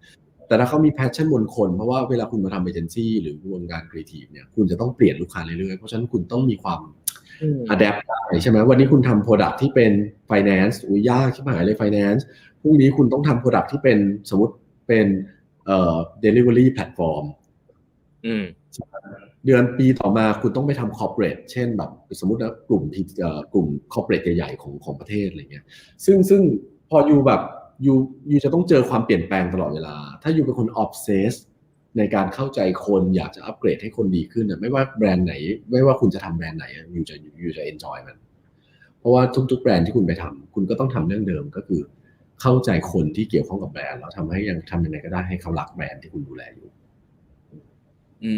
[0.49, 6.81] แต่ถ้าเขามี passion บนคน เพราะว่าเวลาคุณมาทำเอเจนซี่หรือวงการครีเอทีฟเนี่ยคุณจะต้องเปลี่ยนลูกค้าเรื่อยๆ เพราะฉะนั้นคุณต้องมีความ
[7.43, 9.93] อืม adapt ได้ใช่ไหมวันนี้คุณทำ product ที่เป็น
[10.31, 12.23] finance อุ้ยยากใช่ไหมเลย finance
[12.61, 13.99] พรุ่งนี้คุณต้องทำ product ที่เป็น
[14.31, 14.55] สมมติ
[14.89, 15.07] เป็น
[15.67, 17.25] เอ่อ delivery platform
[18.27, 18.45] อืม
[19.47, 25.65] เดือนปีต่อมาคุณต้องไปทำ corporate เช่นแบบสมมตินะกลุ่มที่เอ่อกลุ่ม corporate ใหญ่ๆของของประเทศอะไรเงี้ย
[26.05, 26.43] ซึ่งซึ่ง
[26.91, 27.43] พออยู่แบบ
[27.87, 31.33] you you จะต้องเจอความเปลี่ยนแปลงตลอดเวลา ถ้า you เป็นคน obsess
[31.99, 35.35] ในการเข้าใจคนอยากจะอัปเกรดให้คนดีขึ้นอะไม่ว่าแบรนด์ไหน
[35.71, 38.17] ไม่ว่าคุณจะทำแบรนด์ไหน you จะ you จะ enjoy มัน
[38.99, 41.81] เพราะว่าทุกๆแบรนด์ที่คุณไปทำคุณก็ต้องทำเรื่องเดิมก็คือ
[42.41, 46.69] เข้าใจคนที่เกี่ยวข้องกับแบรนด์แล้วทำให้ยังทำยังไงก็ได้ให้เขารักแบรนด์ที่คุณดูแลอยู่
[48.25, 48.33] อื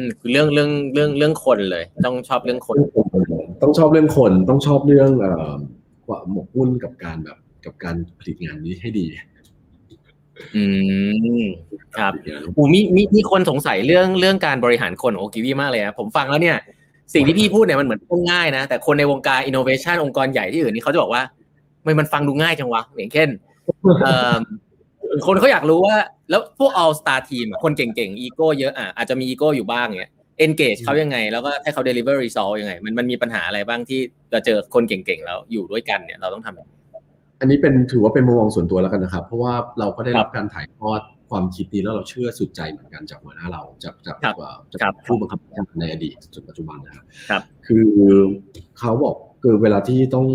[0.00, 2.76] มคือเรื่องเรื่องเรื่องเรื่องคนเลย ต้องชอบเรื่องคน
[3.62, 5.58] ต้องชอบเรื่องคนต้องชอบเรื่องเอ่อ
[6.06, 9.06] ความหมกมุ่นกับการแบบกับการผลิตงานนี้ให้ดี
[10.56, 10.64] อื
[11.42, 11.44] ม
[11.98, 12.12] ครับ
[12.56, 16.56] อูมีมีมีคนสงสัยเรื่องเรื่องการบริหารคนของโอกิวีมากเลยนะผมฟังแล้วเนี่ย
[17.14, 21.22] สิ่งที่พี่พูดเนี่ยมันเหมือนพูดง่ายนะ แต่คนในวงการอินโนเวชันองค์กรใหญ่ที่อื่นนี่เขาจะบอกว่า
[21.82, 23.28] ไม่มันฟังดูง่ายจังวะอย่างเช่น
[24.02, 24.34] เอ่อ
[25.26, 25.96] คนเขาอยากรู้ว่า
[26.30, 30.12] แล้วพวก all star team อะคนเก่งๆ อีโก้เยอะอะอาจจะมีอีโก้อยู่บ้างเนี่ย
[30.44, 34.00] engage เขายังไง แล้วก็ให้เขา deliver result ยังไง มันมันมีปัญหาอะไรบ้างที่
[34.32, 36.72] เราเจอคนเก่งๆ แล้วอยู่ด้วยกันเนี่ยเราต้องทำยังไง
[37.40, 47.88] อันนี้เป็นถือว่าเป็นมุมมองส่วนตัวแล้วกันนะครับ เพราะว่าเราก็ได้ครัรับการถ่ายทอดความคิดนี้แล้วเราเชื่อสุดใจเหมือนกันจากหัวหน้าเราจากจากครับเอ่อครัจากบผู้บังคับบัญชาในอดีตจนปัจจุบันนะครับครับ คือ
[48.78, 50.26] เขาบอกคือเวลาที่ต้อง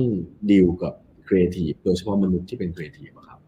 [0.51, 0.93] ดีลกับ
[1.28, 3.39] ครีเอทีฟโดยเฉพาะมนุษย์ที่เป็นครีเอทีฟอะครับ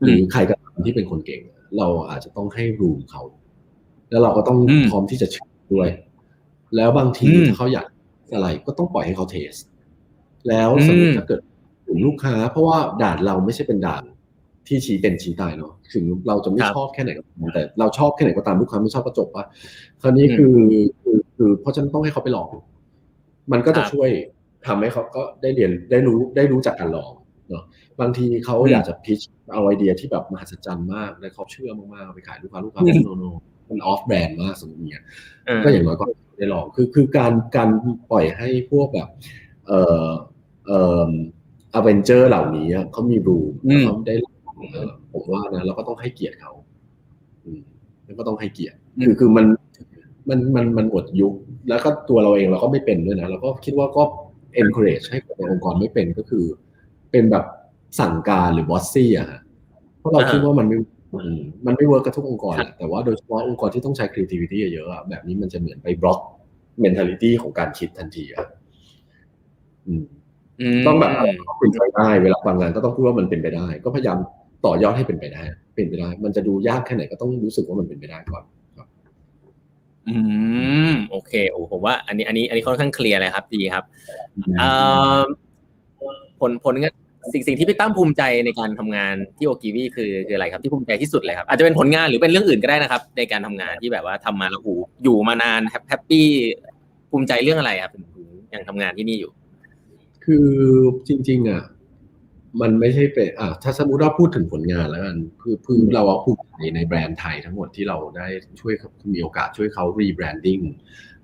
[0.00, 1.42] หรือใครก็ตามที่เป็นคนเก่ง
[1.78, 3.22] เราอาจจะต้องให้รูมเขา
[4.10, 5.88] แล้วเราก็ต้องอืมพร้อมที่จะเชื่อด้วย
[6.76, 7.86] แล้วบางทีอืมถ้าเขาอยาก
[8.34, 9.52] อะไรก็ต้องปล่อยให้เขาเทส
[10.48, 11.40] แล้วสมมอืติมถ้าเกิด
[11.92, 14.02] กลุ่มลูกค้า เพราะว่าด่านเราไม่ใช่เป็นด่าน
[14.66, 19.44] ที่ชี้เป็นชี้ตายเนาะถึงเราจะไม่ครับชอบแค่ไหนก็ตามแต่เราชอบแค่ไหนก็ตามลูกค้าไม่ชอบก็จบปะ
[20.02, 20.54] คราวนี้อืมคือ
[21.02, 22.48] คือคือเพราะฉะนั้นต้องให้เขาไปลอง
[23.52, 24.10] มันก็จะครับช่วย
[24.66, 27.12] ทำให้เขาก็ได้เรียนได้รู้ได้รู้จากการลอง
[27.48, 27.64] เนาะ
[28.00, 29.20] บางทีเขาอืมอยากจะ pitch
[29.52, 33.24] เอาไอเดียที่แบบมหัศจรรย์มากแล้วเขาเชื่อมากๆเอาไปขายลูกค้าลูกค้าอืม no no
[33.68, 35.02] มัน off brand มากสมมติเนี่ย
[35.46, 36.04] เออก็อย่างน้อยก็
[36.38, 37.68] ได้ลองคือคือการการ
[38.10, 39.08] ปล่อยให้พวกแบบ
[39.66, 40.08] เอ่อ
[40.66, 41.10] เอ่อ
[41.74, 44.34] Avenger เหล่านี้อะเขามี room อืมเขาได้ลอง
[44.72, 46.52] เออผมว่านะเราก็ต้องให้เกียรติเขา
[47.44, 47.62] อืม
[48.04, 49.46] แล้วก็ต้องให้เกียรติคือคือมัน
[50.28, 51.34] มันมันมันหมดยุค
[51.68, 54.02] แล้วก็ตัวเราเองเราก็ไม่เป็นด้วยนะเราก็คิดว่าก็
[54.60, 56.44] encourage ให้คนในองค์กรไม่เป็นก็คือ
[57.10, 57.44] เป็นแบบ
[58.00, 59.40] สั่งการหรือ bossy อะฮะ
[59.98, 60.76] เพราะเราอ่าคิดว่ามันไม่
[61.14, 66.20] อืมมันไม่ work กับทุกองค์กรครับแหละแต่ว่าโดยเฉพาะองค์กรที่ต้องใช้ creativity เยอะๆอะแบบนี้มันจะเหมือนไป block
[66.84, 68.46] mentality ของการคิดทันทีอะ
[69.86, 70.21] อืมม
[70.86, 71.12] ต้องแบบ
[71.58, 74.18] เป็นไปได้เวลาบางงานก็ต้องพูดว่ามันเป็นไปได้ ก็พยายาม
[74.66, 75.44] ต่อยอดให้เป็นไปได้
[75.74, 78.44] เป็นไปได้ มันจะดูยากแค่ไหนก็ต้องรู้สึกว่ามันเป็นไปได้ก่อน
[78.76, 78.86] ครับ
[80.08, 80.16] อื
[80.90, 83.84] มโอเคโอ้ผมว่า อันนี้อันนี้ อันนี้ค่อนข้างเคลียร์เลยครับ ดีครับ
[84.58, 84.68] เอ่
[85.16, 85.20] อ
[86.40, 86.92] ผลผลงาน
[87.32, 96.26] สิ่งสิ่งที่พี่ตั้มภูมิใจในการทำงานที่โอกิวีคือคืออะไรครับที่ภูมิใจที่สุดเลยครับอาจจะเป็นผลงานหรือเป็นเรื่องอื่นก็ได้นะครับ ในการทำงานที่แบบว่าทำมาแล้วโอ้โหอยู่มานานแฮปปี้
[97.10, 99.30] ภูมิใจเรื่องอะไรครับถึงถึงยังทำงานที่นี่อยู่
[100.24, 100.48] คือ
[101.08, 101.62] จริง ๆ อะ
[102.60, 108.26] มันไม่ใช่เป็นอะถ้าสมมติว่าพูดถึงผลงานแล้วกันคือคือเราเอาภูมิใจในแบรนด์ไทยทั้งหมดที่เราได้
[108.60, 108.74] ช่วย
[109.14, 110.60] มีโอกาสช่วยเขา rebranding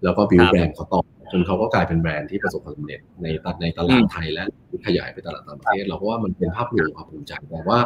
[0.02, 1.00] แล้วก็บิวครับแบรนด์เขาต่อ
[1.32, 4.44] จนเขาก็กลายเป็นแบรนด์ที่ประสบความสำเร็จในตลาดในตลาดไทยและ
[4.86, 7.78] ขยายไปตลาดต่างประเทศเราก็ว่ามันเป็นภาพรวมความภูมิใจแต่ว่า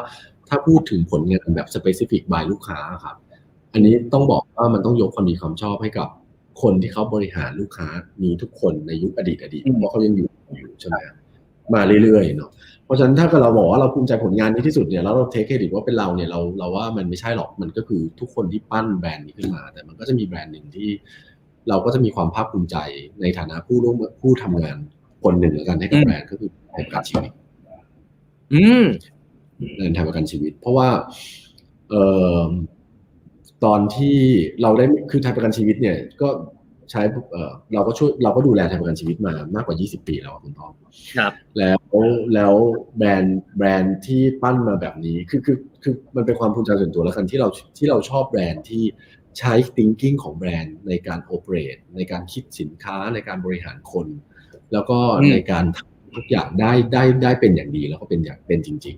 [0.48, 3.16] ถ้าพูดถึงผลงานแบบ specific by ลูกค้าครับ
[3.72, 6.08] อันนี้ต้องบอกว่ามันต้องยกความดีความชอบให้กับ
[6.62, 7.88] คนที่เขาบริหารลูกค้า
[8.22, 10.28] มีทุกคนในยุคอดีตอดีตอืมเพราะเขายังอยู่
[10.58, 11.16] อยู่ใช่ไหมครับ
[11.74, 12.50] มาเรื่อยๆเนาะ
[12.84, 20.88] เพราะฉะนั้นถ้าเกิดเราบอกว่าเราภูมิใจผลงานนี้ที่สุดเนี่ยแล้วเราเทคเครดิตว่าเป็นเราเนี่ยเราเราว่ามันไม่ใช่หรอกมันก็คือทุกคนที่ปั้นแบรนด์นี้ขึ้นมา แต่มันก็จะมีแบรนด์หนึ่งที่
[21.68, 22.76] เราก็จะมีความภาคภูมิใจ
[23.20, 24.76] ในฐานะผู้ร่วมผู้ทำงาน
[25.24, 27.32] คนหนึ่งแล้วกันให้กับอืมแบรนด์ก็คือไทยประกันชีวิต
[28.54, 28.84] อืม
[29.76, 30.88] เงินไทยประกันชีวิต เพราะว่า
[31.90, 32.04] เอ่
[32.38, 32.42] อ
[33.64, 34.16] ตอนที่
[34.62, 36.28] เราได้คือไทยประกันชีวิตเนี่ยก็
[36.90, 37.02] ใช้
[37.32, 40.72] เอ่อเราก็ช่วยเราก็ดูแลไทยประกันชีวิตมามากกว่า 20 ปีแล้วอะคุณทอม
[41.16, 41.78] ครับ แล้ว
[42.34, 42.52] แล้ว
[42.98, 47.48] แบรนด์แบรนด์ที่ปั้นมาแบบนี้คือคือคือมันเป็นความภูมิใจส่วนตัวแล้วกันที่เรา
[47.78, 48.84] ที่เราชอบแบรนด์ที่
[49.38, 54.06] ใช้ thinking ของแบรนด์ในการ operate ในการคิดสินค้าในการบริหารคน
[54.72, 58.96] แล้วก็อืมในการทำทุกอย่างได้ได้ได้เป็นอย่างดีแล้วก็เป็นอย่างเป็นจริง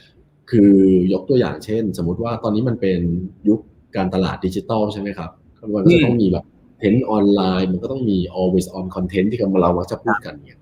[0.00, 0.74] ๆ คือ
[1.12, 3.00] ยกตัวอย่างเช่น สมมุติว่าตอนนี้มันเป็น
[3.48, 3.60] ยุค
[3.96, 5.30] การตลาดดิจิตอลใช่ไหมครับ
[5.74, 6.44] มันก็จะต้องมีแบบ
[6.78, 10.58] เทนออนไลน์ มันก็ต้องมี always on content ที่เรามักจะพูดกันเนี่ย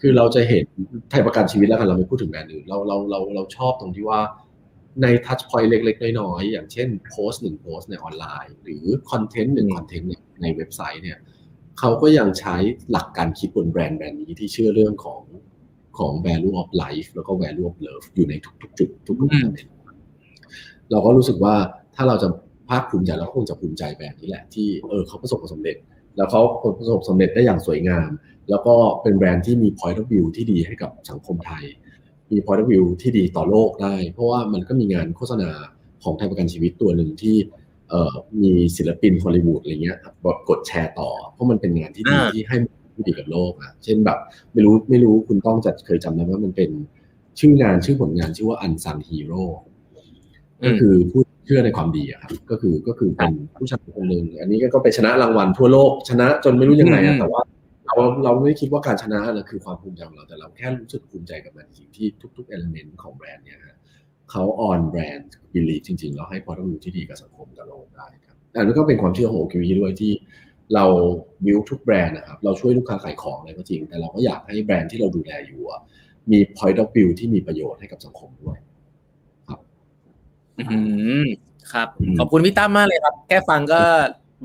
[0.00, 0.64] คือเราจะเห็น
[1.10, 4.20] ไทยประกันชีวิตแล้วกันเราไม่พูดถึงแบรนด์อื่นเราเราเราเราชอบตรงที่ว่า
[5.02, 10.08] ใน touchpoint เล็กๆ น้อยๆ อย่างเช่นโพสต์หนึ่งโพสต์ในออนไลน์ หรือ content หนึ่ง content
[10.42, 11.18] ในเว็บไซต์เนี่ย
[11.78, 12.56] เขาก็ยังใช้
[12.90, 15.22] หลักการคิดบนแบรนด์แบรนด์นี้ที่เชื่อเรื่องของ
[15.98, 19.68] ของ value of life แล้วก็ value of love อยู่ในทุกๆ จุดทุกๆอืมประเด็น
[20.90, 21.54] เราก็รู้สึกว่า
[21.96, 22.28] ถ้าเราจะ
[22.68, 25.76] ภาคภูมิใจเราคงจะภูมิใจแบรนด์นี้แหละ ที่เออเขาประสบความสำเร็จ
[26.16, 26.40] แล้วเขา
[26.78, 28.10] ประสบความสำเร็จได้อย่างสวยงาม
[28.50, 31.64] แล้วก็เป็นแบรนด์ที่มี point of view ที่ดีให้กับสังคมไทย
[32.30, 35.50] มี point of view ที่ดีต่อโลกได้ เพราะว่ามันก็มีงานโฆษณา
[36.02, 37.36] ของไทยประกันชีวิตตัวหนึ่งที่
[37.90, 39.98] เอ่อมีศิลปินฮอลลีวูดอะไรเงี้ย
[40.48, 42.56] กดแชร์ต่อ เพราะมันเป็นงานที่ดีที่ให้
[42.94, 44.18] ที่ดีกับโลกอะเช่นแบบ
[44.52, 46.70] ไม่รู้ไม่รู้คุณต้องจะเคยจำได้ว่ามันเป็น
[47.38, 49.44] ชื่องานชื่อผลงานชื่อว่าอันซังฮีโร่
[50.64, 57.42] ก็คือผู้ เชื่อในความดีอะครับ ก็คือก็คือเป็นผู้ชายคนหนึ่งอันนี้ก็ไปชนะรางวัลทั่วโลกชนะจนไม่รู้ยังไงอะแต่ว่า
[57.86, 57.94] เรา
[58.24, 63.58] เราไม่คิดว่าการชนะนะคือความภูมิใจของเราแต่เราแค่รู้สึกภูมิใจกับมันจริงที่ทุกๆเอลิเมนต์ของแบรนด์เนี่ย
[64.30, 70.12] เขาออนแบรนด์บิลีจริงๆ แล้วให้พอต้องดูที่ดีกับสังคมกับโลกได้ครับอันนี้ก็เป็นความเชื่อของโอคิวีด้วยที่
[70.74, 70.84] เรา
[71.46, 75.62] วิวทุกแบรนด์นะครับเราช่วยลูกค้าขายของอะไรก็จริง แต่เราก็อยากให้แบรนด์ที่เราดูแลอยู่
[76.30, 78.65] มี point of view ที่มีประโยชน์ให้กับสังคมด้วยครับ
[80.58, 80.78] อื
[81.22, 81.26] ม
[81.72, 81.88] ครับ
[82.18, 83.80] ขอบคุณพี่ตั้มมากเลยครับ แค่ฟังก็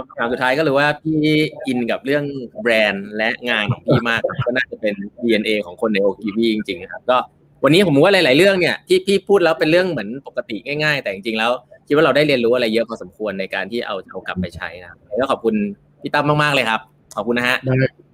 [0.09, 1.19] คำถามสุดท้ายก็รู้ว่าพี่
[1.67, 2.23] อินกับเรื่อง
[2.61, 7.17] แบรนด์และงานของพี่มากก็น่าจะเป็น DNA ของคนในโอกีวีจริงๆครับก็
[7.63, 11.51] วันนี้ผมว่าหลาย ๆ เรื่องเนี่ยที่พี่พูดแล้วเป็นเรื่องเหมือนปกติง่าย ๆ แต่จริงๆแล้ว
[11.87, 15.55] คิดว่าเราได้เรียนรู้อะไรเยอะพอสมควรในการที่เอาเอากลับไปใช้นะแล้วขอบคุณ
[16.01, 16.81] พี่ตั้มมากๆเลยครับ
[17.15, 17.73] ขอบคุณนะฮะได้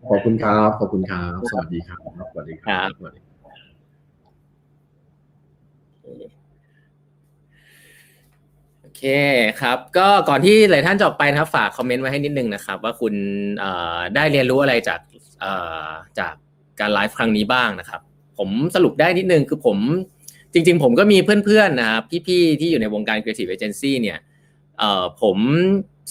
[0.09, 1.99] ขอบคุณครับขอบคุณครับ สวัสดีครับ
[2.31, 3.21] สวัสดีครับสวัสดี
[8.81, 9.03] โอ เค
[9.61, 13.13] ครับ ก็ก่อนที่หลายท่านจะออกไปนะครับ ฝากคอมเมนต์ไว้ให้นิดนึงนะครับ ว่าคุณ
[14.15, 14.99] ได้เรียนรู้อะไรจาก
[16.19, 16.33] จาก
[16.79, 18.01] การไลฟ์ครั้งนี้บ้างนะครับ
[18.37, 19.77] ผมสรุปได้นิดนึงคือผม
[20.53, 24.17] จริง ๆ ผมก็มีเพื่อนๆนะครับพี่ๆที่อยู่ในวงการ Creative Agency เนี่ย
[25.21, 25.37] ผม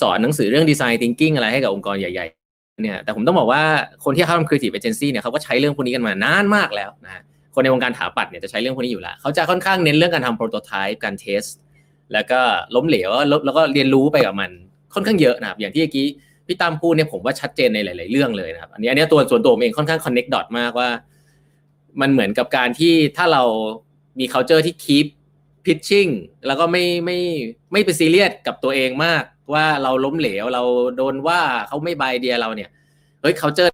[0.00, 3.62] สอนหนังสือเรื่อง Design Thinking อะไรให้กับองค์กรใหญ่ๆเนี่ยแต่ผมต้องบอกว่า
[4.04, 7.22] คนที่เข้าทำ Creative Agency เนี่ยเขาก็ใช้เรื่องพวกนี้กันมานานมากแล้วนะฮะ
[7.54, 11.50] คนในวงการถาปัดเนี่ยจะใช้เรื่องพวกนี้อยู่แล้วเขาจะค่อนข้างเน้นเรื่องการทำ prototype การ test
[12.12, 12.40] แล้วก็
[12.74, 13.10] ล้มเหลว
[13.44, 14.50] แล้วก็เรียนรู้ไปกับมัน
[14.94, 16.06] ค่อนข้างเยอะนะครับ อย่างที่เมื่อกี้
[16.46, 20.88] พี่ตั้มพูดเนี่ยผมว่าชัดเจนในหลาย ๆ เรื่องเลยนะครับ อันนี้อันนี้ตัวส่วนตัวผมเองค่อนข้าง connect dot มากว่า
[22.00, 23.42] มันเหมือนกับการที่ถ้าเรา
[24.18, 25.06] มี culture ที่ keep
[25.66, 26.10] pitching
[26.46, 27.18] แล้วก็ไม่ไม่
[27.72, 30.62] ไม่ไปซีเรียสกับตัวเองมาก ว่าเราล้มเหลวเรา
[30.96, 32.70] โดนว่าเขาไม่ buy idea เราเนี่ย
[33.22, 33.70] เฮ้ย culture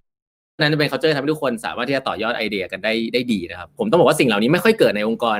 [0.59, 5.39] นั้นเป็น culture ทำให้ทุกคนสามารถที่จะต่อยอดไอเดียกันได้ได้ดีนะครับ ผมต้องบอกว่าสิ่งเหล่านี้ไม่ค่อยเกิดในองค์กร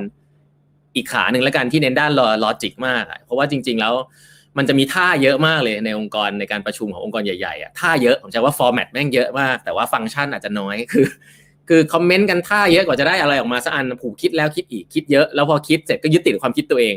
[0.95, 2.11] อีกขาหนึ่งแล้วกันที่เน้นด้าน
[2.43, 3.93] logic มาก เพราะว่าจริง ๆ แล้ว
[4.57, 11.07] มันจะมีท่าเยอะมากเลยในองค์กรในการประชุมขององค์กรใหญ่ๆอะท่าเยอะผมจะว่า format แม่งเยอะมากแต่ว่าฟังก์ชันอาจจะน้อยคือ
[11.69, 16.95] คือคอมเมนต์กันท่าเยอะกว่าจะได้อะไรออกมาสักอันผูกคิดแล้วคิดอีกคิดเยอะแล้วพอคิดเสร็จก็ยึดติดความคิดตัวเอง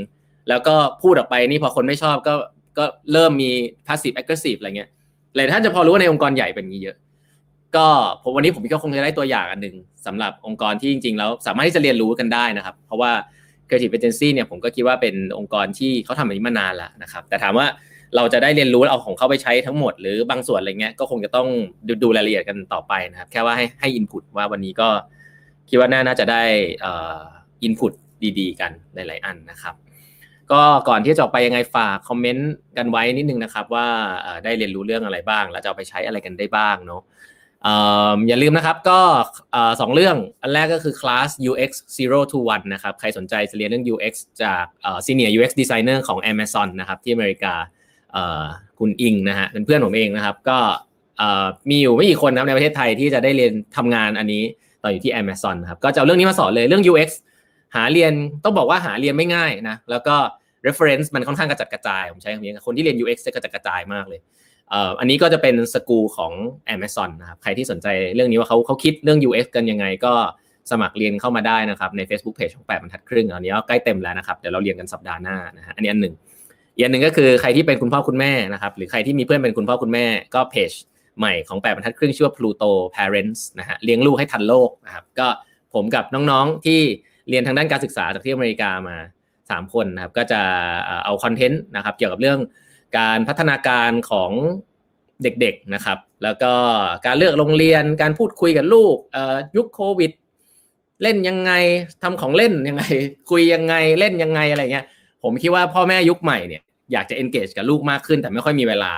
[0.48, 2.34] แล้วก็พูดออกไปนี่พอคนไม่ชอบก็
[2.78, 3.50] ก็เริ่มมี
[3.86, 4.90] passive aggressive อะไรเงี้ย
[5.34, 6.96] หลายท่านจะพอรู้ว่าในองค์กรใหญ่เป็นอย่างนี้เยอะ
[7.76, 7.86] ก็
[8.22, 9.76] ผมวันนี้ผมก็คงจะได้ตัวอย่างอันหนึ่ง
[10.06, 13.12] สำหรับองค์กรที่จริง ๆ แล้วสามารถที่จะเรียนรู้กันได้นะครับ เพราะว่า
[13.68, 17.66] Creative Agency เนี่ยผมก็คิดว่าเป็นองค์กรที่เขาทำแบบนี้มานานแล้วนะครับ แต่ถามว่า
[18.16, 21.48] เราจะได้เรียนรู้เอาของเขาไปใช้ทั้งหมด หรือบางส่วนอะไรเงี้ยก็คงจะต้อง
[21.88, 24.88] ดูดูรายละเอียดกันต่อไปนะครับ แค่ว่าให้ให้อินพุตว่าวันนี้ก็
[25.68, 26.42] คิดว่าน่าจะได้
[27.62, 27.92] อินพุต
[28.38, 29.74] ดีๆ กันหลาย ๆ อันนะครับ
[30.52, 33.86] ก็ก่อนที่จะออกไปยังไงฝากคอมเมนต์กันไว้นิดนึงนะครับ ว่า
[34.44, 37.02] ได้เรียนรู้เรื่องอะไรบ้าง แล้วจะเอาไปใช้อะไรกันได้บ้างเนาะ
[38.28, 39.00] อย่าลืมนะครับก็
[39.80, 44.64] สองเรื่องอันแรกก็คือคลาส UX 0 to 1นะครับใครสนใจจะเรียนเรื่อง UX จาก
[45.06, 47.54] Senior UX Designer ของ Amazon นะครับที่อเมริกา
[48.78, 50.58] คุณอิงนะฮะเป็นเพื่อนผมเองนะครับ ก็
[51.70, 54.42] มีอยู่ไม่กี่คนนะในประเทศไทยที่จะได้เรียนทำงานอันนี้
[54.82, 57.08] ตอนอยู่ที่ Amazon ครับก็จะเอาเรื่องนี้มาสอนเลยเรื่อง UX
[57.76, 58.12] หาเรียน
[58.44, 60.16] ต้องบอกว่าหาเรียนไม่ง่ายนะแล้วก็
[60.66, 64.20] reference มันค่อนข้างกระจัดกระจายผมใช้คำนี้คนที่เรียน UX จะกระจัดกระจายมากเลย
[64.98, 66.32] อันนี้ก็จะเป็นสกูของ
[66.74, 70.12] Amazon นะครับ ใครที่สนใจเรื่องนี้ว่าเขาเขาคิดเรื่อง UX กันยังไงก็
[70.70, 76.14] สมัครเรียนเข้ามาได้นะครับ ใน Facebook Page ของ8บรรทัดครึ่งอันนี้ก็ใกล้เต็มแล้วนะครับ เดี๋ยวเราเรียนกันสัปดาห์หน้านะฮะอันนี้อันหนึ่ง
[76.84, 80.72] อันหนึ่งก็คือใครที่เป็นคุณพ่อคุณแม่นะครับ หรือใครที่มีเพื่อนเป็นคุณพ่อคุณแม่ก็เพจ
[81.18, 85.28] ใหม่ของ8บรรทัดครึ่งชื่อว่า Pluto Parents นะฮะเลี้ยงลูกให้ทันโลกนะครับ ก็
[85.74, 86.80] ผมกับน้องๆที่
[87.28, 88.96] เรียนทางด้านการศึกษาจากที่อเมริกามา
[89.34, 90.40] 3 คนนะครับ ก็จะ
[91.04, 92.38] เอาคอนเทนต์นะครับ เกี่ยวกับเรื่อง
[92.98, 94.30] การพัฒนาการของ
[95.22, 96.52] เด็กๆนะครับ แล้วก็
[97.06, 98.96] การเลือกโรงเรียนการพูดคุยกับลูก
[99.56, 100.12] ยุคโควิด
[101.02, 101.52] เล่นยังไง
[102.02, 102.84] ทำของเล่นยังไง
[103.30, 104.86] คุยยังไงเล่นยังไงอะไรเงี้ย
[105.22, 106.62] ผมคิดว่าพ่อแม่ยุคใหม่เนี่ย
[106.92, 108.92] อยากจะ engage กับลูกมากขึ้นแต่ไม่ค่อยมีเวลา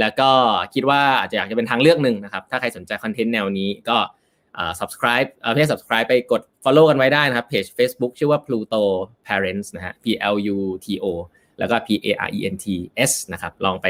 [0.00, 0.30] แล้วก็
[0.74, 3.98] คิดว่าอาจจะอยากจะเป็นทางเลือกหนึ่งนะครับ ถ้าใครสนใจคอนเทนต์แนวนี้ก็
[4.80, 8.82] subscribe เพื่อ subscribe ไปกด follow กันไว้ได้นะครับเพจ Facebook ชื่อว่า Pluto
[9.26, 10.04] Parents นะฮะ P
[10.34, 11.06] L U T O
[11.58, 12.66] แล้วก็ P A R E N T
[13.10, 13.86] S นะครับลองไป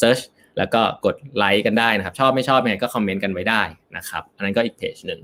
[0.00, 0.22] search
[0.58, 3.62] แล้วก็กดไลค์กันได้นะครับ ชอบไม่ชอบยังไงก็คอมเมนต์กันไว้ได้
[3.96, 5.20] นะครับ อันนั้นก็อีกเพจหนึ่ง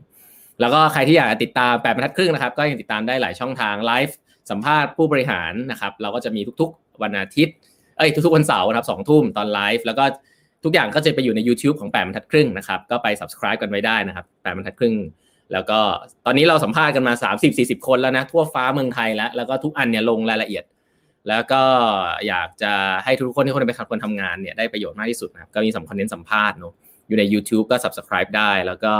[0.61, 4.17] แล้วก็ใครที่อยากติดตามแปดบรรทัดครึ่งนะครับ ก็ยังติดตามได้หลายช่องทางไลฟ์
[4.51, 7.55] สัมภาษณ์ผู้บริหารนะครับ เราก็จะมีทุกๆวันอาทิตย์
[7.99, 10.05] เอ้ยทุกๆวันเสาร์นะครับสองทุ่มตอนไลฟ์แล้วก็
[10.65, 14.95] ทุกอย่างก็จะไปอยู่ใน YouTube ของแปดบรรทัดครึ่งนะครับ ก็ไป subscribe กันไว้ได้นะครับแปดบรรทัดครึ่ง
[15.53, 15.79] แล้วก็
[16.27, 17.15] ตอนนี้เราสัมภาษณ์กันมา
[17.51, 20.65] 30-40 คนแล้วนะทั่วฟ้าเมืองไทยแล้วแล้วก็ทุกอันเนี่ยลงรายละเอียด
[21.29, 21.63] แล้วก็
[22.29, 22.73] อยากจะ
[23.05, 26.73] ให้ทุกคนที่คนเป็นคนทำงานเนี่ยได้ประโยชน์มากที่สุดนะครับก็มีสัมคอนเทนต์สัมภาษณ์เนาะ
[27.09, 28.95] อยู่ใน YouTube ก็ Subscribe ได้ แล้วก็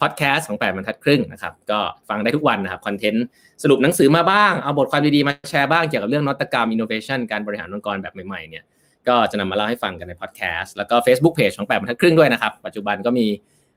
[0.00, 3.24] พอดแคสต์ของแปดบรรทัดครึ่งนะครับก็ฟังได้ทุกวันนะครับ content
[3.62, 8.64] สรุปหนังสือมาบ้าง เอาบทความดีๆ มาแชร์บ้างเกี่ยวกับเรื่องนวัตกรรมอินโนเวชันการบริหารองค์กรแบบใหม่ๆเนี่ย
[9.08, 13.26] ก็จะนำมาเล่าให้ฟังกันในพอดแคสต์แล้วก็ Facebook Page ของแปดบรรทัดครึ่งด้วยนะครับ ปัจจุบันก็มี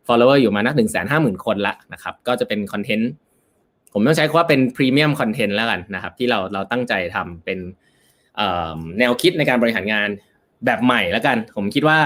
[0.08, 3.12] follower อยู่มานักหนึ่งแสนห้าหมื่นคนละนะครับก็จะเป็น content
[3.98, 7.60] ผมต้องใช้คำว่าเป็น premium content แล้วกันนะครับ ที่เราเราตั้งใจทำเป็น
[9.00, 10.10] แนวคิดในการบริหารงาน
[10.66, 12.00] แบบใหม่แล้วกัน ผมคิดว่า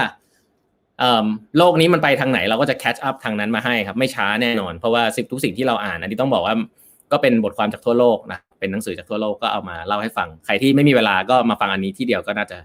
[1.58, 6.54] โลกนี้มันไปทางไหนเราก็จะ catch up ทางนั้นมาให้ครับ ไม่ช้าแน่นอน เพราะว่าสิ่งทุกสิ่งที่เราอ่านอันนี้ต้องบอกว่า
[7.12, 12.58] ก็เป็นบทความจากทั่วโลกนะเป็นหนังสือจากทั่วโลกก็เอามาเล่าให้ฟัง ใครที่ไม่มีเวลาก็มาฟังอันนี้ที่เดียวก็น่าจะ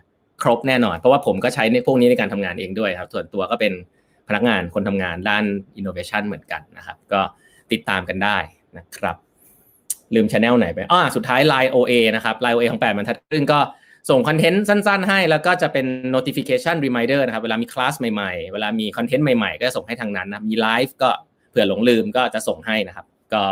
[0.43, 3.73] ครบแน่นอน เพราะว่าผมก็ใช้ในพวกนี้ในการทำงานเองด้วยครับ ส่วนตัวก็เป็น
[4.27, 5.43] พนักงานคนทำงานด้าน
[5.77, 7.21] อินโนเวชันเหมือนกันนะครับ ก็
[7.71, 8.37] ติดตามกันได้
[8.77, 9.15] นะครับ
[10.15, 13.59] ลืมช anel ไหนไปอ๋อสุดท้าย Line OA นะครับ Line OA ของ8บรรทัดครึ่งก็
[14.09, 21.09] ส่งคอนเทนต์สั้นๆ ให้ แล้วก็จะเป็น notification reminder นะครับ เวลามีคลาสใหม่ๆ เวลามีคอนเทนต์ใหม่ๆ ก็ส่งให้ทางนั้นนะมีไลฟ์ก็
[21.49, 23.43] เผื่อหลงลืมก็จะส่งให้นะครับ ก็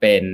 [0.00, 0.24] เป็น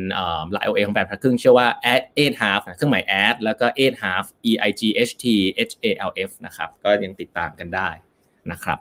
[0.52, 5.24] ไลน์โอเอของแบบครึ่งเชื่อว่า add eight half เครื่องหมาย add แล้วก็ eight half e i g h t
[5.68, 7.88] h a l f นะครับ ก็ยังติดตามกันได้
[8.52, 8.78] นะครับ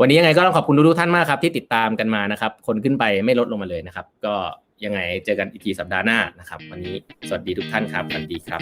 [0.00, 4.34] วันนี้ยังไงก็ต้องขอบคุณทุกท่านมากครับที่ติดตามกันมานะครับ คนขึ้นไปไม่ลดลงมาเลยนะครับ ก็
[4.84, 6.94] ยังไงเจอกันอีกทีสัปดาห์หน้านะครับ วันนี้
[7.28, 8.60] สวัสดีทุกท่านครับสวัสดีครับ